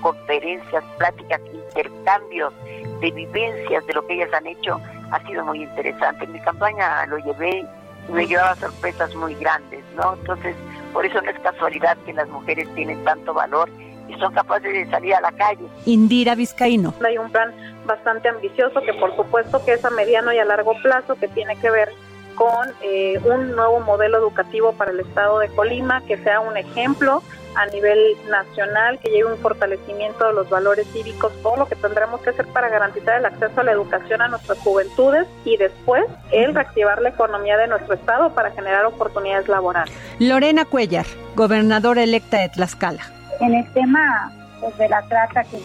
conferencias, 0.00 0.84
pláticas, 0.98 1.40
intercambios 1.52 2.52
de 3.00 3.10
vivencias 3.10 3.86
de 3.86 3.94
lo 3.94 4.06
que 4.06 4.14
ellas 4.14 4.32
han 4.32 4.46
hecho, 4.46 4.80
ha 5.10 5.20
sido 5.26 5.44
muy 5.44 5.62
interesante. 5.62 6.24
En 6.24 6.32
mi 6.32 6.40
campaña 6.40 7.06
lo 7.06 7.18
llevé 7.18 7.66
y 8.08 8.12
me 8.12 8.26
llevaba 8.26 8.54
sorpresas 8.56 9.14
muy 9.14 9.34
grandes, 9.34 9.84
¿no? 9.96 10.14
Entonces, 10.14 10.54
por 10.92 11.04
eso 11.04 11.20
no 11.20 11.30
es 11.30 11.38
casualidad 11.40 11.96
que 12.06 12.12
las 12.12 12.28
mujeres 12.28 12.68
tienen 12.74 13.02
tanto 13.04 13.34
valor 13.34 13.68
y 14.08 14.14
son 14.18 14.32
capaces 14.32 14.72
de 14.72 14.88
salir 14.90 15.14
a 15.14 15.20
la 15.20 15.32
calle. 15.32 15.66
Indira 15.84 16.34
Vizcaíno. 16.34 16.94
Hay 17.04 17.18
un 17.18 17.30
plan 17.30 17.52
bastante 17.86 18.28
ambicioso 18.28 18.80
que 18.82 18.94
por 18.94 19.14
supuesto 19.16 19.64
que 19.64 19.72
es 19.72 19.84
a 19.84 19.90
mediano 19.90 20.32
y 20.32 20.38
a 20.38 20.44
largo 20.44 20.74
plazo, 20.82 21.16
que 21.16 21.28
tiene 21.28 21.56
que 21.56 21.70
ver 21.70 21.88
con 22.36 22.68
eh, 22.82 23.18
un 23.24 23.56
nuevo 23.56 23.80
modelo 23.80 24.18
educativo 24.18 24.72
para 24.72 24.92
el 24.92 25.00
estado 25.00 25.40
de 25.40 25.48
Colima, 25.48 26.02
que 26.02 26.16
sea 26.18 26.40
un 26.40 26.56
ejemplo 26.56 27.22
a 27.56 27.66
nivel 27.66 28.16
nacional, 28.30 28.98
que 29.00 29.10
lleve 29.10 29.32
un 29.32 29.38
fortalecimiento 29.38 30.26
de 30.26 30.34
los 30.34 30.48
valores 30.48 30.86
cívicos, 30.92 31.32
todo 31.42 31.56
lo 31.56 31.66
que 31.66 31.74
tendremos 31.74 32.20
que 32.20 32.30
hacer 32.30 32.46
para 32.48 32.68
garantizar 32.68 33.18
el 33.18 33.24
acceso 33.24 33.60
a 33.60 33.64
la 33.64 33.72
educación 33.72 34.20
a 34.20 34.28
nuestras 34.28 34.58
juventudes 34.58 35.26
y 35.44 35.56
después 35.56 36.04
el 36.32 36.54
reactivar 36.54 37.00
la 37.00 37.08
economía 37.08 37.56
de 37.56 37.66
nuestro 37.66 37.94
estado 37.94 38.34
para 38.34 38.50
generar 38.50 38.84
oportunidades 38.84 39.48
laborales. 39.48 39.92
Lorena 40.18 40.66
Cuellar, 40.66 41.06
gobernadora 41.34 42.02
electa 42.02 42.38
de 42.38 42.50
Tlaxcala. 42.50 43.02
En 43.40 43.54
el 43.54 43.72
tema 43.72 44.30
pues, 44.60 44.76
de 44.78 44.88
la 44.88 45.02
trata, 45.02 45.44
que 45.44 45.56
es 45.56 45.64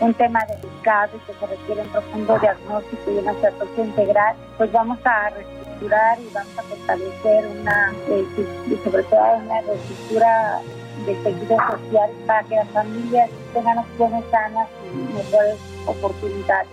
un, 0.00 0.14
tema 0.14 0.40
delicado 0.46 1.16
y 1.16 1.20
que 1.26 1.38
se 1.38 1.46
requiere 1.46 1.82
un 1.82 1.88
profundo 1.88 2.38
diagnóstico 2.38 3.10
y 3.10 3.18
una 3.18 3.32
estrategia 3.32 3.84
integral, 3.84 4.36
pues 4.56 4.72
vamos 4.72 4.98
a 5.04 5.30
reestructurar 5.30 6.18
y 6.20 6.28
vamos 6.32 6.58
a 6.58 6.62
fortalecer 6.62 7.46
una, 7.60 7.92
eh, 8.08 8.26
y 8.66 8.76
sobre 8.84 9.02
todo 9.04 9.36
una 9.36 9.60
reestructura 9.60 10.60
de 11.06 11.14
tejido 11.16 11.56
social 11.56 12.10
para 12.26 12.42
que 12.44 12.56
las 12.56 12.68
familias 12.68 13.30
tengan 13.52 13.78
opciones 13.78 14.24
sanas 14.30 14.68
y 14.92 15.14
mejores 15.14 15.56
oportunidades. 15.86 16.68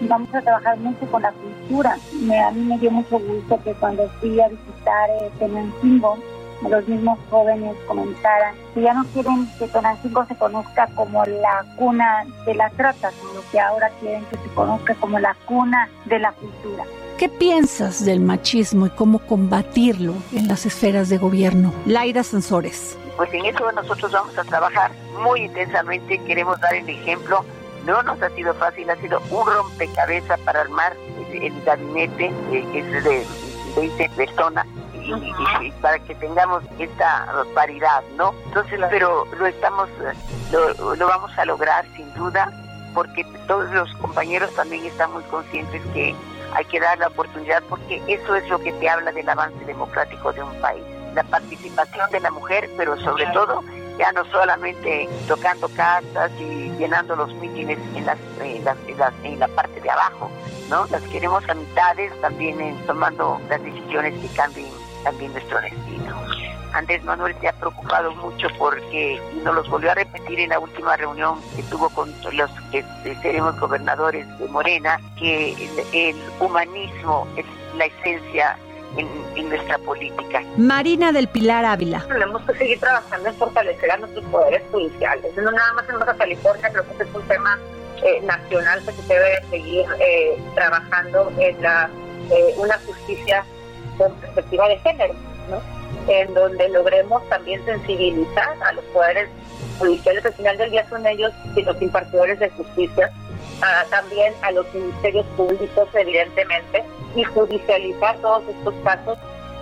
Vamos 0.00 0.34
a 0.34 0.42
trabajar 0.42 0.78
mucho 0.78 1.06
con 1.10 1.22
la 1.22 1.32
cultura. 1.32 1.96
Me, 2.20 2.38
a 2.40 2.50
mí 2.50 2.62
me 2.62 2.78
dio 2.78 2.90
mucho 2.90 3.18
gusto 3.18 3.60
que 3.62 3.74
cuando 3.74 4.08
fui 4.20 4.40
a 4.40 4.48
visitar 4.48 5.10
eh, 5.10 5.30
Tenancingo, 5.38 6.18
los 6.62 6.88
mismos 6.88 7.18
jóvenes 7.30 7.76
comentaran 7.86 8.54
que 8.74 8.82
ya 8.82 8.94
no 8.94 9.04
quieren 9.06 9.48
que 9.58 9.68
Tonancingo 9.68 10.26
se 10.26 10.36
conozca 10.36 10.88
como 10.94 11.24
la 11.24 11.64
cuna 11.76 12.26
de 12.46 12.54
la 12.54 12.68
trata, 12.70 13.10
sino 13.10 13.40
que 13.52 13.60
ahora 13.60 13.90
quieren 14.00 14.24
que 14.26 14.36
se 14.36 14.48
conozca 14.54 14.94
como 14.96 15.18
la 15.18 15.34
cuna 15.46 15.88
de 16.06 16.18
la 16.18 16.32
cultura. 16.32 16.84
¿Qué 17.16 17.28
piensas 17.28 18.04
del 18.04 18.20
machismo 18.20 18.86
y 18.86 18.90
cómo 18.90 19.18
combatirlo 19.20 20.14
en 20.32 20.48
las 20.48 20.66
esferas 20.66 21.08
de 21.08 21.18
gobierno? 21.18 21.72
Laida 21.86 22.22
Sansores. 22.22 22.96
Pues 23.16 23.32
en 23.34 23.46
eso 23.46 23.70
nosotros 23.72 24.12
vamos 24.12 24.38
a 24.38 24.44
trabajar 24.44 24.92
muy 25.20 25.42
intensamente, 25.42 26.18
queremos 26.24 26.60
dar 26.60 26.74
el 26.74 26.88
ejemplo. 26.88 27.44
No 27.84 28.02
nos 28.02 28.22
ha 28.22 28.30
sido 28.30 28.54
fácil, 28.54 28.88
ha 28.90 28.96
sido 28.96 29.20
un 29.30 29.46
rompecabezas 29.46 30.38
para 30.40 30.60
armar 30.60 30.96
el, 31.32 31.52
gabinete 31.64 32.26
eh, 32.52 32.66
que 32.72 32.78
es 32.78 33.04
de 33.04 33.26
20 33.76 34.08
personas 34.10 34.66
y, 35.16 35.70
para 35.80 35.98
que 35.98 36.14
tengamos 36.14 36.62
esta 36.78 37.26
paridad, 37.54 38.02
¿no? 38.16 38.34
Entonces, 38.46 38.80
pero 38.90 39.26
lo 39.38 39.46
estamos, 39.46 39.88
lo, 40.52 40.94
lo 40.96 41.06
vamos 41.06 41.30
a 41.38 41.44
lograr 41.44 41.86
sin 41.96 42.12
duda, 42.14 42.52
porque 42.94 43.24
todos 43.46 43.70
los 43.70 43.92
compañeros 43.96 44.52
también 44.54 44.84
están 44.84 45.12
muy 45.12 45.22
conscientes 45.24 45.82
que 45.92 46.14
hay 46.54 46.64
que 46.66 46.80
dar 46.80 46.98
la 46.98 47.08
oportunidad, 47.08 47.62
porque 47.68 48.02
eso 48.06 48.34
es 48.34 48.48
lo 48.48 48.58
que 48.58 48.72
te 48.72 48.88
habla 48.88 49.12
del 49.12 49.28
avance 49.28 49.64
democrático 49.64 50.32
de 50.32 50.42
un 50.42 50.54
país, 50.60 50.82
la 51.14 51.22
participación 51.24 52.10
de 52.10 52.20
la 52.20 52.30
mujer, 52.30 52.70
pero 52.76 52.98
sobre 53.00 53.26
todo 53.26 53.62
ya 53.98 54.12
no 54.12 54.24
solamente 54.26 55.08
tocando 55.26 55.68
casas 55.70 56.30
y 56.38 56.70
llenando 56.78 57.16
los 57.16 57.34
mítines 57.34 57.78
en, 57.94 58.06
las, 58.06 58.18
en, 58.40 58.64
las, 58.64 59.12
en, 59.24 59.38
la 59.38 59.48
parte 59.48 59.80
de 59.80 59.90
abajo, 59.90 60.30
¿no? 60.70 60.86
Las 60.86 61.02
queremos 61.02 61.46
a 61.48 61.54
mitades 61.54 62.12
también 62.20 62.60
en, 62.60 62.76
tomando 62.86 63.40
las 63.50 63.62
decisiones 63.62 64.14
que 64.20 64.28
cambien 64.36 64.68
también 65.08 65.32
nuestro 65.32 65.60
destino. 65.62 66.14
Andrés 66.74 67.02
Manuel 67.02 67.34
se 67.40 67.48
ha 67.48 67.52
preocupado 67.54 68.12
mucho 68.16 68.46
porque, 68.58 69.18
y 69.34 69.36
nos 69.38 69.54
los 69.54 69.68
volvió 69.70 69.90
a 69.90 69.94
repetir 69.94 70.38
en 70.38 70.50
la 70.50 70.58
última 70.58 70.96
reunión 70.96 71.40
que 71.56 71.62
tuvo 71.62 71.88
con 71.88 72.12
los 72.32 72.50
que 72.70 72.84
seremos 73.22 73.58
gobernadores 73.58 74.26
de 74.38 74.48
Morena, 74.48 75.00
que 75.18 75.56
el, 75.94 76.16
humanismo 76.40 77.26
es 77.36 77.46
la 77.76 77.86
esencia 77.86 78.58
en, 78.98 79.48
nuestra 79.48 79.78
política. 79.78 80.42
Marina 80.58 81.10
del 81.10 81.28
Pilar 81.28 81.64
Ávila. 81.64 82.04
Tenemos 82.06 82.42
que 82.42 82.54
seguir 82.54 82.78
trabajando 82.80 83.30
en 83.30 83.34
fortalecer 83.36 83.90
a 83.90 83.96
nuestros 83.96 84.24
poderes 84.26 84.62
judiciales. 84.70 85.34
No 85.36 85.50
nada 85.50 85.72
más 85.72 85.88
en 85.88 85.98
Baja 85.98 86.14
California, 86.16 86.68
creo 86.70 86.84
que 86.98 87.02
es 87.02 87.14
un 87.14 87.22
tema 87.22 87.58
eh, 88.02 88.20
nacional 88.24 88.82
que 88.84 88.92
se 88.92 89.14
debe 89.14 89.42
seguir 89.48 89.86
eh, 90.00 90.38
trabajando 90.54 91.32
en 91.38 91.62
la, 91.62 91.88
eh, 92.30 92.54
una 92.58 92.78
justicia 92.80 93.44
con 93.98 94.12
perspectiva 94.14 94.68
de 94.68 94.78
género, 94.78 95.14
¿no? 95.50 95.78
en 96.08 96.32
donde 96.32 96.68
logremos 96.70 97.26
también 97.28 97.64
sensibilizar 97.64 98.56
a 98.62 98.72
los 98.72 98.84
poderes 98.86 99.28
judiciales. 99.78 100.24
Al 100.24 100.32
final 100.32 100.56
del 100.56 100.70
día 100.70 100.88
son 100.88 101.06
ellos 101.06 101.32
y 101.54 101.62
los 101.62 101.80
impartidores 101.82 102.38
de 102.38 102.50
justicia, 102.50 103.10
también 103.90 104.32
a 104.42 104.52
los 104.52 104.72
ministerios 104.72 105.26
públicos, 105.36 105.88
evidentemente, 105.94 106.84
y 107.14 107.24
judicializar 107.24 108.16
todos 108.18 108.44
estos 108.48 108.74
casos 108.84 109.18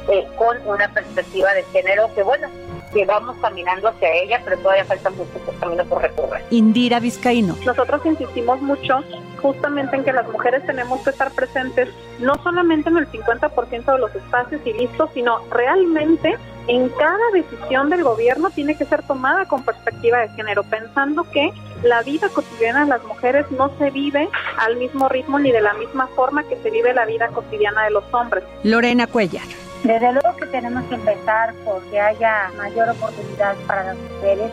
eh, 0.09 0.26
con 0.37 0.57
una 0.66 0.89
perspectiva 0.93 1.53
de 1.55 1.64
género 1.64 2.09
que, 2.14 2.22
bueno, 2.22 2.49
que 2.93 3.05
vamos 3.05 3.37
caminando 3.41 3.89
hacia 3.89 4.12
ella, 4.14 4.41
pero 4.45 4.59
todavía 4.59 4.84
falta 4.84 5.11
mucho 5.11 5.30
camino 5.61 5.84
por 5.84 6.03
recorrer. 6.03 6.45
Indira 6.51 7.01
Vizcaíno. 7.01 7.57
Nosotros 7.64 8.05
insistimos 8.05 8.61
mucho 8.61 9.01
justamente 9.37 9.97
en 9.97 10.05
que 10.05 10.12
las 10.12 10.26
mujeres 10.28 10.64
tenemos 10.66 11.01
que 11.03 11.11
estar 11.11 11.30
presentes 11.32 11.89
no 12.18 12.34
solamente 12.43 12.89
en 12.89 12.99
el 12.99 13.11
50% 13.11 13.93
de 13.93 13.99
los 13.99 14.14
espacios 14.14 14.61
y 14.64 14.72
listos, 14.72 15.11
sino 15.14 15.39
realmente 15.51 16.37
en 16.68 16.89
cada 16.91 17.30
decisión 17.32 17.91
del 17.91 18.03
gobierno 18.03 18.51
tiene 18.51 18.76
que 18.76 18.84
ser 18.84 19.03
tomada 19.05 19.47
con 19.47 19.62
perspectiva 19.62 20.18
de 20.18 20.28
género, 20.30 20.64
pensando 20.64 21.24
que 21.30 21.53
la 21.82 22.03
vida 22.03 22.28
cotidiana 22.28 22.80
de 22.80 22.91
las 22.91 23.05
mujeres 23.05 23.47
no 23.53 23.70
se 23.78 23.91
vive 23.91 24.28
al 24.59 24.76
mismo 24.76 25.09
ritmo 25.09 25.39
ni 25.39 25.53
de 25.53 25.61
la 25.61 25.74
misma 25.74 26.09
forma 26.09 26.43
que 26.45 26.57
se 26.57 26.70
vive 26.70 26.93
la 26.95 27.05
vida 27.05 27.28
cotidiana 27.28 27.84
de 27.84 27.91
los 27.91 28.05
hombres. 28.12 28.45
Lorena 28.64 29.07
Cuellar. 29.07 29.47
Desde 29.84 30.12
luego 30.12 30.37
que 30.37 30.47
tenemos 30.47 30.84
que 30.84 30.97
empezar 30.97 31.55
porque 31.64 32.01
haya 32.01 32.51
mayor 32.57 32.89
oportunidad 32.89 33.55
para 33.66 33.84
las 33.84 33.97
mujeres 33.97 34.51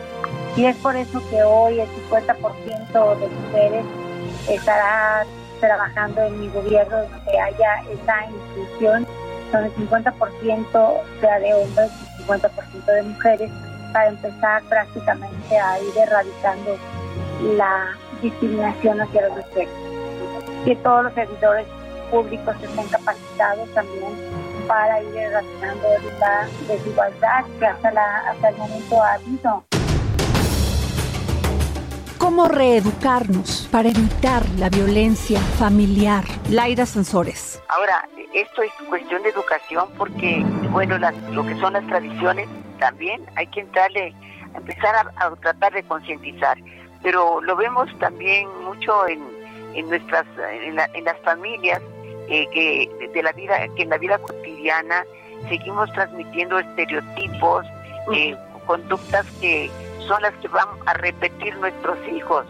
y 0.56 0.66
es 0.66 0.76
por 0.76 0.94
eso 0.94 1.20
que 1.30 1.42
hoy 1.42 1.80
el 1.80 1.88
50% 2.08 3.18
de 3.18 3.28
mujeres 3.28 3.84
estará 4.48 5.24
trabajando 5.60 6.22
en 6.22 6.40
mi 6.40 6.48
gobierno 6.48 6.96
que 7.24 7.38
haya 7.38 7.82
esa 7.90 8.26
inclusión, 8.26 9.06
son 9.50 9.64
el 9.64 9.74
50% 9.74 11.00
sea 11.20 11.38
de 11.38 11.54
hombres 11.54 11.90
y 12.18 12.22
50% 12.22 12.84
de 12.86 13.02
mujeres, 13.02 13.50
para 13.92 14.08
empezar 14.08 14.62
prácticamente 14.64 15.58
a 15.58 15.78
ir 15.78 15.96
erradicando 15.96 16.76
la 17.56 17.96
discriminación 18.20 19.00
hacia 19.00 19.28
los 19.28 19.36
mujeres. 19.36 19.68
Que 20.64 20.74
todos 20.76 21.04
los 21.04 21.14
servidores 21.14 21.66
públicos 22.10 22.56
estén 22.60 22.88
capacitados 22.88 23.68
también 23.74 24.12
para 24.66 25.00
ir 25.02 25.16
erradicando 25.16 25.88
la 26.18 26.48
desigualdad 26.66 27.44
que 27.58 27.66
hasta, 27.66 27.90
la, 27.92 28.30
hasta 28.30 28.48
el 28.48 28.56
momento 28.56 29.02
ha 29.02 29.12
habido. 29.14 29.64
Cómo 32.24 32.48
reeducarnos 32.48 33.68
para 33.70 33.90
evitar 33.90 34.48
la 34.58 34.70
violencia 34.70 35.38
familiar. 35.58 36.24
Laida 36.48 36.86
Sansores. 36.86 37.62
Ahora, 37.68 38.08
esto 38.32 38.62
es 38.62 38.72
cuestión 38.88 39.22
de 39.24 39.28
educación 39.28 39.90
porque, 39.98 40.42
bueno, 40.70 40.96
lo 40.98 41.44
que 41.44 41.54
son 41.56 41.74
las 41.74 41.86
tradiciones 41.86 42.48
también 42.78 43.26
hay 43.36 43.46
que 43.48 43.60
entrarle, 43.60 44.14
a 44.54 44.56
empezar 44.56 44.94
a, 45.16 45.36
tratar 45.36 45.74
de 45.74 45.82
concientizar. 45.82 46.56
Pero 47.02 47.42
lo 47.42 47.56
vemos 47.56 47.90
también 47.98 48.48
mucho 48.64 49.06
en, 49.06 49.22
en 49.74 49.90
nuestras, 49.90 50.24
en, 50.50 51.04
las 51.04 51.20
familias, 51.24 51.82
eh, 52.30 52.46
que 52.54 53.10
de 53.12 53.22
la 53.22 53.32
vida, 53.32 53.68
que 53.76 53.82
en 53.82 53.90
la 53.90 53.98
vida 53.98 54.16
cotidiana 54.16 55.04
seguimos 55.50 55.92
transmitiendo 55.92 56.58
estereotipos, 56.58 57.66
eh, 58.14 58.34
conductas 58.66 59.26
que 59.42 59.70
son 60.06 60.22
las 60.22 60.34
que 60.34 60.48
van 60.48 60.68
a 60.86 60.94
repetir 60.94 61.56
nuestros 61.56 61.98
hijos. 62.08 62.46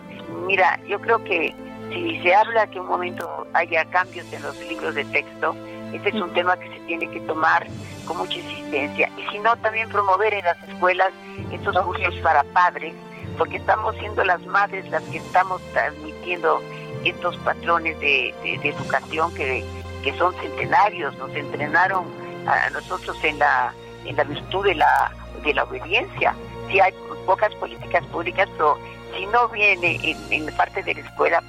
Mira, 0.47 0.79
yo 0.87 1.01
creo 1.01 1.23
que 1.25 1.55
si 1.93 2.21
se 2.23 2.35
habla 2.35 2.67
que 2.67 2.81
un 2.81 2.87
momento 2.87 3.47
haya 3.53 3.85
cambios 3.87 4.31
en 4.33 4.43
los 4.43 4.57
libros 4.69 4.95
de 4.95 5.05
texto, 5.07 5.55
este 5.93 6.09
es 6.09 6.15
un 6.17 6.33
tema 6.33 6.57
que 6.57 6.69
se 6.69 6.81
tiene 6.87 7.09
que 7.11 7.21
tomar 7.21 7.67
con 8.07 8.19
mucha 8.19 8.35
insistencia. 8.35 9.09
Y 9.17 9.31
si 9.31 9.39
no, 9.39 9.57
también 9.59 9.89
promover 9.89 10.35
en 10.35 10.45
las 10.45 10.61
escuelas 10.69 11.13
estos 11.53 11.79
cursos 11.85 12.15
para 12.17 12.43
padres, 12.45 12.95
porque 13.39 13.57
estamos 13.57 13.95
siendo 13.97 14.25
las 14.25 14.45
madres 14.47 14.89
las 14.91 15.03
que 15.05 15.19
estamos 15.19 15.63
transmitiendo 15.73 16.61
estos 17.05 17.37
patrones 17.39 17.99
de, 18.01 18.35
educación 18.63 19.35
que, 19.35 19.65
que 20.03 20.13
son 20.17 20.35
centenarios, 20.41 21.17
nos 21.19 21.35
entrenaron 21.35 22.07
a 22.47 22.71
nosotros 22.71 23.17
en 23.23 23.39
la, 23.39 23.73
en 24.05 24.17
la 24.17 24.25
virtud 24.25 24.65
de 24.65 24.75
la, 24.75 25.13
de 25.43 25.55
la 25.55 25.65
obediencia. 25.65 26.35
Si 26.69 26.81
hay 26.81 26.93
pocas 27.27 27.55
políticas 27.57 28.05
públicas, 28.07 28.49
pero 28.57 28.79
si 29.15 29.27
no 29.27 29.49
viene 29.49 29.99
en, 30.03 30.17
en 30.31 30.57
parte 30.57 30.83
de 30.83 30.95
la 30.95 31.01
escuela, 31.01 31.43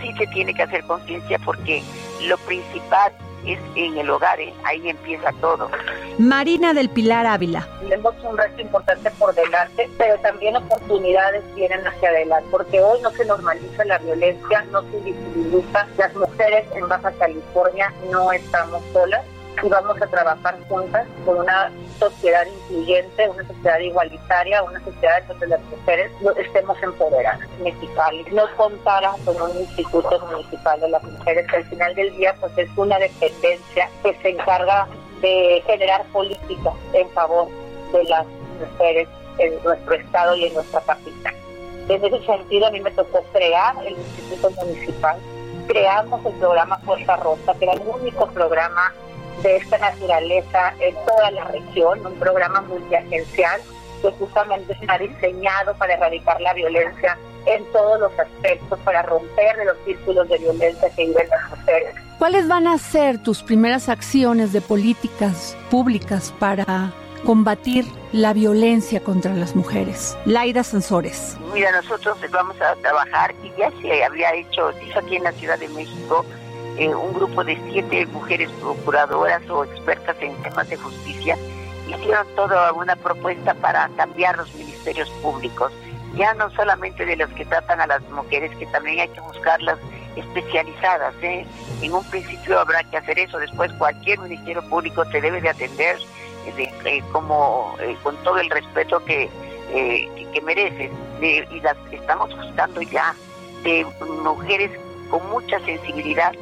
sí 0.00 0.12
se 0.16 0.26
tiene 0.28 0.54
que 0.54 0.62
hacer 0.62 0.84
conciencia 0.84 1.38
porque 1.40 1.82
lo 2.26 2.36
principal 2.38 3.12
es 3.46 3.58
en 3.76 3.96
el 3.96 4.10
hogar, 4.10 4.40
¿eh? 4.40 4.52
ahí 4.64 4.88
empieza 4.88 5.32
todo. 5.40 5.70
Marina 6.18 6.74
del 6.74 6.90
Pilar 6.90 7.26
Ávila. 7.26 7.66
Tenemos 7.80 8.14
un 8.22 8.36
reto 8.36 8.60
importante 8.60 9.10
por 9.12 9.34
delante, 9.34 9.88
pero 9.96 10.18
también 10.20 10.56
oportunidades 10.56 11.42
vienen 11.54 11.86
hacia 11.86 12.08
adelante, 12.08 12.48
porque 12.50 12.80
hoy 12.80 13.00
no 13.00 13.10
se 13.12 13.24
normaliza 13.24 13.84
la 13.84 13.98
violencia, 13.98 14.64
no 14.72 14.82
se 14.82 15.00
visibiliza. 15.00 15.86
Las 15.96 16.14
mujeres 16.14 16.66
en 16.74 16.88
Baja 16.88 17.12
California 17.12 17.92
no 18.10 18.32
estamos 18.32 18.82
solas 18.92 19.24
y 19.62 19.68
vamos 19.68 20.00
a 20.00 20.06
trabajar 20.06 20.56
juntas 20.68 21.06
por 21.24 21.36
una 21.36 21.70
sociedad 21.98 22.46
incluyente, 22.46 23.28
una 23.28 23.46
sociedad 23.46 23.78
igualitaria, 23.80 24.62
una 24.62 24.80
sociedad 24.84 25.22
donde 25.26 25.48
las 25.48 25.60
mujeres 25.64 26.10
estemos 26.36 26.76
empoderadas. 26.82 27.48
Mexicali 27.62 28.24
no 28.32 28.44
contara 28.56 29.12
con 29.24 29.40
un 29.40 29.58
instituto 29.58 30.18
municipal 30.26 30.80
de 30.80 30.88
las 30.88 31.02
mujeres 31.02 31.46
que 31.50 31.56
al 31.56 31.64
final 31.64 31.94
del 31.94 32.16
día 32.16 32.34
pues 32.40 32.52
es 32.56 32.70
una 32.76 32.98
dependencia 32.98 33.88
que 34.02 34.14
se 34.22 34.30
encarga 34.30 34.86
de 35.20 35.62
generar 35.66 36.04
políticas 36.06 36.74
en 36.92 37.08
favor 37.10 37.48
de 37.92 38.04
las 38.04 38.26
mujeres 38.60 39.08
en 39.38 39.62
nuestro 39.62 39.94
estado 39.94 40.36
y 40.36 40.44
en 40.46 40.54
nuestra 40.54 40.80
capital. 40.82 41.34
En 41.88 42.04
ese 42.04 42.26
sentido 42.26 42.66
a 42.66 42.70
mí 42.70 42.80
me 42.80 42.90
tocó 42.90 43.22
crear 43.32 43.74
el 43.84 43.96
instituto 43.96 44.50
municipal 44.50 45.18
creamos 45.68 46.24
el 46.24 46.32
programa 46.32 46.78
Fuerza 46.78 47.16
Rosa, 47.16 47.54
que 47.58 47.66
era 47.66 47.74
el 47.74 47.82
único 47.86 48.26
programa 48.28 48.92
de 49.42 49.56
esta 49.56 49.78
naturaleza 49.78 50.74
en 50.80 50.94
toda 51.06 51.30
la 51.30 51.44
región, 51.44 52.04
un 52.04 52.14
programa 52.14 52.60
multiagencial 52.62 53.60
que 54.02 54.10
justamente 54.12 54.72
está 54.80 54.98
diseñado 54.98 55.74
para 55.74 55.94
erradicar 55.94 56.40
la 56.40 56.54
violencia 56.54 57.18
en 57.46 57.64
todos 57.72 58.00
los 58.00 58.18
aspectos, 58.18 58.78
para 58.80 59.02
romper 59.02 59.56
los 59.64 59.76
círculos 59.84 60.28
de 60.28 60.38
violencia 60.38 60.90
que 60.94 61.06
viven 61.06 61.28
las 61.28 61.50
mujeres. 61.50 61.94
¿Cuáles 62.18 62.48
van 62.48 62.66
a 62.66 62.78
ser 62.78 63.22
tus 63.22 63.42
primeras 63.42 63.88
acciones 63.88 64.52
de 64.52 64.60
políticas 64.60 65.56
públicas 65.70 66.34
para 66.38 66.92
combatir 67.24 67.84
la 68.12 68.32
violencia 68.32 69.00
contra 69.00 69.34
las 69.34 69.54
mujeres? 69.54 70.16
Laida 70.24 70.62
Sansores. 70.64 71.36
Mira, 71.54 71.70
nosotros 71.72 72.18
vamos 72.30 72.60
a 72.60 72.74
trabajar 72.76 73.34
y 73.42 73.52
ya 73.58 73.70
se 73.80 74.04
había 74.04 74.34
hecho, 74.34 74.72
hizo 74.86 74.98
aquí 74.98 75.16
en 75.16 75.24
la 75.24 75.32
Ciudad 75.32 75.58
de 75.58 75.68
México, 75.68 76.24
eh, 76.78 76.94
un 76.94 77.12
grupo 77.12 77.42
de 77.42 77.60
siete 77.70 78.06
mujeres 78.06 78.48
procuradoras 78.60 79.42
o 79.50 79.64
expertas 79.64 80.16
en 80.20 80.34
temas 80.42 80.68
de 80.68 80.76
justicia 80.76 81.36
hicieron 81.88 82.26
toda 82.36 82.72
una 82.72 82.94
propuesta 82.94 83.52
para 83.54 83.88
cambiar 83.96 84.36
los 84.36 84.54
ministerios 84.54 85.10
públicos, 85.22 85.72
ya 86.14 86.34
no 86.34 86.50
solamente 86.50 87.04
de 87.04 87.16
los 87.16 87.30
que 87.30 87.44
tratan 87.44 87.80
a 87.80 87.86
las 87.88 88.02
mujeres, 88.10 88.54
que 88.58 88.66
también 88.66 89.00
hay 89.00 89.08
que 89.08 89.20
buscarlas 89.20 89.78
especializadas. 90.14 91.14
¿eh? 91.22 91.44
En 91.82 91.92
un 91.92 92.04
principio 92.04 92.60
habrá 92.60 92.84
que 92.84 92.98
hacer 92.98 93.18
eso, 93.18 93.38
después 93.38 93.72
cualquier 93.72 94.20
ministerio 94.20 94.62
público 94.68 95.04
te 95.06 95.20
debe 95.20 95.40
de 95.40 95.48
atender 95.48 95.96
eh, 96.56 97.02
como 97.12 97.76
con 98.02 98.16
todo 98.18 98.38
el 98.38 98.48
respeto 98.50 99.04
que, 99.04 99.28
que, 100.32 100.40
mereces. 100.42 100.92
y 101.20 101.60
las 101.60 101.76
estamos 101.90 102.34
buscando 102.36 102.82
ya 102.82 103.14
de 103.64 103.84
mujeres 104.22 104.70
con 105.10 105.28
mucha 105.30 105.58
sensibilidad 105.60 106.32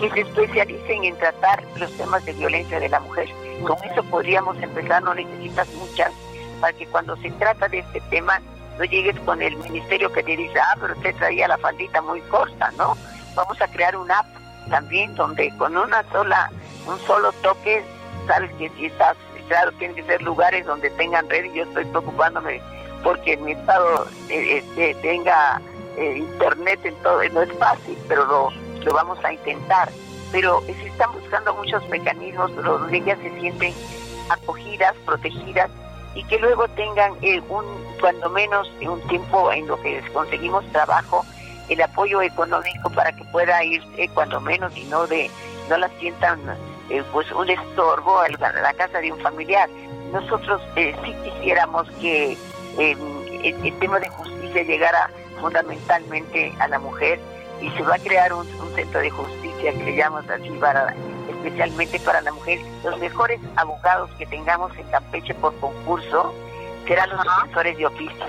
que 0.00 0.10
se 0.10 0.20
especialicen 0.20 1.04
en 1.04 1.16
tratar 1.16 1.62
los 1.76 1.90
temas 1.96 2.24
de 2.24 2.32
violencia 2.32 2.80
de 2.80 2.88
la 2.88 3.00
mujer. 3.00 3.28
Con 3.62 3.76
eso 3.84 4.02
podríamos 4.04 4.60
empezar, 4.62 5.02
no 5.02 5.14
necesitas 5.14 5.68
muchas, 5.74 6.12
para 6.60 6.72
que 6.72 6.86
cuando 6.86 7.16
se 7.16 7.30
trata 7.32 7.68
de 7.68 7.80
este 7.80 8.00
tema 8.02 8.40
no 8.78 8.84
llegues 8.84 9.18
con 9.20 9.40
el 9.40 9.56
ministerio 9.56 10.12
que 10.12 10.22
te 10.22 10.36
dice, 10.36 10.58
ah, 10.58 10.76
pero 10.80 10.94
usted 10.94 11.14
traía 11.16 11.48
la 11.48 11.58
faldita 11.58 12.02
muy 12.02 12.20
corta, 12.22 12.72
¿no? 12.76 12.96
Vamos 13.34 13.60
a 13.60 13.68
crear 13.68 13.96
una 13.96 14.18
app 14.18 14.26
también 14.68 15.14
donde 15.14 15.54
con 15.58 15.76
una 15.76 16.02
sola, 16.10 16.50
un 16.86 16.98
solo 17.06 17.32
toque, 17.42 17.84
sabes 18.26 18.50
que 18.54 18.68
si 18.70 18.86
estás, 18.86 19.16
claro, 19.48 19.70
tienen 19.72 19.96
que 19.96 20.04
ser 20.04 20.22
lugares 20.22 20.66
donde 20.66 20.90
tengan 20.90 21.28
red 21.28 21.52
yo 21.52 21.64
estoy 21.64 21.84
preocupándome 21.84 22.60
porque 23.04 23.36
mi 23.36 23.52
estado 23.52 24.06
eh, 24.30 24.64
eh, 24.76 24.96
tenga 25.02 25.60
eh, 25.96 26.16
internet 26.16 26.80
en 26.84 26.94
todo, 27.02 27.22
no 27.28 27.42
es 27.42 27.52
fácil, 27.58 27.96
pero 28.08 28.24
lo 28.24 28.63
lo 28.84 28.92
vamos 28.92 29.18
a 29.24 29.32
intentar, 29.32 29.90
pero 30.30 30.60
se 30.66 30.86
están 30.86 31.12
buscando 31.12 31.54
muchos 31.54 31.86
mecanismos 31.88 32.54
donde 32.56 32.98
ellas 32.98 33.18
se 33.22 33.40
sienten 33.40 33.74
acogidas, 34.28 34.94
protegidas 35.04 35.70
y 36.14 36.24
que 36.24 36.38
luego 36.38 36.68
tengan 36.68 37.12
eh, 37.22 37.40
un, 37.48 37.64
cuando 38.00 38.30
menos 38.30 38.70
un 38.86 39.00
tiempo 39.08 39.52
en 39.52 39.66
lo 39.66 39.80
que 39.80 40.00
conseguimos 40.12 40.64
trabajo, 40.72 41.24
el 41.68 41.80
apoyo 41.80 42.20
económico 42.22 42.90
para 42.90 43.12
que 43.12 43.24
pueda 43.24 43.62
ir 43.64 43.82
eh, 43.96 44.08
cuando 44.12 44.40
menos 44.40 44.76
y 44.76 44.84
no 44.84 45.06
de 45.06 45.30
no 45.68 45.78
la 45.78 45.88
sientan 45.98 46.40
eh, 46.90 47.02
pues 47.12 47.30
un 47.32 47.48
estorbo 47.48 48.18
a 48.18 48.28
la 48.28 48.74
casa 48.74 48.98
de 49.00 49.12
un 49.12 49.20
familiar. 49.20 49.68
Nosotros 50.12 50.60
sí 50.74 51.14
quisiéramos 51.24 51.88
que 52.00 52.36
el 52.78 53.78
tema 53.78 53.98
de 53.98 54.08
justicia 54.10 54.62
llegara 54.62 55.10
fundamentalmente 55.40 56.52
a 56.60 56.68
la 56.68 56.78
mujer 56.78 57.18
y 57.60 57.70
se 57.70 57.82
va 57.82 57.94
a 57.94 57.98
crear 57.98 58.32
un, 58.32 58.46
centro 58.74 59.00
de 59.00 59.10
justicia 59.10 59.72
que 59.72 59.84
le 59.84 59.96
llamamos 59.96 60.28
así 60.28 60.50
para 60.60 60.94
especialmente 61.28 62.00
para 62.00 62.20
la 62.22 62.32
mujer. 62.32 62.58
Los 62.82 62.98
mejores 62.98 63.40
abogados 63.56 64.10
que 64.18 64.26
tengamos 64.26 64.76
en 64.76 64.86
Campeche 64.88 65.32
por 65.34 65.54
concurso 65.60 66.34
serán 66.86 67.10
los 67.10 67.22
defensores 67.22 67.78
de 67.78 67.86
oficio 67.86 68.26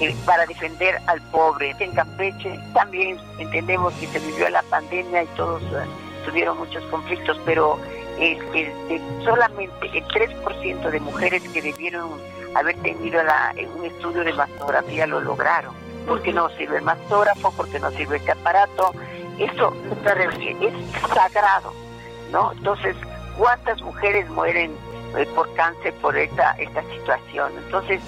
eh, 0.00 0.14
para 0.24 0.46
defender 0.46 0.98
al 1.06 1.20
pobre. 1.30 1.74
En 1.78 1.92
Campeche 1.92 2.58
también 2.72 3.18
entendemos 3.38 3.92
que 3.94 4.06
se 4.06 4.18
vivió 4.20 4.48
la 4.48 4.62
pandemia 4.62 5.24
y 5.24 5.26
todos 5.36 5.62
eh, 5.64 5.84
tuvieron 6.24 6.58
muchos 6.58 6.82
conflictos, 6.84 7.38
pero 7.44 7.78
solamente 9.24 9.90
el 9.92 10.04
3% 10.06 10.90
de 10.90 11.00
mujeres 11.00 11.42
que 11.52 11.60
debieron 11.60 12.10
haber 12.54 12.76
tenido 12.76 13.20
un 13.76 13.84
estudio 13.84 14.24
de 14.24 14.32
mastografía 14.32 15.06
lo 15.06 15.20
lograron 15.20 15.83
porque 16.06 16.32
no 16.32 16.48
sirve 16.50 16.78
el 16.78 16.82
mastógrafo, 16.82 17.52
porque 17.52 17.78
no 17.78 17.90
sirve 17.92 18.16
este 18.16 18.32
aparato. 18.32 18.92
Eso 19.38 19.74
es 20.60 20.72
sagrado, 21.14 21.72
¿no? 22.30 22.52
Entonces, 22.52 22.96
¿cuántas 23.36 23.82
mujeres 23.82 24.28
mueren 24.30 24.72
eh, 25.16 25.26
por 25.34 25.52
cáncer 25.54 25.92
por 25.94 26.16
esta, 26.16 26.52
esta 26.52 26.82
situación? 26.82 27.52
Entonces, 27.64 28.00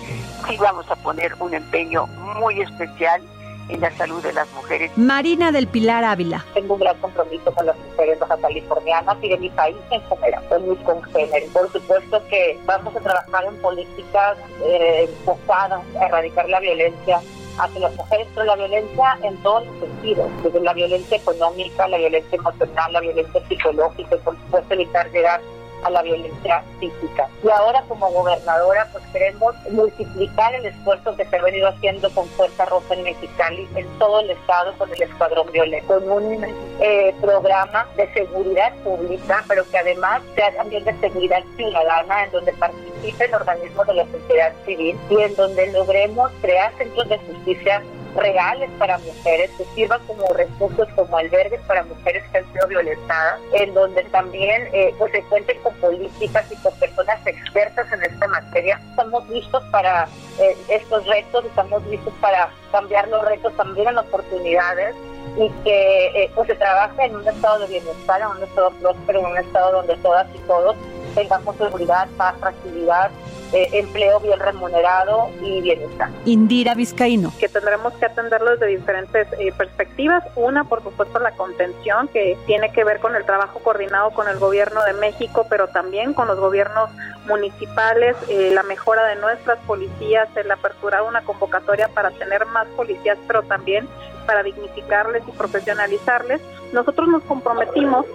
sí 0.46 0.56
vamos 0.58 0.88
a 0.90 0.96
poner 0.96 1.34
un 1.40 1.54
empeño 1.54 2.06
muy 2.06 2.60
especial 2.60 3.22
en 3.68 3.80
la 3.80 3.90
salud 3.96 4.22
de 4.22 4.32
las 4.32 4.48
mujeres. 4.52 4.90
Marina 4.96 5.50
del 5.50 5.66
Pilar 5.66 6.04
Ávila. 6.04 6.44
Tengo 6.54 6.74
un 6.74 6.80
gran 6.80 6.96
compromiso 6.98 7.52
con 7.52 7.66
las 7.66 7.76
mujeres 7.76 8.18
baja 8.20 8.36
californianas 8.36 9.16
y 9.22 9.28
de 9.28 9.38
mi 9.38 9.50
país 9.50 9.76
en 9.90 10.00
general, 10.02 10.44
con 10.48 10.68
mis 10.68 10.78
congéneres. 10.80 11.50
Por 11.50 11.72
supuesto 11.72 12.22
que 12.28 12.58
vamos 12.64 12.94
a 12.94 13.00
trabajar 13.00 13.44
en 13.46 13.56
políticas 13.56 14.38
eh, 14.64 15.08
enfocadas 15.08 15.82
a 16.00 16.06
erradicar 16.06 16.48
la 16.48 16.60
violencia 16.60 17.20
hacia 17.58 17.80
las 17.80 17.94
mujeres, 17.96 18.26
pero 18.34 18.46
la 18.46 18.56
violencia 18.56 19.18
en 19.22 19.36
todos 19.38 19.66
los 19.66 19.78
sentidos, 19.80 20.30
desde 20.42 20.60
la 20.60 20.74
violencia 20.74 21.16
económica, 21.16 21.88
la 21.88 21.98
violencia 21.98 22.36
emocional, 22.36 22.92
la 22.92 23.00
violencia 23.00 23.48
psicológica 23.48 24.16
y 24.16 24.18
por 24.18 24.36
supuesto 24.36 24.74
evitar 24.74 25.10
llegar 25.10 25.40
a 25.86 25.90
la 25.90 26.02
violencia 26.02 26.62
física. 26.80 27.28
Y 27.44 27.48
ahora 27.48 27.82
como 27.88 28.10
gobernadora 28.10 28.88
pues 28.92 29.04
queremos 29.12 29.54
multiplicar 29.70 30.54
el 30.54 30.66
esfuerzo 30.66 31.16
que 31.16 31.24
se 31.24 31.36
ha 31.36 31.42
venido 31.42 31.68
haciendo 31.68 32.10
con 32.10 32.26
Fuerza 32.30 32.64
Roja 32.66 32.94
en 32.94 33.04
Mexicali 33.04 33.68
en 33.76 33.86
todo 33.98 34.20
el 34.20 34.30
estado 34.30 34.76
con 34.78 34.92
el 34.92 35.02
Escuadrón 35.02 35.50
Violeta, 35.52 35.86
con 35.86 36.10
un 36.10 36.44
eh, 36.80 37.14
programa 37.20 37.86
de 37.96 38.12
seguridad 38.12 38.74
pública, 38.82 39.44
pero 39.48 39.68
que 39.70 39.78
además 39.78 40.22
sea 40.34 40.54
también 40.56 40.84
de 40.84 40.98
seguridad 41.00 41.42
ciudadana 41.56 42.24
en 42.24 42.30
donde 42.32 42.52
participen 42.54 43.34
organismos 43.34 43.86
de 43.86 43.94
la 43.94 44.06
sociedad 44.06 44.52
civil 44.64 44.98
y 45.08 45.20
en 45.20 45.34
donde 45.36 45.72
logremos 45.72 46.30
crear 46.40 46.72
centros 46.78 47.08
de 47.08 47.18
justicia 47.18 47.82
reales 48.16 48.70
para 48.78 48.98
mujeres 48.98 49.50
que 49.56 49.64
sirvan 49.74 50.04
como 50.06 50.26
refugios, 50.28 50.88
como 50.94 51.16
albergues 51.16 51.60
para 51.62 51.84
mujeres 51.84 52.24
que 52.30 52.38
han 52.38 52.52
sido 52.52 52.66
violentadas, 52.68 53.40
en 53.52 53.74
donde 53.74 54.02
también 54.04 54.68
eh, 54.72 54.94
pues 54.98 55.12
se 55.12 55.22
cuenten 55.24 55.58
con 55.60 55.74
políticas 55.74 56.50
y 56.50 56.56
con 56.56 56.72
personas 56.74 57.24
expertas 57.26 57.92
en 57.92 58.02
esta 58.02 58.26
materia. 58.28 58.80
Estamos 58.90 59.28
listos 59.28 59.62
para 59.70 60.08
eh, 60.40 60.56
estos 60.68 61.06
retos, 61.06 61.44
estamos 61.44 61.84
listos 61.86 62.12
para 62.20 62.48
cambiar 62.72 63.08
los 63.08 63.24
retos 63.24 63.54
también 63.56 63.88
en 63.88 63.98
oportunidades 63.98 64.94
y 65.38 65.50
que 65.64 66.06
eh, 66.14 66.30
pues 66.34 66.46
se 66.46 66.54
trabaje 66.54 67.04
en 67.04 67.16
un 67.16 67.28
estado 67.28 67.60
de 67.60 67.66
bienestar, 67.66 68.20
en 68.20 68.28
un 68.28 68.42
estado 68.42 68.70
próspero, 68.80 69.20
en 69.20 69.26
un 69.26 69.38
estado 69.38 69.72
donde 69.72 69.96
todas 69.96 70.26
y 70.34 70.38
todos 70.46 70.76
tengamos 71.14 71.56
seguridad, 71.56 72.08
paz, 72.16 72.38
tranquilidad 72.40 73.10
eh, 73.52 73.68
empleo 73.72 74.20
bien 74.20 74.40
remunerado 74.40 75.30
y 75.42 75.60
bienestar. 75.60 76.10
Indira 76.24 76.74
Vizcaíno. 76.74 77.32
Que 77.38 77.48
tendremos 77.48 77.92
que 77.94 78.06
atenderlo 78.06 78.52
desde 78.52 78.66
diferentes 78.66 79.28
eh, 79.38 79.52
perspectivas. 79.56 80.24
Una, 80.34 80.64
por 80.64 80.82
supuesto, 80.82 81.18
la 81.18 81.32
contención, 81.32 82.08
que 82.08 82.36
tiene 82.46 82.72
que 82.72 82.84
ver 82.84 83.00
con 83.00 83.14
el 83.14 83.24
trabajo 83.24 83.60
coordinado 83.60 84.10
con 84.10 84.28
el 84.28 84.38
gobierno 84.38 84.82
de 84.84 84.94
México, 84.94 85.46
pero 85.48 85.68
también 85.68 86.12
con 86.12 86.26
los 86.26 86.38
gobiernos 86.38 86.90
municipales, 87.26 88.16
eh, 88.28 88.50
la 88.52 88.62
mejora 88.62 89.04
de 89.06 89.16
nuestras 89.16 89.58
policías, 89.66 90.28
el 90.36 90.50
aperturar 90.50 91.02
una 91.02 91.22
convocatoria 91.22 91.88
para 91.88 92.10
tener 92.10 92.46
más 92.46 92.66
policías, 92.76 93.18
pero 93.26 93.42
también 93.42 93.88
para 94.26 94.42
dignificarles 94.42 95.22
y 95.26 95.30
profesionalizarles. 95.32 96.40
Nosotros 96.72 97.08
nos 97.08 97.22
comprometimos 97.22 98.06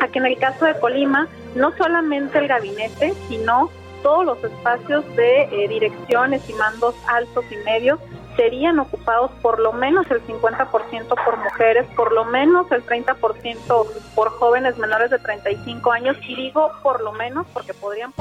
a 0.00 0.08
que 0.08 0.18
en 0.18 0.26
el 0.26 0.38
caso 0.38 0.64
de 0.64 0.78
Colima, 0.78 1.28
no 1.54 1.76
solamente 1.76 2.38
el 2.38 2.48
gabinete, 2.48 3.14
sino 3.28 3.70
todos 4.02 4.24
los 4.24 4.42
espacios 4.44 5.04
de 5.16 5.42
eh, 5.42 5.68
direcciones 5.68 6.48
y 6.48 6.54
mandos 6.54 6.94
altos 7.08 7.44
y 7.50 7.56
medios 7.64 7.98
serían 8.36 8.78
ocupados 8.78 9.30
por 9.42 9.58
lo 9.58 9.72
menos 9.72 10.10
el 10.10 10.24
50% 10.26 11.24
por 11.24 11.36
mujeres, 11.38 11.86
por 11.94 12.12
lo 12.12 12.24
menos 12.24 12.70
el 12.72 12.84
30% 12.84 13.86
por 14.14 14.30
jóvenes 14.30 14.78
menores 14.78 15.10
de 15.10 15.18
35 15.18 15.92
años, 15.92 16.16
y 16.26 16.34
digo 16.34 16.70
por 16.82 17.02
lo 17.02 17.12
menos 17.12 17.46
porque 17.52 17.74
podrían... 17.74 18.12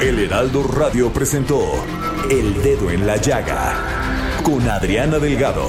El 0.00 0.18
Heraldo 0.18 0.64
Radio 0.76 1.12
presentó 1.12 1.60
El 2.30 2.62
Dedo 2.62 2.90
en 2.90 3.06
la 3.06 3.16
Llaga 3.16 3.74
con 4.42 4.68
Adriana 4.68 5.18
Delgado. 5.18 5.68